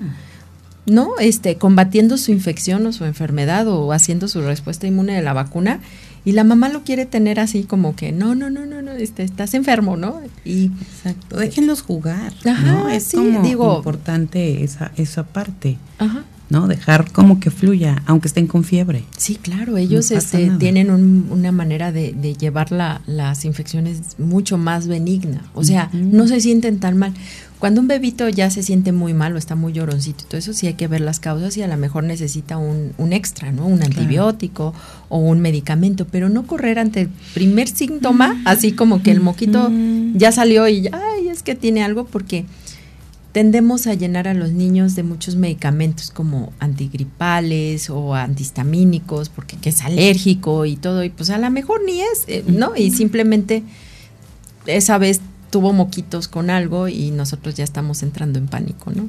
¿no? 0.87 1.11
Este, 1.19 1.57
combatiendo 1.57 2.17
su 2.17 2.31
infección 2.31 2.85
o 2.87 2.93
su 2.93 3.05
enfermedad 3.05 3.67
o 3.67 3.91
haciendo 3.93 4.27
su 4.27 4.41
respuesta 4.41 4.87
inmune 4.87 5.13
de 5.13 5.21
la 5.21 5.33
vacuna 5.33 5.81
y 6.25 6.31
la 6.31 6.43
mamá 6.43 6.69
lo 6.69 6.83
quiere 6.83 7.05
tener 7.05 7.39
así 7.39 7.63
como 7.63 7.95
que 7.95 8.11
no, 8.11 8.35
no, 8.35 8.49
no, 8.49 8.65
no, 8.65 8.81
no, 8.81 8.91
este, 8.91 9.23
estás 9.23 9.53
enfermo, 9.53 9.95
¿no? 9.95 10.19
Y 10.43 10.71
exacto, 10.81 11.37
déjenlos 11.37 11.81
jugar, 11.81 12.33
¿no? 12.43 12.89
Es 12.89 13.11
digo, 13.43 13.77
importante 13.77 14.63
esa 14.63 14.91
esa 14.97 15.23
parte. 15.23 15.77
Ajá. 15.99 16.23
¿no? 16.49 16.67
Dejar 16.67 17.11
como 17.11 17.39
que 17.39 17.51
fluya, 17.51 18.01
aunque 18.05 18.27
estén 18.27 18.47
con 18.47 18.63
fiebre. 18.63 19.03
Sí, 19.17 19.35
claro, 19.35 19.77
ellos 19.77 20.11
este, 20.11 20.49
tienen 20.59 20.89
una 20.89 21.51
manera 21.51 21.91
de, 21.91 22.13
llevar 22.37 22.71
las 22.71 23.45
infecciones 23.45 24.17
mucho 24.17 24.57
más 24.57 24.87
benigna, 24.87 25.43
o 25.53 25.63
sea, 25.63 25.89
no 25.93 26.27
se 26.27 26.39
sienten 26.39 26.79
tan 26.79 26.97
mal. 26.97 27.13
Cuando 27.59 27.81
un 27.81 27.87
bebito 27.87 28.29
ya 28.29 28.51
se 28.51 28.61
siente 28.61 28.91
muy 28.91 29.15
mal 29.15 29.33
o 29.33 29.37
está 29.37 29.55
muy 29.55 29.73
lloroncito 29.73 30.23
y 30.23 30.27
todo 30.27 30.37
eso, 30.37 30.53
sí 30.53 30.67
hay 30.67 30.75
que 30.75 30.87
ver 30.87 31.01
las 31.01 31.19
causas 31.19 31.57
y 31.57 31.63
a 31.63 31.67
lo 31.67 31.75
mejor 31.75 32.03
necesita 32.03 32.57
un, 32.57 32.93
un 32.99 33.13
extra, 33.13 33.51
¿no? 33.51 33.65
Un 33.65 33.81
antibiótico 33.81 34.75
o 35.09 35.17
un 35.17 35.39
medicamento, 35.39 36.05
pero 36.05 36.29
no 36.29 36.45
correr 36.45 36.77
ante 36.77 37.01
el 37.01 37.09
primer 37.33 37.67
síntoma, 37.67 38.39
así 38.45 38.73
como 38.73 39.01
que 39.01 39.09
el 39.09 39.21
moquito 39.21 39.71
ya 40.13 40.31
salió 40.31 40.67
y 40.67 40.83
ya, 40.83 40.91
ay, 40.93 41.29
es 41.29 41.41
que 41.41 41.55
tiene 41.55 41.83
algo, 41.83 42.05
porque 42.05 42.45
tendemos 43.31 43.87
a 43.87 43.95
llenar 43.95 44.27
a 44.27 44.33
los 44.35 44.51
niños 44.51 44.95
de 44.95 45.03
muchos 45.03 45.35
medicamentos 45.35 46.11
como 46.11 46.53
antigripales 46.59 47.89
o 47.89 48.13
antihistamínicos, 48.13 49.29
porque 49.29 49.57
es 49.63 49.81
alérgico 49.81 50.65
y 50.65 50.75
todo, 50.75 51.03
y 51.03 51.09
pues 51.09 51.31
a 51.31 51.39
lo 51.39 51.49
mejor 51.49 51.81
ni 51.85 52.01
es, 52.01 52.23
eh, 52.27 52.43
¿no? 52.47 52.75
Y 52.75 52.91
simplemente 52.91 53.63
esa 54.67 54.97
vez 54.97 55.21
tuvo 55.49 55.73
moquitos 55.73 56.27
con 56.27 56.49
algo 56.49 56.87
y 56.87 57.11
nosotros 57.11 57.55
ya 57.55 57.63
estamos 57.63 58.03
entrando 58.03 58.39
en 58.39 58.47
pánico, 58.47 58.91
¿no? 58.91 59.07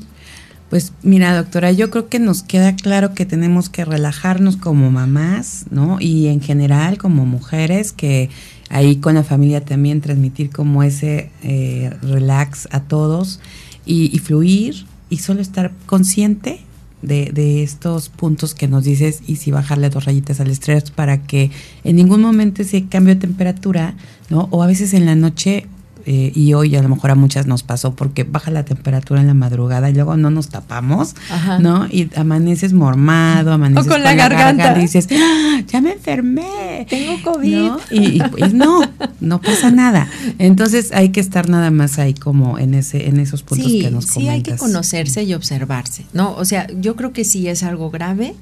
Pues 0.70 0.92
mira, 1.02 1.34
doctora, 1.34 1.72
yo 1.72 1.90
creo 1.90 2.08
que 2.08 2.18
nos 2.18 2.42
queda 2.42 2.76
claro 2.76 3.14
que 3.14 3.24
tenemos 3.24 3.70
que 3.70 3.86
relajarnos 3.86 4.58
como 4.58 4.90
mamás, 4.90 5.64
¿no? 5.70 5.96
Y 5.98 6.26
en 6.26 6.42
general 6.42 6.98
como 6.98 7.24
mujeres, 7.24 7.92
que 7.92 8.28
ahí 8.68 8.96
con 8.96 9.14
la 9.14 9.24
familia 9.24 9.64
también 9.64 10.02
transmitir 10.02 10.50
como 10.50 10.82
ese 10.82 11.30
eh, 11.42 11.90
relax 12.02 12.68
a 12.70 12.80
todos 12.80 13.40
y, 13.86 14.18
fluir 14.18 14.84
y 15.08 15.18
solo 15.18 15.40
estar 15.40 15.72
consciente 15.86 16.60
de, 17.00 17.30
de, 17.32 17.62
estos 17.62 18.10
puntos 18.10 18.54
que 18.54 18.68
nos 18.68 18.84
dices 18.84 19.22
y 19.26 19.36
si 19.36 19.50
bajarle 19.50 19.88
dos 19.88 20.04
rayitas 20.04 20.40
al 20.40 20.50
estrés 20.50 20.90
para 20.90 21.22
que 21.22 21.50
en 21.84 21.96
ningún 21.96 22.20
momento 22.20 22.60
ese 22.60 22.84
cambio 22.86 23.14
de 23.14 23.22
temperatura, 23.22 23.94
¿no? 24.28 24.48
O 24.50 24.62
a 24.62 24.66
veces 24.66 24.92
en 24.92 25.06
la 25.06 25.14
noche 25.14 25.66
eh, 26.10 26.32
y 26.34 26.54
hoy 26.54 26.74
a 26.74 26.82
lo 26.82 26.88
mejor 26.88 27.10
a 27.10 27.14
muchas 27.14 27.46
nos 27.46 27.62
pasó 27.62 27.94
porque 27.94 28.24
baja 28.24 28.50
la 28.50 28.64
temperatura 28.64 29.20
en 29.20 29.26
la 29.26 29.34
madrugada 29.34 29.90
y 29.90 29.92
luego 29.92 30.16
no 30.16 30.30
nos 30.30 30.48
tapamos, 30.48 31.14
¿no? 31.60 31.86
Y 31.90 32.08
amaneces 32.16 32.72
mormado, 32.72 33.52
amaneces 33.52 33.86
con, 33.86 34.02
la, 34.02 34.14
garganta. 34.14 34.74
y 34.78 34.80
dices, 34.80 35.06
¡Ah, 35.12 35.60
ya 35.66 35.82
me 35.82 35.92
enfermé. 35.92 36.86
Tengo 36.88 37.22
COVID. 37.22 37.72
Y, 37.90 38.22
pues 38.30 38.54
no, 38.54 38.80
no 39.20 39.42
pasa 39.42 39.70
nada. 39.70 40.08
Entonces 40.38 40.92
hay 40.92 41.10
que 41.10 41.20
estar 41.20 41.50
nada 41.50 41.70
más 41.70 41.98
ahí 41.98 42.14
como 42.14 42.58
en 42.58 42.72
ese 42.72 43.10
en 43.10 43.20
esos 43.20 43.42
puntos 43.42 43.70
que 43.70 43.90
nos 43.90 44.06
comentas. 44.06 44.14
Sí, 44.14 44.28
hay 44.28 44.42
que 44.42 44.56
conocerse 44.56 45.24
y 45.24 45.34
observarse, 45.34 46.06
¿no? 46.14 46.34
O 46.36 46.46
sea, 46.46 46.68
yo 46.80 46.96
creo 46.96 47.12
que 47.12 47.24
si 47.24 47.48
es 47.48 47.62
algo 47.62 47.90
grave, 47.90 48.34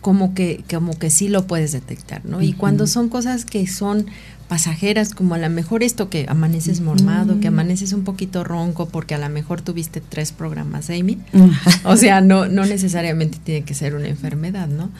como 0.00 0.34
que, 0.34 0.62
como 0.70 0.96
que 0.96 1.10
sí 1.10 1.26
lo 1.26 1.48
puedes 1.48 1.72
detectar, 1.72 2.24
¿no? 2.24 2.40
Y 2.42 2.52
cuando 2.52 2.86
son 2.86 3.08
cosas 3.08 3.44
que 3.44 3.66
son 3.66 4.06
pasajeras, 4.48 5.14
como 5.14 5.34
a 5.34 5.38
lo 5.38 5.50
mejor 5.50 5.82
esto 5.82 6.08
que 6.08 6.26
amaneces 6.28 6.80
mormado, 6.80 7.38
que 7.38 7.48
amaneces 7.48 7.92
un 7.92 8.02
poquito 8.02 8.44
ronco, 8.44 8.88
porque 8.88 9.14
a 9.14 9.18
lo 9.18 9.28
mejor 9.28 9.60
tuviste 9.60 10.00
tres 10.00 10.32
programas 10.32 10.90
Amy, 10.90 11.18
o 11.84 11.96
sea, 11.96 12.20
no, 12.20 12.48
no 12.48 12.64
necesariamente 12.64 13.38
tiene 13.42 13.64
que 13.64 13.74
ser 13.74 13.94
una 13.94 14.08
enfermedad, 14.08 14.66
¿no? 14.66 14.90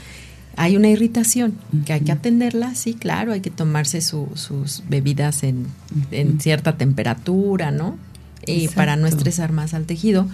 Hay 0.57 0.77
una 0.77 0.89
irritación 0.89 1.55
que 1.87 1.93
hay 1.93 2.01
que 2.01 2.13
atenderla, 2.13 2.75
sí, 2.75 2.95
claro, 2.95 3.33
hay 3.33 3.41
que 3.41 3.51
tomarse 3.51 4.01
sus 4.01 4.83
bebidas 4.89 5.45
en, 5.45 5.67
en, 6.11 6.41
cierta 6.41 6.77
temperatura, 6.77 7.71
¿no? 7.71 7.97
Y 8.45 8.69
para 8.69 8.97
no 8.97 9.07
estresar 9.07 9.53
más 9.53 9.73
al 9.75 9.85
tejido, 9.85 10.27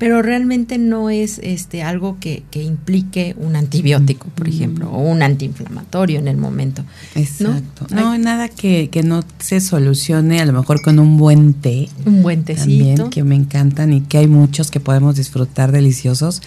pero 0.00 0.22
realmente 0.22 0.78
no 0.78 1.10
es 1.10 1.38
este 1.42 1.82
algo 1.82 2.16
que, 2.18 2.42
que 2.50 2.62
implique 2.62 3.36
un 3.36 3.54
antibiótico, 3.54 4.28
por 4.34 4.48
ejemplo, 4.48 4.90
o 4.90 4.98
un 4.98 5.22
antiinflamatorio 5.22 6.18
en 6.18 6.26
el 6.26 6.38
momento. 6.38 6.82
Exacto. 7.14 7.86
No, 7.90 8.16
nada 8.16 8.48
que, 8.48 8.88
que, 8.88 9.02
no 9.02 9.22
se 9.40 9.60
solucione 9.60 10.40
a 10.40 10.46
lo 10.46 10.54
mejor 10.54 10.80
con 10.80 10.98
un 10.98 11.18
buen 11.18 11.52
té. 11.52 11.90
Un 12.06 12.22
buen 12.22 12.44
tecito. 12.44 13.10
que 13.10 13.24
me 13.24 13.34
encantan 13.34 13.92
y 13.92 14.00
que 14.00 14.16
hay 14.16 14.26
muchos 14.26 14.70
que 14.70 14.80
podemos 14.80 15.16
disfrutar 15.16 15.70
deliciosos 15.70 16.40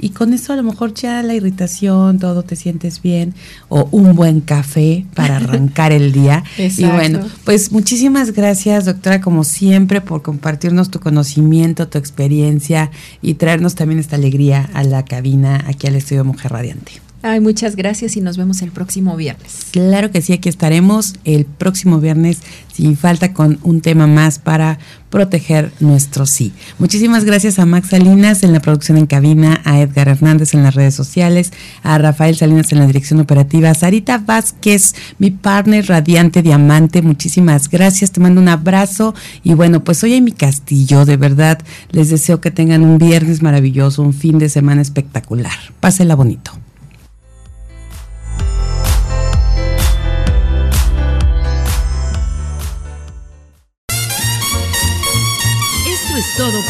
y 0.00 0.10
con 0.10 0.32
eso 0.32 0.52
a 0.52 0.56
lo 0.56 0.62
mejor 0.62 0.94
ya 0.94 1.22
la 1.22 1.34
irritación, 1.34 2.18
todo 2.18 2.42
te 2.42 2.56
sientes 2.56 3.02
bien, 3.02 3.34
o 3.68 3.88
un 3.90 4.14
buen 4.14 4.40
café 4.40 5.04
para 5.14 5.36
arrancar 5.36 5.92
el 5.92 6.12
día. 6.12 6.44
Y 6.80 6.84
bueno, 6.84 7.20
pues 7.44 7.72
muchísimas 7.72 8.32
gracias, 8.32 8.86
doctora, 8.86 9.20
como 9.20 9.44
siempre, 9.44 10.00
por 10.00 10.22
compartirnos 10.22 10.90
tu 10.90 11.00
conocimiento, 11.00 11.88
tu 11.88 11.98
experiencia 11.98 12.90
y 13.20 13.34
traernos 13.34 13.74
también 13.74 13.98
esta 13.98 14.16
alegría 14.16 14.70
a 14.72 14.82
la 14.84 15.04
cabina, 15.04 15.64
aquí 15.66 15.86
al 15.88 15.96
estudio 15.96 16.24
Mujer 16.24 16.52
Radiante. 16.52 17.09
Ay, 17.22 17.40
muchas 17.40 17.76
gracias 17.76 18.16
y 18.16 18.22
nos 18.22 18.38
vemos 18.38 18.62
el 18.62 18.70
próximo 18.70 19.14
viernes. 19.14 19.66
Claro 19.72 20.10
que 20.10 20.22
sí, 20.22 20.32
aquí 20.32 20.48
estaremos 20.48 21.16
el 21.24 21.44
próximo 21.44 22.00
viernes 22.00 22.38
sin 22.72 22.96
falta 22.96 23.34
con 23.34 23.58
un 23.62 23.82
tema 23.82 24.06
más 24.06 24.38
para 24.38 24.78
proteger 25.10 25.70
nuestro 25.80 26.24
sí. 26.24 26.54
Muchísimas 26.78 27.24
gracias 27.24 27.58
a 27.58 27.66
Max 27.66 27.90
Salinas 27.90 28.42
en 28.42 28.54
la 28.54 28.60
producción 28.60 28.96
en 28.96 29.06
cabina, 29.06 29.60
a 29.64 29.80
Edgar 29.80 30.08
Hernández 30.08 30.54
en 30.54 30.62
las 30.62 30.74
redes 30.74 30.94
sociales, 30.94 31.52
a 31.82 31.98
Rafael 31.98 32.36
Salinas 32.36 32.72
en 32.72 32.78
la 32.78 32.86
dirección 32.86 33.20
operativa, 33.20 33.68
a 33.68 33.74
Sarita 33.74 34.16
Vázquez, 34.16 34.94
mi 35.18 35.30
partner 35.30 35.86
radiante 35.88 36.40
diamante, 36.40 37.02
muchísimas 37.02 37.68
gracias, 37.68 38.12
te 38.12 38.20
mando 38.20 38.40
un 38.40 38.48
abrazo 38.48 39.14
y 39.42 39.52
bueno, 39.52 39.84
pues 39.84 40.02
hoy 40.04 40.14
en 40.14 40.24
mi 40.24 40.32
castillo, 40.32 41.04
de 41.04 41.18
verdad, 41.18 41.58
les 41.90 42.08
deseo 42.08 42.40
que 42.40 42.50
tengan 42.50 42.82
un 42.82 42.96
viernes 42.96 43.42
maravilloso, 43.42 44.02
un 44.02 44.14
fin 44.14 44.38
de 44.38 44.48
semana 44.48 44.80
espectacular. 44.80 45.52
Pásela 45.80 46.14
bonito. 46.14 46.59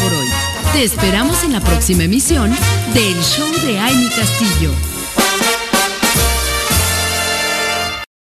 Por 0.02 0.12
hoy. 0.12 0.28
Te 0.72 0.84
esperamos 0.84 1.42
en 1.42 1.52
la 1.52 1.60
próxima 1.60 2.04
emisión 2.04 2.50
del 2.94 3.22
Show 3.22 3.50
de 3.66 3.78
Amy 3.78 4.08
Castillo. 4.10 4.89